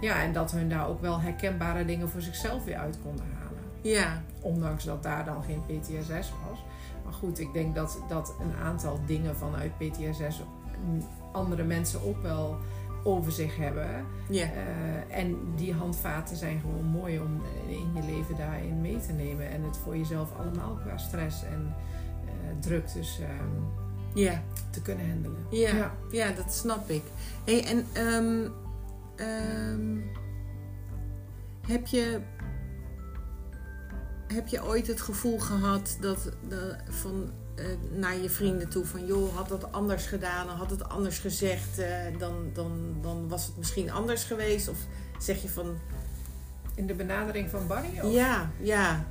ja, 0.00 0.22
en 0.22 0.32
dat 0.32 0.50
hun 0.50 0.68
daar 0.68 0.88
ook 0.88 1.00
wel 1.00 1.20
herkenbare 1.20 1.84
dingen 1.84 2.08
voor 2.08 2.20
zichzelf 2.20 2.64
weer 2.64 2.76
uit 2.76 2.98
konden 3.02 3.24
halen. 3.34 3.62
Ja. 3.80 4.22
Ondanks 4.40 4.84
dat 4.84 5.02
daar 5.02 5.24
dan 5.24 5.42
geen 5.42 5.62
PTSS 5.66 6.32
was. 6.48 6.64
Maar 7.10 7.18
goed, 7.18 7.38
ik 7.38 7.52
denk 7.52 7.74
dat, 7.74 7.98
dat 8.08 8.34
een 8.40 8.64
aantal 8.64 9.00
dingen 9.06 9.36
vanuit 9.36 9.72
PTSS 9.78 10.42
andere 11.32 11.62
mensen 11.64 12.02
ook 12.02 12.22
wel 12.22 12.56
over 13.04 13.32
zich 13.32 13.56
hebben. 13.56 13.88
Ja. 14.28 14.44
Eh, 14.44 15.18
en 15.18 15.36
die 15.56 15.72
handvaten 15.72 16.36
zijn 16.36 16.60
gewoon 16.60 16.84
mooi 16.84 17.20
om 17.20 17.42
in 17.68 17.92
je 17.94 18.02
leven 18.12 18.36
daarin 18.36 18.80
mee 18.80 18.98
te 19.06 19.12
nemen. 19.12 19.50
En 19.50 19.62
het 19.62 19.76
voor 19.76 19.96
jezelf 19.96 20.28
allemaal 20.38 20.78
qua 20.84 20.96
stress 20.96 21.44
en 21.44 21.74
eh, 22.24 22.60
druk 22.60 22.92
dus 22.92 23.20
ehm, 23.20 23.62
Ja. 24.14 24.42
te 24.70 24.82
kunnen 24.82 25.10
handelen. 25.10 25.46
Ja. 25.50 25.76
Ja. 25.76 25.94
Ja, 26.10 26.30
dat 26.30 26.52
snap 26.52 26.88
ik. 26.88 27.02
Hey, 27.44 27.64
en 27.64 27.86
ehm, 27.92 28.48
ehm, 29.16 29.98
heb 31.66 31.86
je 31.86 32.20
heb 34.32 34.48
je 34.48 34.64
ooit 34.64 34.86
het 34.86 35.00
gevoel 35.00 35.38
gehad 35.38 35.96
dat 36.00 36.32
de, 36.48 36.76
van 36.88 37.30
eh, 37.54 37.64
naar 37.90 38.16
je 38.16 38.30
vrienden 38.30 38.68
toe 38.68 38.84
van 38.84 39.06
joh 39.06 39.36
had 39.36 39.48
dat 39.48 39.72
anders 39.72 40.06
gedaan, 40.06 40.48
had 40.48 40.70
het 40.70 40.88
anders 40.88 41.18
gezegd, 41.18 41.78
eh, 41.78 41.88
dan, 42.18 42.50
dan, 42.52 42.94
dan 43.02 43.28
was 43.28 43.46
het 43.46 43.56
misschien 43.56 43.90
anders 43.90 44.24
geweest? 44.24 44.68
Of 44.68 44.78
zeg 45.18 45.42
je 45.42 45.48
van 45.48 45.78
In 46.74 46.86
de 46.86 46.94
benadering 46.94 47.50
van 47.50 47.66
Barry? 47.66 48.00
Of? 48.02 48.12
ja, 48.12 48.50
ja, 48.60 49.04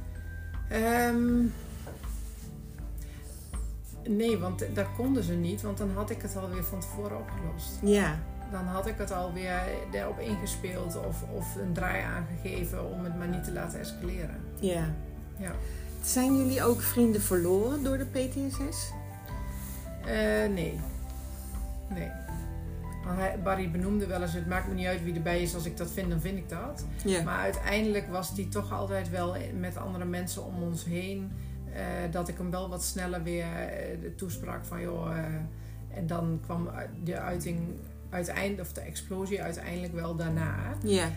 Ehm, 0.70 1.46
nee, 4.08 4.38
want 4.38 4.66
daar 4.74 4.90
konden 4.98 5.24
ze 5.24 5.34
niet, 5.34 5.62
want 5.62 5.78
dan 5.78 5.92
had 5.92 6.10
ik 6.10 6.22
het 6.22 6.36
alweer 6.36 6.64
van 6.64 6.80
tevoren 6.80 7.18
opgelost. 7.18 7.80
ja, 7.82 8.20
dan 8.52 8.66
had 8.66 8.88
ik 8.88 8.98
het 8.98 9.12
alweer 9.12 9.62
erop 9.92 10.20
ingespeeld 10.20 10.98
of, 11.08 11.24
of 11.36 11.56
een 11.56 11.74
draai 11.74 12.04
aangegeven 12.04 12.92
om 12.92 13.04
het 13.04 13.18
maar 13.18 13.28
niet 13.28 13.44
te 13.44 13.52
laten 13.52 13.80
escaleren. 13.80 14.42
Ja. 14.60 14.94
Ja. 15.40 15.52
Zijn 16.02 16.38
jullie 16.38 16.64
ook 16.64 16.82
vrienden 16.82 17.22
verloren 17.22 17.84
door 17.84 17.98
de 17.98 18.06
PTSS? 18.06 18.92
Eh, 20.06 20.50
nee. 20.54 20.80
Nee. 21.90 22.10
Barry 23.44 23.72
benoemde 23.72 24.08
wel 24.08 24.22
eens, 24.22 24.34
het 24.34 24.48
maakt 24.48 24.68
me 24.68 24.74
niet 24.74 24.86
uit 24.86 25.04
wie 25.04 25.14
erbij 25.16 25.42
is, 25.42 25.56
als 25.56 25.66
ik 25.66 25.78
dat 25.78 25.92
vind, 25.92 26.10
dan 26.10 26.20
vind 26.22 26.38
ik 26.38 26.50
dat. 26.50 26.86
Maar 27.24 27.40
uiteindelijk 27.40 28.08
was 28.08 28.36
die 28.36 28.48
toch 28.48 28.72
altijd 28.74 29.10
wel 29.10 29.36
met 29.60 29.78
andere 29.78 30.06
mensen 30.06 30.46
om 30.46 30.62
ons 30.64 30.86
heen. 30.86 31.32
eh, 31.74 31.82
dat 32.12 32.28
ik 32.28 32.38
hem 32.38 32.52
wel 32.52 32.70
wat 32.70 32.84
sneller 32.84 33.24
weer 33.24 33.46
eh, 33.46 33.98
toesprak 34.16 34.66
van 34.66 34.82
joh. 34.82 35.18
en 35.94 36.08
dan 36.08 36.40
kwam 36.44 36.70
de 37.04 37.20
uiting 37.20 37.60
uiteindelijk, 38.10 38.62
of 38.62 38.74
de 38.74 38.82
explosie 38.82 39.42
uiteindelijk 39.42 39.94
wel 39.94 40.16
daarna. 40.16 40.56
Ja. 40.84 41.10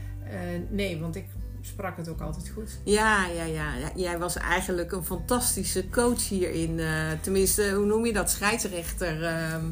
Nee, 0.71 1.01
want 1.01 1.17
ik 1.17 1.25
sprak 1.63 1.97
het 1.97 2.09
ook 2.09 2.21
altijd 2.21 2.49
goed. 2.49 2.79
Ja, 2.85 3.27
ja, 3.27 3.45
ja. 3.45 3.71
Jij 3.95 4.19
was 4.19 4.37
eigenlijk 4.37 4.93
een 4.93 5.05
fantastische 5.05 5.89
coach 5.89 6.29
hierin. 6.29 6.79
eh, 6.79 7.11
tenminste, 7.21 7.71
hoe 7.71 7.87
noem 7.87 8.07
je 8.07 8.13
dat? 8.13 8.31
Scheidsrechter. 8.31 9.25
ehm, 9.25 9.65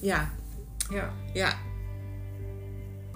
ja. 0.00 0.30
Ja. 0.90 1.10
Ja. 1.32 1.52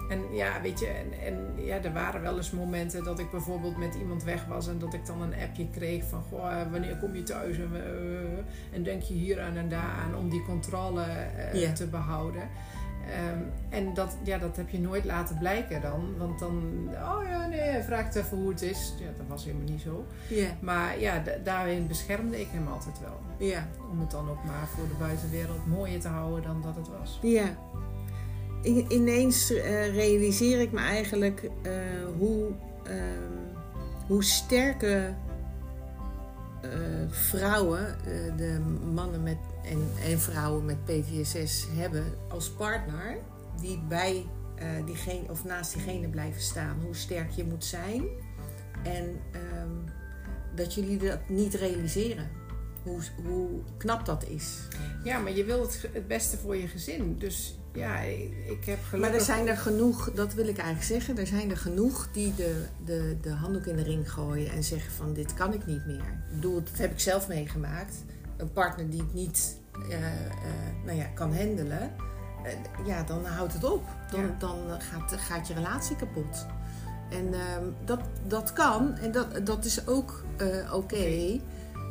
En 0.09 0.19
ja, 0.33 0.61
weet 0.61 0.79
je, 0.79 0.85
en, 0.87 1.13
en 1.25 1.65
ja, 1.65 1.83
er 1.83 1.93
waren 1.93 2.21
wel 2.21 2.37
eens 2.37 2.51
momenten 2.51 3.03
dat 3.03 3.19
ik 3.19 3.31
bijvoorbeeld 3.31 3.77
met 3.77 3.95
iemand 3.95 4.23
weg 4.23 4.45
was 4.45 4.67
en 4.67 4.79
dat 4.79 4.93
ik 4.93 5.05
dan 5.05 5.21
een 5.21 5.33
appje 5.33 5.69
kreeg 5.69 6.03
van, 6.03 6.23
goh, 6.29 6.51
eh, 6.51 6.71
wanneer 6.71 6.97
kom 6.97 7.15
je 7.15 7.23
thuis 7.23 7.57
en, 7.57 7.69
eh, 7.73 8.75
en 8.75 8.83
denk 8.83 9.01
je 9.01 9.13
hier 9.13 9.41
aan 9.41 9.55
en 9.55 9.69
daar 9.69 9.93
aan 10.05 10.15
om 10.15 10.29
die 10.29 10.43
controle 10.43 11.05
te 11.73 11.87
behouden. 11.87 12.49
Ehm, 13.09 13.39
en 13.69 13.93
dat, 13.93 14.17
ja, 14.23 14.37
dat 14.37 14.55
heb 14.55 14.69
je 14.69 14.79
nooit 14.79 15.05
laten 15.05 15.37
blijken 15.37 15.81
dan, 15.81 16.17
want 16.17 16.39
dan, 16.39 16.63
oh 16.93 17.23
ja, 17.29 17.45
nee, 17.47 17.83
vraagt 17.83 18.15
even 18.15 18.37
hoe 18.37 18.49
het 18.49 18.61
is. 18.61 18.93
Ja, 18.99 19.05
dat 19.17 19.25
was 19.27 19.45
helemaal 19.45 19.67
niet 19.69 19.81
zo. 19.81 20.05
Ja. 20.29 20.47
Maar 20.59 20.99
ja, 20.99 21.19
da- 21.19 21.37
daarin 21.43 21.87
beschermde 21.87 22.39
ik 22.39 22.47
hem 22.51 22.67
altijd 22.67 22.99
wel. 22.99 23.47
Ja. 23.47 23.67
Om 23.91 23.99
het 23.99 24.11
dan 24.11 24.29
ook 24.29 24.43
maar 24.43 24.67
voor 24.75 24.87
de 24.87 24.95
buitenwereld 24.99 25.65
mooier 25.67 25.99
te 25.99 26.07
houden 26.07 26.43
dan 26.43 26.61
dat 26.61 26.75
het 26.75 26.87
was. 26.99 27.19
Ja. 27.21 27.45
Ineens 28.89 29.53
eh, 29.53 29.93
realiseer 29.95 30.59
ik 30.61 30.71
me 30.71 30.79
eigenlijk 30.79 31.43
eh, 31.61 31.71
hoe, 32.17 32.45
ehm, 32.83 33.33
hoe 34.07 34.23
sterke 34.23 35.13
eh, 36.61 36.69
vrouwen, 37.09 37.95
de 38.37 38.59
mannen 38.93 39.23
met, 39.23 39.37
en, 39.69 39.89
en 40.11 40.19
vrouwen 40.19 40.65
met 40.65 40.85
PTSS 40.85 41.67
hebben 41.71 42.03
als 42.29 42.49
partner, 42.49 43.17
die 43.61 43.79
bij 43.87 44.25
eh, 44.55 44.85
diegene 44.85 45.29
of 45.29 45.43
naast 45.43 45.73
diegene 45.73 46.07
blijven 46.07 46.41
staan. 46.41 46.81
Hoe 46.83 46.95
sterk 46.95 47.31
je 47.31 47.43
moet 47.43 47.65
zijn 47.65 48.03
en 48.83 49.21
ehm, 49.31 49.93
dat 50.55 50.73
jullie 50.73 50.97
dat 50.97 51.29
niet 51.29 51.53
realiseren. 51.53 52.29
Hoe, 52.83 53.01
hoe 53.23 53.49
knap 53.77 54.05
dat 54.05 54.27
is. 54.27 54.57
Ja, 55.03 55.19
maar 55.19 55.31
je 55.31 55.43
wil 55.43 55.61
het, 55.61 55.89
het 55.93 56.07
beste 56.07 56.37
voor 56.37 56.55
je 56.55 56.67
gezin. 56.67 57.17
Dus 57.17 57.59
ja, 57.73 57.99
ik, 57.99 58.33
ik 58.47 58.65
heb 58.65 58.83
gelukkig... 58.83 58.99
Maar 58.99 59.13
er 59.13 59.21
zijn 59.21 59.47
er 59.47 59.57
genoeg, 59.57 60.11
dat 60.11 60.33
wil 60.33 60.47
ik 60.47 60.57
eigenlijk 60.57 60.87
zeggen, 60.87 61.17
er 61.17 61.27
zijn 61.27 61.49
er 61.49 61.57
genoeg 61.57 62.09
die 62.11 62.35
de, 62.35 62.65
de, 62.85 63.17
de 63.21 63.29
handdoek 63.29 63.65
in 63.65 63.75
de 63.75 63.83
ring 63.83 64.11
gooien 64.11 64.51
en 64.51 64.63
zeggen 64.63 64.91
van 64.91 65.13
dit 65.13 65.33
kan 65.33 65.53
ik 65.53 65.65
niet 65.65 65.85
meer. 65.85 66.23
Ik 66.29 66.35
bedoel, 66.35 66.63
dat 66.63 66.77
heb 66.77 66.91
ik 66.91 66.99
zelf 66.99 67.27
meegemaakt. 67.27 67.95
Een 68.37 68.51
partner 68.51 68.89
die 68.89 68.99
het 69.01 69.13
niet 69.13 69.57
eh, 69.89 69.95
eh, 69.95 70.31
nou 70.85 70.97
ja, 70.97 71.05
kan 71.05 71.35
handelen, 71.35 71.93
eh, 72.43 72.51
ja, 72.85 73.03
dan 73.03 73.25
houdt 73.25 73.53
het 73.53 73.63
op. 73.63 73.83
Dan, 74.11 74.21
Ja. 74.21 74.35
dan 74.39 74.57
gaat, 74.81 75.13
gaat 75.13 75.47
je 75.47 75.53
relatie 75.53 75.95
kapot. 75.95 76.45
En 77.09 77.33
ehm, 77.33 77.63
dat, 77.85 77.99
dat 78.27 78.53
kan 78.53 78.97
en 78.97 79.11
dat, 79.11 79.45
dat 79.45 79.65
is 79.65 79.87
ook 79.87 80.23
oké. 80.73 81.39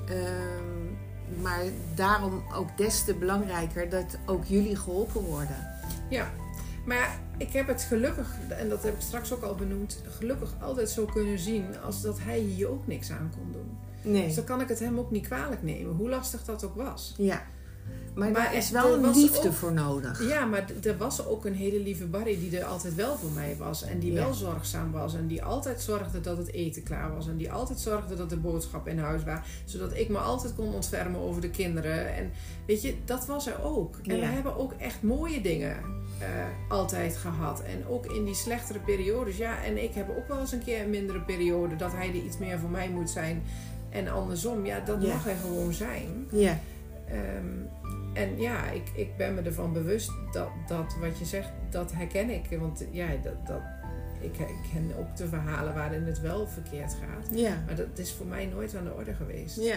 Ehm, 0.07 0.85
maar 1.43 1.63
daarom 1.95 2.43
ook 2.55 2.77
des 2.77 3.05
te 3.05 3.15
belangrijker 3.15 3.89
dat 3.89 4.19
ook 4.27 4.45
jullie 4.45 4.77
geholpen 4.77 5.21
worden. 5.23 5.57
Ja, 6.09 6.31
maar 6.87 7.19
ik 7.37 7.53
heb 7.53 7.67
het 7.67 7.83
gelukkig, 7.83 8.29
en 8.49 8.69
dat 8.69 8.83
heb 8.83 8.95
ik 8.95 9.01
straks 9.01 9.33
ook 9.33 9.43
al 9.43 9.55
benoemd, 9.55 10.03
gelukkig 10.19 10.55
altijd 10.61 10.91
zo 10.91 11.05
kunnen 11.05 11.39
zien 11.39 11.81
als 11.85 12.03
dat 12.03 12.19
hij 12.21 12.39
hier 12.39 12.69
ook 12.69 12.87
niks 12.87 13.11
aan 13.11 13.33
kon 13.37 13.53
doen. 13.53 13.79
Nee. 14.05 14.27
Dus 14.27 14.35
dan 14.35 14.45
kan 14.45 14.61
ik 14.61 14.69
het 14.69 14.79
hem 14.79 14.99
ook 14.99 15.11
niet 15.11 15.27
kwalijk 15.27 15.63
nemen, 15.63 15.95
hoe 15.95 16.09
lastig 16.09 16.45
dat 16.45 16.65
ook 16.65 16.75
was. 16.75 17.15
Ja. 17.17 17.43
Maar, 18.15 18.31
Maar 18.31 18.43
daar 18.43 18.55
is 18.55 18.67
er 18.67 18.73
wel 18.83 18.95
een 18.95 19.01
was 19.03 19.17
liefde 19.17 19.49
ook- 19.49 19.55
voor 19.55 19.73
nodig. 19.73 20.29
Ja, 20.29 20.45
maar 20.45 20.65
er 20.83 20.97
was 20.97 21.27
ook 21.27 21.45
een 21.45 21.55
hele 21.55 21.81
lieve 21.81 22.07
Barry 22.07 22.39
die 22.39 22.59
er 22.59 22.65
altijd 22.65 22.95
wel 22.95 23.17
voor 23.17 23.31
mij 23.31 23.57
was. 23.59 23.83
En 23.83 23.99
die 23.99 24.13
Ja. 24.13 24.23
wel 24.25 24.35
zorgzaam 24.35 24.93
was. 24.93 25.15
En 25.15 25.27
die 25.27 25.43
altijd 25.45 25.81
zorgde 25.81 26.21
dat 26.21 26.37
het 26.37 26.53
eten 26.53 26.83
klaar 26.83 27.15
was. 27.15 27.29
En 27.29 27.37
die 27.37 27.53
altijd 27.53 27.81
zorgde 27.81 28.17
dat 28.17 28.31
de 28.31 28.37
boodschappen 28.37 28.93
in 28.93 28.99
huis 28.99 29.25
waren. 29.25 29.43
Zodat 29.65 29.97
ik 29.97 30.09
me 30.09 30.19
altijd 30.19 30.55
kon 30.55 30.75
ontfermen 30.75 31.21
over 31.21 31.41
de 31.41 31.51
kinderen. 31.51 32.15
En 32.15 32.31
weet 32.67 32.83
je, 32.83 32.95
dat 33.05 33.27
was 33.27 33.47
er 33.47 33.63
ook. 33.63 33.97
En 34.03 34.15
Ja. 34.17 34.21
we 34.21 34.27
hebben 34.27 34.57
ook 34.57 34.73
echt 34.73 35.03
mooie 35.03 35.41
dingen 35.41 35.77
eh, 36.19 36.29
altijd 36.69 37.17
gehad. 37.17 37.63
En 37.63 37.87
ook 37.89 38.07
in 38.07 38.25
die 38.25 38.35
slechtere 38.35 38.79
periodes. 38.79 39.37
Ja, 39.37 39.63
en 39.65 39.83
ik 39.83 39.95
heb 39.95 40.09
ook 40.19 40.29
wel 40.29 40.41
eens 40.41 40.53
een 40.53 40.65
keer 40.65 40.81
een 40.83 40.91
mindere 40.91 41.21
periode. 41.21 41.77
Dat 41.77 41.93
hij 41.93 42.09
er 42.09 42.15
iets 42.15 42.39
meer 42.39 42.59
voor 42.59 42.71
mij 42.71 42.89
moet 42.91 43.11
zijn. 43.11 43.43
En 43.95 44.09
andersom, 44.09 44.67
ja, 44.67 44.81
dat 44.81 45.03
Ja. 45.03 45.13
mag 45.15 45.27
er 45.29 45.37
gewoon 45.37 45.73
zijn. 45.73 46.27
Ja. 46.31 46.59
Ehm, 47.09 47.47
en 48.13 48.41
ja, 48.41 48.65
ik, 48.71 48.91
ik 48.95 49.17
ben 49.17 49.35
me 49.35 49.41
ervan 49.43 49.73
bewust 49.73 50.11
dat, 50.33 50.49
dat 50.67 50.97
wat 51.01 51.19
je 51.19 51.25
zegt, 51.25 51.49
dat 51.71 51.93
herken 51.93 52.31
ik. 52.31 52.59
Want 52.61 52.85
ja, 52.91 53.07
dat, 53.23 53.47
dat, 53.47 53.61
ik, 54.21 54.39
ik 54.39 54.55
ken 54.73 54.91
ook 54.99 55.17
de 55.17 55.29
verhalen 55.29 55.75
waarin 55.75 56.03
het 56.05 56.21
wel 56.21 56.47
verkeerd 56.47 56.93
gaat. 57.01 57.39
Ja. 57.39 57.63
Maar 57.67 57.75
dat 57.77 57.87
is 57.99 58.13
voor 58.13 58.27
mij 58.27 58.47
nooit 58.47 58.75
aan 58.77 58.85
de 58.85 58.93
orde 58.95 59.15
geweest. 59.15 59.57
Ja. 59.61 59.77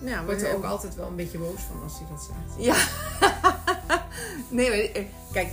Nou, 0.00 0.20
Ik 0.20 0.26
word 0.26 0.42
er 0.42 0.54
ook 0.56 0.64
altijd 0.64 0.94
wel 0.94 1.06
een 1.08 1.16
beetje 1.16 1.38
boos 1.38 1.60
van 1.60 1.82
als 1.82 1.98
hij 1.98 2.08
dat 2.10 2.22
zegt. 2.22 2.64
Ja. 2.64 2.76
nee, 4.50 4.68
maar 4.68 4.78
eh, 4.78 5.04
kijk, 5.32 5.48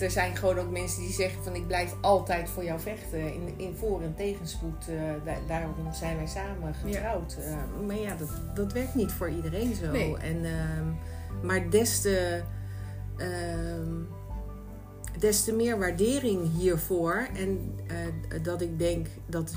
er- 0.00 0.10
zijn 0.10 0.36
gewoon 0.36 0.58
ook 0.58 0.70
mensen 0.70 1.00
die 1.02 1.12
zeggen 1.12 1.44
van 1.44 1.54
ik 1.54 1.66
blijf 1.66 1.94
altijd 2.00 2.48
voor 2.50 2.64
jou 2.64 2.80
vechten. 2.80 3.34
In, 3.34 3.54
in 3.56 3.76
voor- 3.76 4.02
en 4.02 4.14
tegenspoed. 4.16 4.86
da- 5.24 5.38
daarom 5.46 5.74
zijn 5.92 6.16
wij 6.16 6.26
samen 6.26 6.74
getrouwd. 6.74 7.36
Eh, 7.40 7.86
maar 7.86 7.96
ja, 7.98 8.14
dat, 8.16 8.28
dat 8.54 8.72
werkt 8.72 8.94
niet 8.94 9.12
voor 9.12 9.28
iedereen 9.30 9.74
zo. 9.74 9.90
Nee. 9.90 10.16
En, 10.16 10.44
ehm, 10.44 10.86
maar 11.46 11.70
des 11.70 12.00
te, 12.00 12.42
ehm, 13.16 13.92
des 15.18 15.44
te 15.44 15.52
meer 15.52 15.78
waardering 15.78 16.56
hiervoor. 16.56 17.28
En 17.36 17.74
dat 18.42 18.60
ik 18.60 18.78
denk 18.78 19.06
dat 19.26 19.52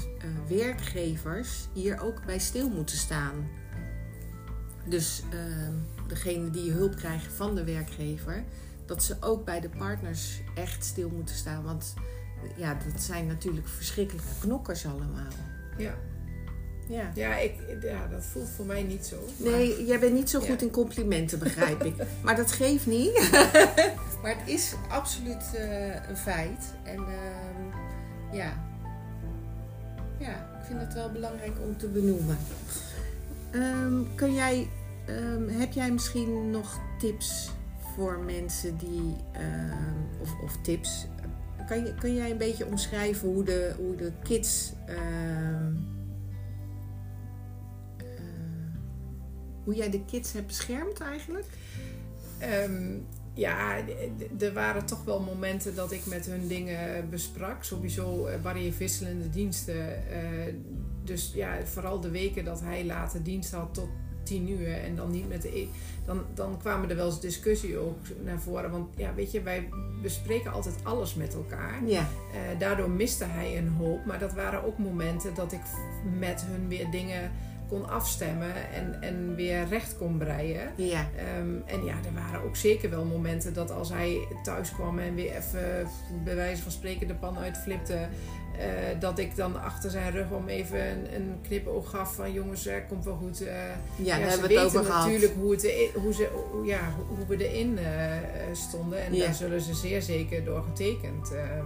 werkgevers 0.47 1.67
hier 1.73 2.01
ook 2.01 2.25
bij 2.25 2.39
stil 2.39 2.69
moeten 2.69 2.97
staan. 2.97 3.49
Dus 4.85 5.23
ehm, 5.31 5.73
degene 6.13 6.49
die 6.49 6.71
hulp 6.71 6.95
krijgen 6.95 7.31
van 7.31 7.55
de 7.55 7.63
werkgever, 7.63 8.43
dat 8.85 9.03
ze 9.03 9.15
ook 9.19 9.45
bij 9.45 9.59
de 9.59 9.69
partners 9.69 10.41
echt 10.55 10.85
stil 10.85 11.09
moeten 11.09 11.35
staan. 11.35 11.63
Want 11.63 11.93
ja, 12.55 12.77
dat 12.93 13.01
zijn 13.01 13.27
natuurlijk 13.27 13.67
verschrikkelijke 13.67 14.29
knokkers 14.39 14.85
allemaal. 14.85 15.31
Ja, 15.77 15.93
Ja. 16.87 17.11
ja, 17.15 17.37
ik, 17.37 17.53
ja 17.81 18.07
dat 18.07 18.25
voelt 18.25 18.49
voor 18.49 18.65
mij 18.65 18.83
niet 18.83 19.05
zo. 19.05 19.15
Maar- 19.37 19.51
Nee, 19.51 19.85
jij 19.85 19.99
bent 19.99 20.13
niet 20.13 20.29
zo 20.29 20.39
Ja. 20.41 20.45
goed 20.47 20.61
in 20.61 20.71
complimenten, 20.71 21.39
begrijp 21.39 21.83
ik. 21.83 21.93
Maar 22.23 22.35
dat 22.35 22.51
geeft 22.51 22.85
niet. 22.85 23.29
maar 24.21 24.35
het 24.37 24.47
is 24.47 24.73
absoluut 24.89 25.53
eh, 25.55 26.09
een 26.09 26.17
feit. 26.17 26.73
En 26.83 26.97
ehm, 26.97 28.35
ja. 28.35 28.53
ja, 30.19 30.57
ik 30.59 30.65
vind 30.67 30.79
het 30.79 30.93
wel 30.93 31.11
belangrijk 31.11 31.53
om 31.67 31.77
te 31.77 31.87
benoemen. 31.87 32.37
Ehm, 33.51 34.15
kun 34.15 34.33
jij, 34.33 34.69
ehm, 35.05 35.47
heb 35.47 35.71
jij 35.73 35.91
misschien 35.91 36.49
nog 36.49 36.79
tips 36.99 37.51
voor 37.95 38.19
mensen 38.19 38.77
die, 38.77 39.15
ehm, 39.31 40.21
of, 40.21 40.39
of 40.43 40.57
tips, 40.61 41.07
kan, 41.67 41.85
je, 41.85 41.95
kun 41.95 42.13
jij 42.13 42.31
een 42.31 42.37
beetje 42.37 42.65
omschrijven 42.65 43.27
hoe 43.27 43.43
de, 43.43 43.73
hoe 43.77 43.95
de 43.95 44.11
kids, 44.23 44.73
ehm, 44.85 45.73
eh, 47.97 48.05
hoe 49.63 49.75
jij 49.75 49.89
de 49.89 50.05
kids 50.05 50.33
hebt 50.33 50.47
beschermd 50.47 50.99
eigenlijk? 50.99 51.45
Ja, 53.33 53.77
er 54.39 54.53
waren 54.53 54.85
toch 54.85 55.03
wel 55.03 55.19
momenten 55.19 55.75
dat 55.75 55.91
ik 55.91 56.05
met 56.05 56.25
hun 56.25 56.47
dingen 56.47 57.09
besprak. 57.09 57.63
Sowieso 57.63 58.25
eh, 58.25 58.41
waren 58.41 58.63
je 58.63 58.71
wisselende 58.71 59.29
diensten. 59.29 60.09
eh, 60.11 60.53
dus 61.03 61.31
ja, 61.33 61.65
vooral 61.65 61.99
de 61.99 62.09
weken 62.09 62.45
dat 62.45 62.61
hij 62.61 62.85
later 62.85 63.23
dienst 63.23 63.51
had 63.51 63.73
tot 63.73 63.89
tien 64.23 64.49
uur 64.49 64.73
en 64.73 64.95
dan 64.95 65.11
niet 65.11 65.29
met 65.29 65.41
de... 65.41 65.59
e- 65.59 65.67
Dan, 66.05 66.23
dan 66.33 66.57
kwamen 66.59 66.89
er 66.89 66.95
wel 66.95 67.05
eens 67.05 67.19
discussie 67.19 67.77
ook 67.77 67.97
naar 68.23 68.39
voren. 68.39 68.71
Want 68.71 68.87
ja, 68.95 69.13
weet 69.13 69.31
je, 69.31 69.41
wij 69.41 69.69
bespreken 70.01 70.51
altijd 70.51 70.75
alles 70.83 71.15
met 71.15 71.33
elkaar. 71.33 71.85
Ja, 71.85 72.07
Eh, 72.33 72.59
daardoor 72.59 72.89
miste 72.89 73.25
hij 73.25 73.57
een 73.57 73.67
hoop. 73.69 74.05
Maar 74.05 74.19
dat 74.19 74.33
waren 74.33 74.63
ook 74.65 74.77
momenten 74.77 75.33
dat 75.35 75.51
ik 75.51 75.61
met 76.19 76.43
hun 76.45 76.67
weer 76.67 76.89
dingen 76.91 77.31
kon 77.67 77.89
afstemmen 77.89 78.53
en, 78.73 79.01
en 79.01 79.35
weer 79.35 79.67
recht 79.67 79.97
kon 79.97 80.17
breien. 80.17 80.71
Ja. 80.75 81.07
Ehm, 81.17 81.55
en 81.65 81.83
ja, 81.85 81.93
er 81.93 82.13
waren 82.13 82.43
ook 82.43 82.55
zeker 82.55 82.89
wel 82.89 83.05
momenten 83.05 83.53
dat 83.53 83.71
als 83.71 83.89
hij 83.89 84.17
thuis 84.43 84.71
kwam 84.73 84.99
en 84.99 85.15
weer 85.15 85.35
even 85.35 85.87
bij 86.23 86.35
wijze 86.35 86.61
van 86.61 86.71
spreken 86.71 87.07
de 87.07 87.15
pan 87.15 87.37
uitflipte, 87.37 87.93
eh, 88.57 88.99
dat 88.99 89.19
ik 89.19 89.35
dan 89.35 89.61
achter 89.61 89.89
zijn 89.91 90.11
rug 90.11 90.29
om 90.31 90.47
even 90.47 90.89
een, 90.91 91.15
een 91.15 91.35
knipoog 91.41 91.89
gaf 91.89 92.15
van 92.15 92.33
jongens, 92.33 92.65
eh, 92.65 92.75
komt 92.87 93.05
wel 93.05 93.15
goed. 93.15 93.41
eh, 93.47 93.53
Ja, 93.95 94.15
ze 94.15 94.21
hebben 94.21 94.47
we 94.49 94.59
het 94.59 94.71
weten 94.73 94.89
natuurlijk 94.89 95.33
hoe, 95.39 95.51
het, 95.51 95.91
hoe, 95.95 96.13
ze, 96.13 96.29
hoe- 96.51 96.65
ja, 96.65 96.79
hoe- 97.17 97.25
we 97.37 97.49
erin 97.49 97.79
stonden. 98.51 99.03
En 99.05 99.13
Ja. 99.15 99.25
daar 99.25 99.33
zullen 99.33 99.61
ze 99.61 99.73
zeer 99.73 100.01
zeker 100.01 100.43
door 100.45 100.63
getekend 100.63 101.31
eh, 101.33 101.57
eh, 101.57 101.63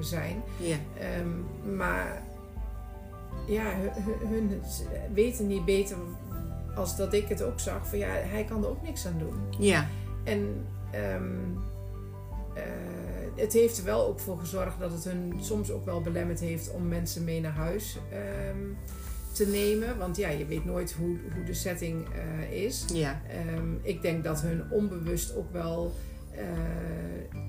zijn. 0.00 0.42
Ja. 0.56 0.76
Ehm, 0.98 1.76
maar 1.76 2.22
ja, 3.46 3.74
hun, 4.28 4.62
weten 5.14 5.46
niet 5.46 5.64
beter 5.64 5.96
als 6.74 6.96
dat 6.96 7.12
ik 7.12 7.28
het 7.28 7.42
ook 7.42 7.60
zag. 7.60 7.86
Van 7.88 7.98
ja, 7.98 8.08
hij 8.08 8.44
kan 8.44 8.62
er 8.62 8.68
ook 8.68 8.82
niks 8.82 9.06
aan 9.06 9.18
doen. 9.18 9.34
Ja. 9.58 9.88
En 10.24 10.66
ehm, 10.90 11.24
eh, 12.54 12.62
het 13.36 13.52
heeft 13.52 13.78
er 13.78 13.84
wel 13.84 14.06
ook 14.06 14.20
voor 14.20 14.38
gezorgd 14.38 14.78
dat 14.78 14.92
het 14.92 15.04
hun 15.04 15.32
soms 15.40 15.70
ook 15.70 15.84
wel 15.84 16.00
belemmerd 16.00 16.40
heeft 16.40 16.72
om 16.72 16.88
mensen 16.88 17.24
mee 17.24 17.40
naar 17.40 17.52
huis 17.52 17.98
ehm, 18.10 18.58
te 19.32 19.46
nemen. 19.46 19.98
Want 19.98 20.16
ja, 20.16 20.28
je 20.28 20.46
weet 20.46 20.64
nooit 20.64 20.92
hoe, 20.92 21.16
hoe 21.34 21.44
de 21.44 21.54
setting 21.54 22.06
eh, 22.08 22.64
is. 22.64 22.84
Ja. 22.92 23.22
Ehm, 23.28 23.74
ik 23.82 24.02
denk 24.02 24.24
dat 24.24 24.40
hun 24.40 24.62
onbewust 24.70 25.36
ook 25.36 25.52
wel 25.52 25.92
eh, 26.30 27.40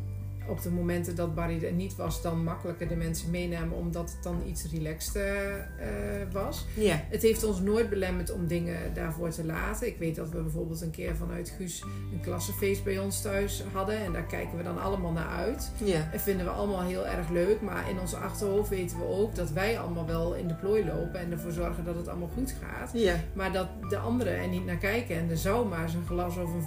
op 0.48 0.62
de 0.62 0.72
momenten 0.72 1.16
dat 1.16 1.36
Barry 1.36 1.64
er 1.64 1.72
niet 1.72 1.96
was, 1.96 2.22
dan 2.22 2.44
makkelijker 2.44 2.88
de 2.88 2.96
mensen 2.96 3.32
meenamen, 3.32 3.78
omdat 3.78 4.12
het 4.12 4.24
dan 4.24 4.42
iets 4.48 4.66
relaxed 4.72 5.16
eh, 5.16 5.86
was. 6.32 6.66
Ja. 6.74 7.04
Het 7.10 7.22
heeft 7.22 7.44
ons 7.44 7.60
nooit 7.60 7.90
belemmerd 7.90 8.32
om 8.32 8.48
dingen 8.48 8.94
daarvoor 8.94 9.30
te 9.30 9.46
laten. 9.46 9.88
Ik 9.88 9.98
weet 9.98 10.16
dat 10.16 10.30
we 10.30 10.42
bijvoorbeeld 10.42 10.82
een 10.82 10.92
keer 10.92 11.16
vanuit 11.16 11.54
Guus 11.58 11.84
een 12.14 12.22
klassenfeest 12.22 12.84
bij 12.84 13.00
ons 13.00 13.22
thuis 13.22 13.64
hadden. 13.74 13.98
En 13.98 14.14
daar 14.14 14.26
kijken 14.26 14.58
we 14.58 14.64
dan 14.64 14.82
allemaal 14.82 15.12
naar 15.12 15.28
uit. 15.28 15.72
Ja. 15.84 16.10
En 16.12 16.20
vinden 16.20 16.46
we 16.46 16.52
allemaal 16.52 16.82
heel 16.82 17.08
erg 17.08 17.30
leuk. 17.30 17.62
Maar 17.62 17.90
in 17.90 18.00
ons 18.00 18.14
achterhoofd 18.16 18.70
weten 18.70 18.98
we 18.98 19.06
ook 19.06 19.36
dat 19.36 19.52
wij 19.52 19.80
allemaal 19.80 20.06
wel 20.06 20.36
in 20.36 20.48
de 20.48 20.56
plooi 20.56 20.86
lopen. 20.86 21.20
En 21.20 21.32
ervoor 21.32 21.52
zorgen 21.52 21.86
dat 21.86 21.96
het 21.96 22.08
allemaal 22.08 22.32
goed 22.34 22.56
gaat. 22.62 22.94
Maar 23.34 23.52
dat 23.52 23.68
de 23.90 23.98
anderen 23.98 24.38
er 24.38 24.48
niet 24.48 24.66
naar 24.66 24.78
kijken. 24.78 25.18
En 25.18 25.30
er 25.30 25.38
zou 25.38 25.68
maar 25.68 25.90
zijn 25.90 26.06
glas 26.06 26.38
of 26.38 26.54
een, 26.54 26.66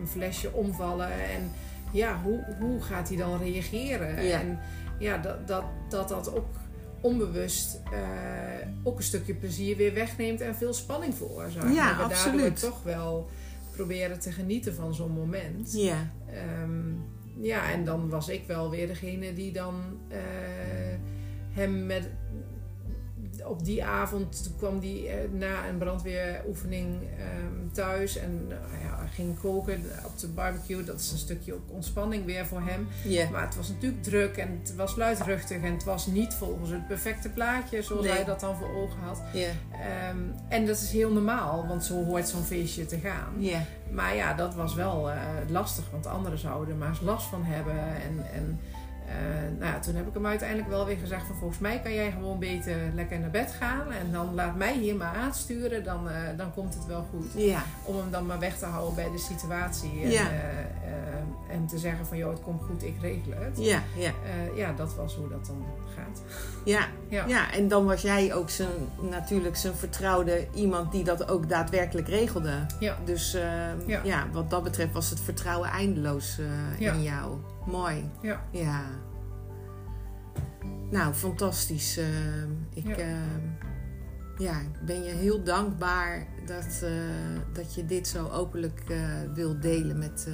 een 0.00 0.06
flesje 0.06 0.52
omvallen. 0.52 1.12
En 1.12 1.50
ja, 1.92 2.20
hoe, 2.22 2.44
hoe 2.60 2.82
gaat 2.82 3.08
hij 3.08 3.16
dan 3.16 3.38
reageren? 3.38 4.24
Ja. 4.24 4.40
En 4.40 4.58
ja, 4.98 5.18
dat 5.18 5.48
dat, 5.48 5.64
dat, 5.88 6.08
dat 6.08 6.34
ook 6.34 6.46
onbewust 7.00 7.80
eh, 7.92 8.68
ook 8.82 8.96
een 8.96 9.02
stukje 9.02 9.34
plezier 9.34 9.76
weer 9.76 9.94
wegneemt 9.94 10.40
en 10.40 10.54
veel 10.54 10.74
spanning 10.74 11.14
veroorzaakt. 11.14 11.74
Ja, 11.74 11.96
we 11.96 12.02
absoluut. 12.02 12.40
daardoor 12.40 12.58
toch 12.58 12.82
wel 12.82 13.30
proberen 13.70 14.20
te 14.20 14.32
genieten 14.32 14.74
van 14.74 14.94
zo'n 14.94 15.12
moment. 15.12 15.72
Ja. 15.72 16.10
Ehm, 16.26 16.92
ja, 17.40 17.70
en 17.70 17.84
dan 17.84 18.08
was 18.08 18.28
ik 18.28 18.46
wel 18.46 18.70
weer 18.70 18.86
degene 18.86 19.32
die 19.32 19.52
dan 19.52 20.00
eh, 20.08 20.18
hem 21.50 21.86
met. 21.86 22.10
Op 23.46 23.64
die 23.64 23.84
avond 23.84 24.50
kwam 24.58 24.78
hij 24.80 25.06
eh, 25.08 25.30
na 25.32 25.68
een 25.68 25.78
brandweeroefening 25.78 27.02
ehm, 27.18 27.72
thuis 27.72 28.16
en 28.16 28.46
eh, 28.48 28.56
ja, 28.82 29.06
ging 29.14 29.38
koken 29.40 29.82
op 30.06 30.18
de 30.18 30.28
barbecue. 30.28 30.84
Dat 30.84 31.00
is 31.00 31.12
een 31.12 31.18
stukje 31.18 31.54
ook 31.54 31.70
ontspanning 31.70 32.24
weer 32.24 32.46
voor 32.46 32.60
hem. 32.64 32.88
Maar 33.30 33.44
het 33.44 33.56
was 33.56 33.68
natuurlijk 33.68 34.02
druk 34.02 34.36
en 34.36 34.60
het 34.62 34.74
was 34.76 34.96
luidruchtig 34.96 35.62
en 35.62 35.72
het 35.72 35.84
was 35.84 36.06
niet 36.06 36.34
volgens 36.34 36.70
het 36.70 36.86
perfecte 36.86 37.28
plaatje 37.28 37.82
zoals 37.82 38.04
Nee. 38.06 38.12
hij 38.14 38.24
dat 38.24 38.40
dan 38.40 38.56
voor 38.56 38.74
ogen 38.74 38.98
had. 39.00 39.20
Ehm, 39.72 40.16
en 40.48 40.66
dat 40.66 40.76
is 40.76 40.90
heel 40.90 41.12
normaal, 41.12 41.66
want 41.66 41.84
zo 41.84 42.04
hoort 42.04 42.28
zo'n 42.28 42.42
feestje 42.44 42.86
te 42.86 42.98
gaan. 42.98 43.32
Maar 43.90 44.14
ja, 44.16 44.34
dat 44.34 44.54
was 44.54 44.74
wel 44.74 45.10
eh, 45.10 45.16
lastig, 45.48 45.84
want 45.90 46.06
anderen 46.06 46.38
zouden 46.38 46.74
er 46.74 46.78
maar 46.80 46.88
eens 46.88 47.00
last 47.00 47.26
van 47.26 47.44
hebben. 47.44 47.74
En, 47.78 48.24
en 48.32 48.60
eh, 49.06 49.14
nou 49.58 49.72
ja, 49.72 49.78
toen 49.78 49.94
heb 49.94 50.06
ik 50.06 50.14
hem 50.14 50.26
uiteindelijk 50.26 50.68
wel 50.68 50.86
weer 50.86 50.96
gezegd 50.96 51.26
van 51.26 51.36
volgens 51.36 51.58
mij 51.60 51.80
kan 51.80 51.92
jij 51.94 52.10
gewoon 52.10 52.38
beter 52.38 52.76
lekker 52.94 53.18
naar 53.18 53.30
bed 53.30 53.54
gaan. 53.58 53.92
En 53.92 54.12
dan 54.12 54.34
laat 54.34 54.56
mij 54.56 54.78
hier 54.78 54.96
maar 54.96 55.14
aansturen, 55.14 55.84
dan, 55.84 56.08
eh, 56.10 56.16
dan 56.36 56.52
komt 56.54 56.74
het 56.74 56.86
wel 56.86 57.06
goed. 57.10 57.42
Ja. 57.42 57.62
Om 57.84 57.96
hem 57.96 58.10
dan 58.10 58.26
maar 58.26 58.38
weg 58.38 58.58
te 58.58 58.66
houden 58.66 58.94
bij 58.94 59.10
de 59.10 59.18
situatie. 59.18 60.02
En, 60.02 60.10
Ja. 60.10 60.30
eh, 60.30 61.54
en 61.54 61.66
te 61.66 61.78
zeggen 61.78 62.06
van 62.06 62.16
joh, 62.16 62.30
het 62.30 62.42
komt 62.42 62.62
goed, 62.62 62.82
ik 62.84 62.94
regel 63.00 63.32
het. 63.34 63.58
Ja. 63.58 63.82
Ja. 63.96 64.12
Ja, 64.54 64.72
dat 64.72 64.94
was 64.94 65.14
hoe 65.14 65.28
dat 65.28 65.46
dan 65.46 65.64
gaat. 65.96 66.22
Ja. 66.64 66.86
Ja. 67.08 67.24
Ja, 67.26 67.52
en 67.52 67.68
dan 67.68 67.84
was 67.84 68.02
jij 68.02 68.34
ook 68.34 68.50
zijn, 68.50 68.68
natuurlijk 69.10 69.56
zijn 69.56 69.74
vertrouwde 69.74 70.46
iemand 70.54 70.92
die 70.92 71.04
dat 71.04 71.28
ook 71.28 71.48
daadwerkelijk 71.48 72.08
regelde. 72.08 72.52
Ja. 72.80 72.96
Dus 73.04 73.34
eh, 73.34 74.02
Ja. 74.04 74.26
wat 74.32 74.50
dat 74.50 74.62
betreft 74.62 74.92
was 74.92 75.10
het 75.10 75.20
vertrouwen 75.20 75.68
eindeloos 75.68 76.40
in 76.78 77.02
jou. 77.02 77.36
Mooi. 77.66 78.10
Ja. 78.22 78.44
Ja. 78.50 78.84
Nou, 80.90 81.14
fantastisch. 81.14 81.96
Eh, 81.96 82.42
ik 82.74 82.86
Ja. 82.86 82.96
eh, 82.96 83.16
ja, 84.38 84.62
ben 84.86 85.02
je 85.02 85.10
heel 85.10 85.42
dankbaar 85.44 86.26
dat, 86.46 86.80
eh, 86.82 86.92
dat 87.52 87.74
je 87.74 87.86
dit 87.86 88.08
zo 88.08 88.28
openlijk 88.28 88.82
wilt 89.34 89.62
delen 89.62 89.98
met, 89.98 90.28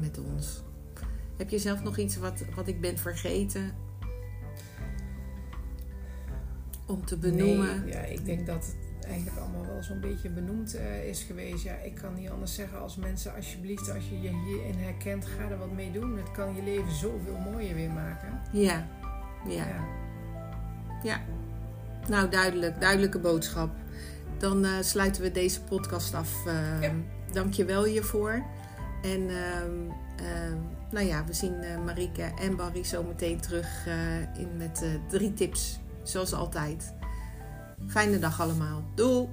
met 0.00 0.18
ons. 0.18 0.62
Heb 1.36 1.50
je 1.50 1.58
zelf 1.58 1.82
nog 1.82 1.98
iets 1.98 2.16
wat, 2.16 2.44
wat 2.54 2.68
ik 2.68 2.80
ben 2.80 2.98
vergeten 2.98 3.72
om 6.86 7.04
te 7.04 7.16
benoemen? 7.18 7.80
Nee, 7.84 7.92
ja, 7.92 8.00
ik 8.00 8.24
denk 8.24 8.46
dat 8.46 8.66
het 8.66 8.76
eigenlijk 9.08 9.38
allemaal 9.38 9.66
wel 9.66 9.82
zo'n 9.82 10.00
beetje 10.00 10.28
benoemd 10.28 10.74
eh, 10.74 11.08
is 11.08 11.22
geweest. 11.22 11.64
Ja, 11.64 11.74
ik 11.74 11.94
kan 11.94 12.14
niet 12.14 12.30
anders 12.30 12.54
zeggen 12.54 12.80
als 12.80 12.96
mensen, 12.96 13.34
alsjeblieft, 13.34 13.94
als 13.94 14.08
je 14.08 14.20
je 14.20 14.28
hierin 14.28 14.78
herkent, 14.78 15.26
ga 15.26 15.50
er 15.50 15.58
wat 15.58 15.72
mee 15.72 15.92
doen. 15.92 16.16
Het 16.16 16.30
kan 16.30 16.54
je 16.54 16.62
leven 16.62 16.92
zoveel 16.92 17.36
mooier 17.52 17.74
weer 17.74 17.90
maken. 17.90 18.40
Ja. 18.52 18.86
ja. 19.46 19.66
Ja. 21.02 21.20
Nou, 22.08 22.28
duidelijk. 22.28 22.80
Duidelijke 22.80 23.18
boodschap. 23.18 23.70
Dan 24.38 24.64
eh, 24.64 24.70
sluiten 24.80 25.22
we 25.22 25.30
deze 25.32 25.62
podcast 25.62 26.14
af. 26.14 26.32
Uh, 26.46 26.82
Ja. 26.82 26.92
Dank 27.32 27.54
je 27.54 27.64
wel 27.64 27.84
hiervoor. 27.84 28.42
En 29.02 29.28
ehm, 29.28 29.90
ehm, 30.16 30.56
nou 30.90 31.06
ja, 31.06 31.24
we 31.24 31.32
zien 31.32 31.62
eh 31.62 31.84
Marieke 31.84 32.32
en 32.40 32.56
Barry 32.56 32.84
zo 32.84 33.02
meteen 33.02 33.40
terug 33.40 33.86
eh, 33.86 34.40
in 34.40 34.56
met 34.56 34.82
eh, 34.82 34.88
drie 35.08 35.34
tips. 35.34 35.78
Zoals 36.02 36.32
altijd. 36.32 36.92
Fijne 37.86 38.18
dag 38.18 38.40
allemaal. 38.40 38.82
Doei! 38.94 39.28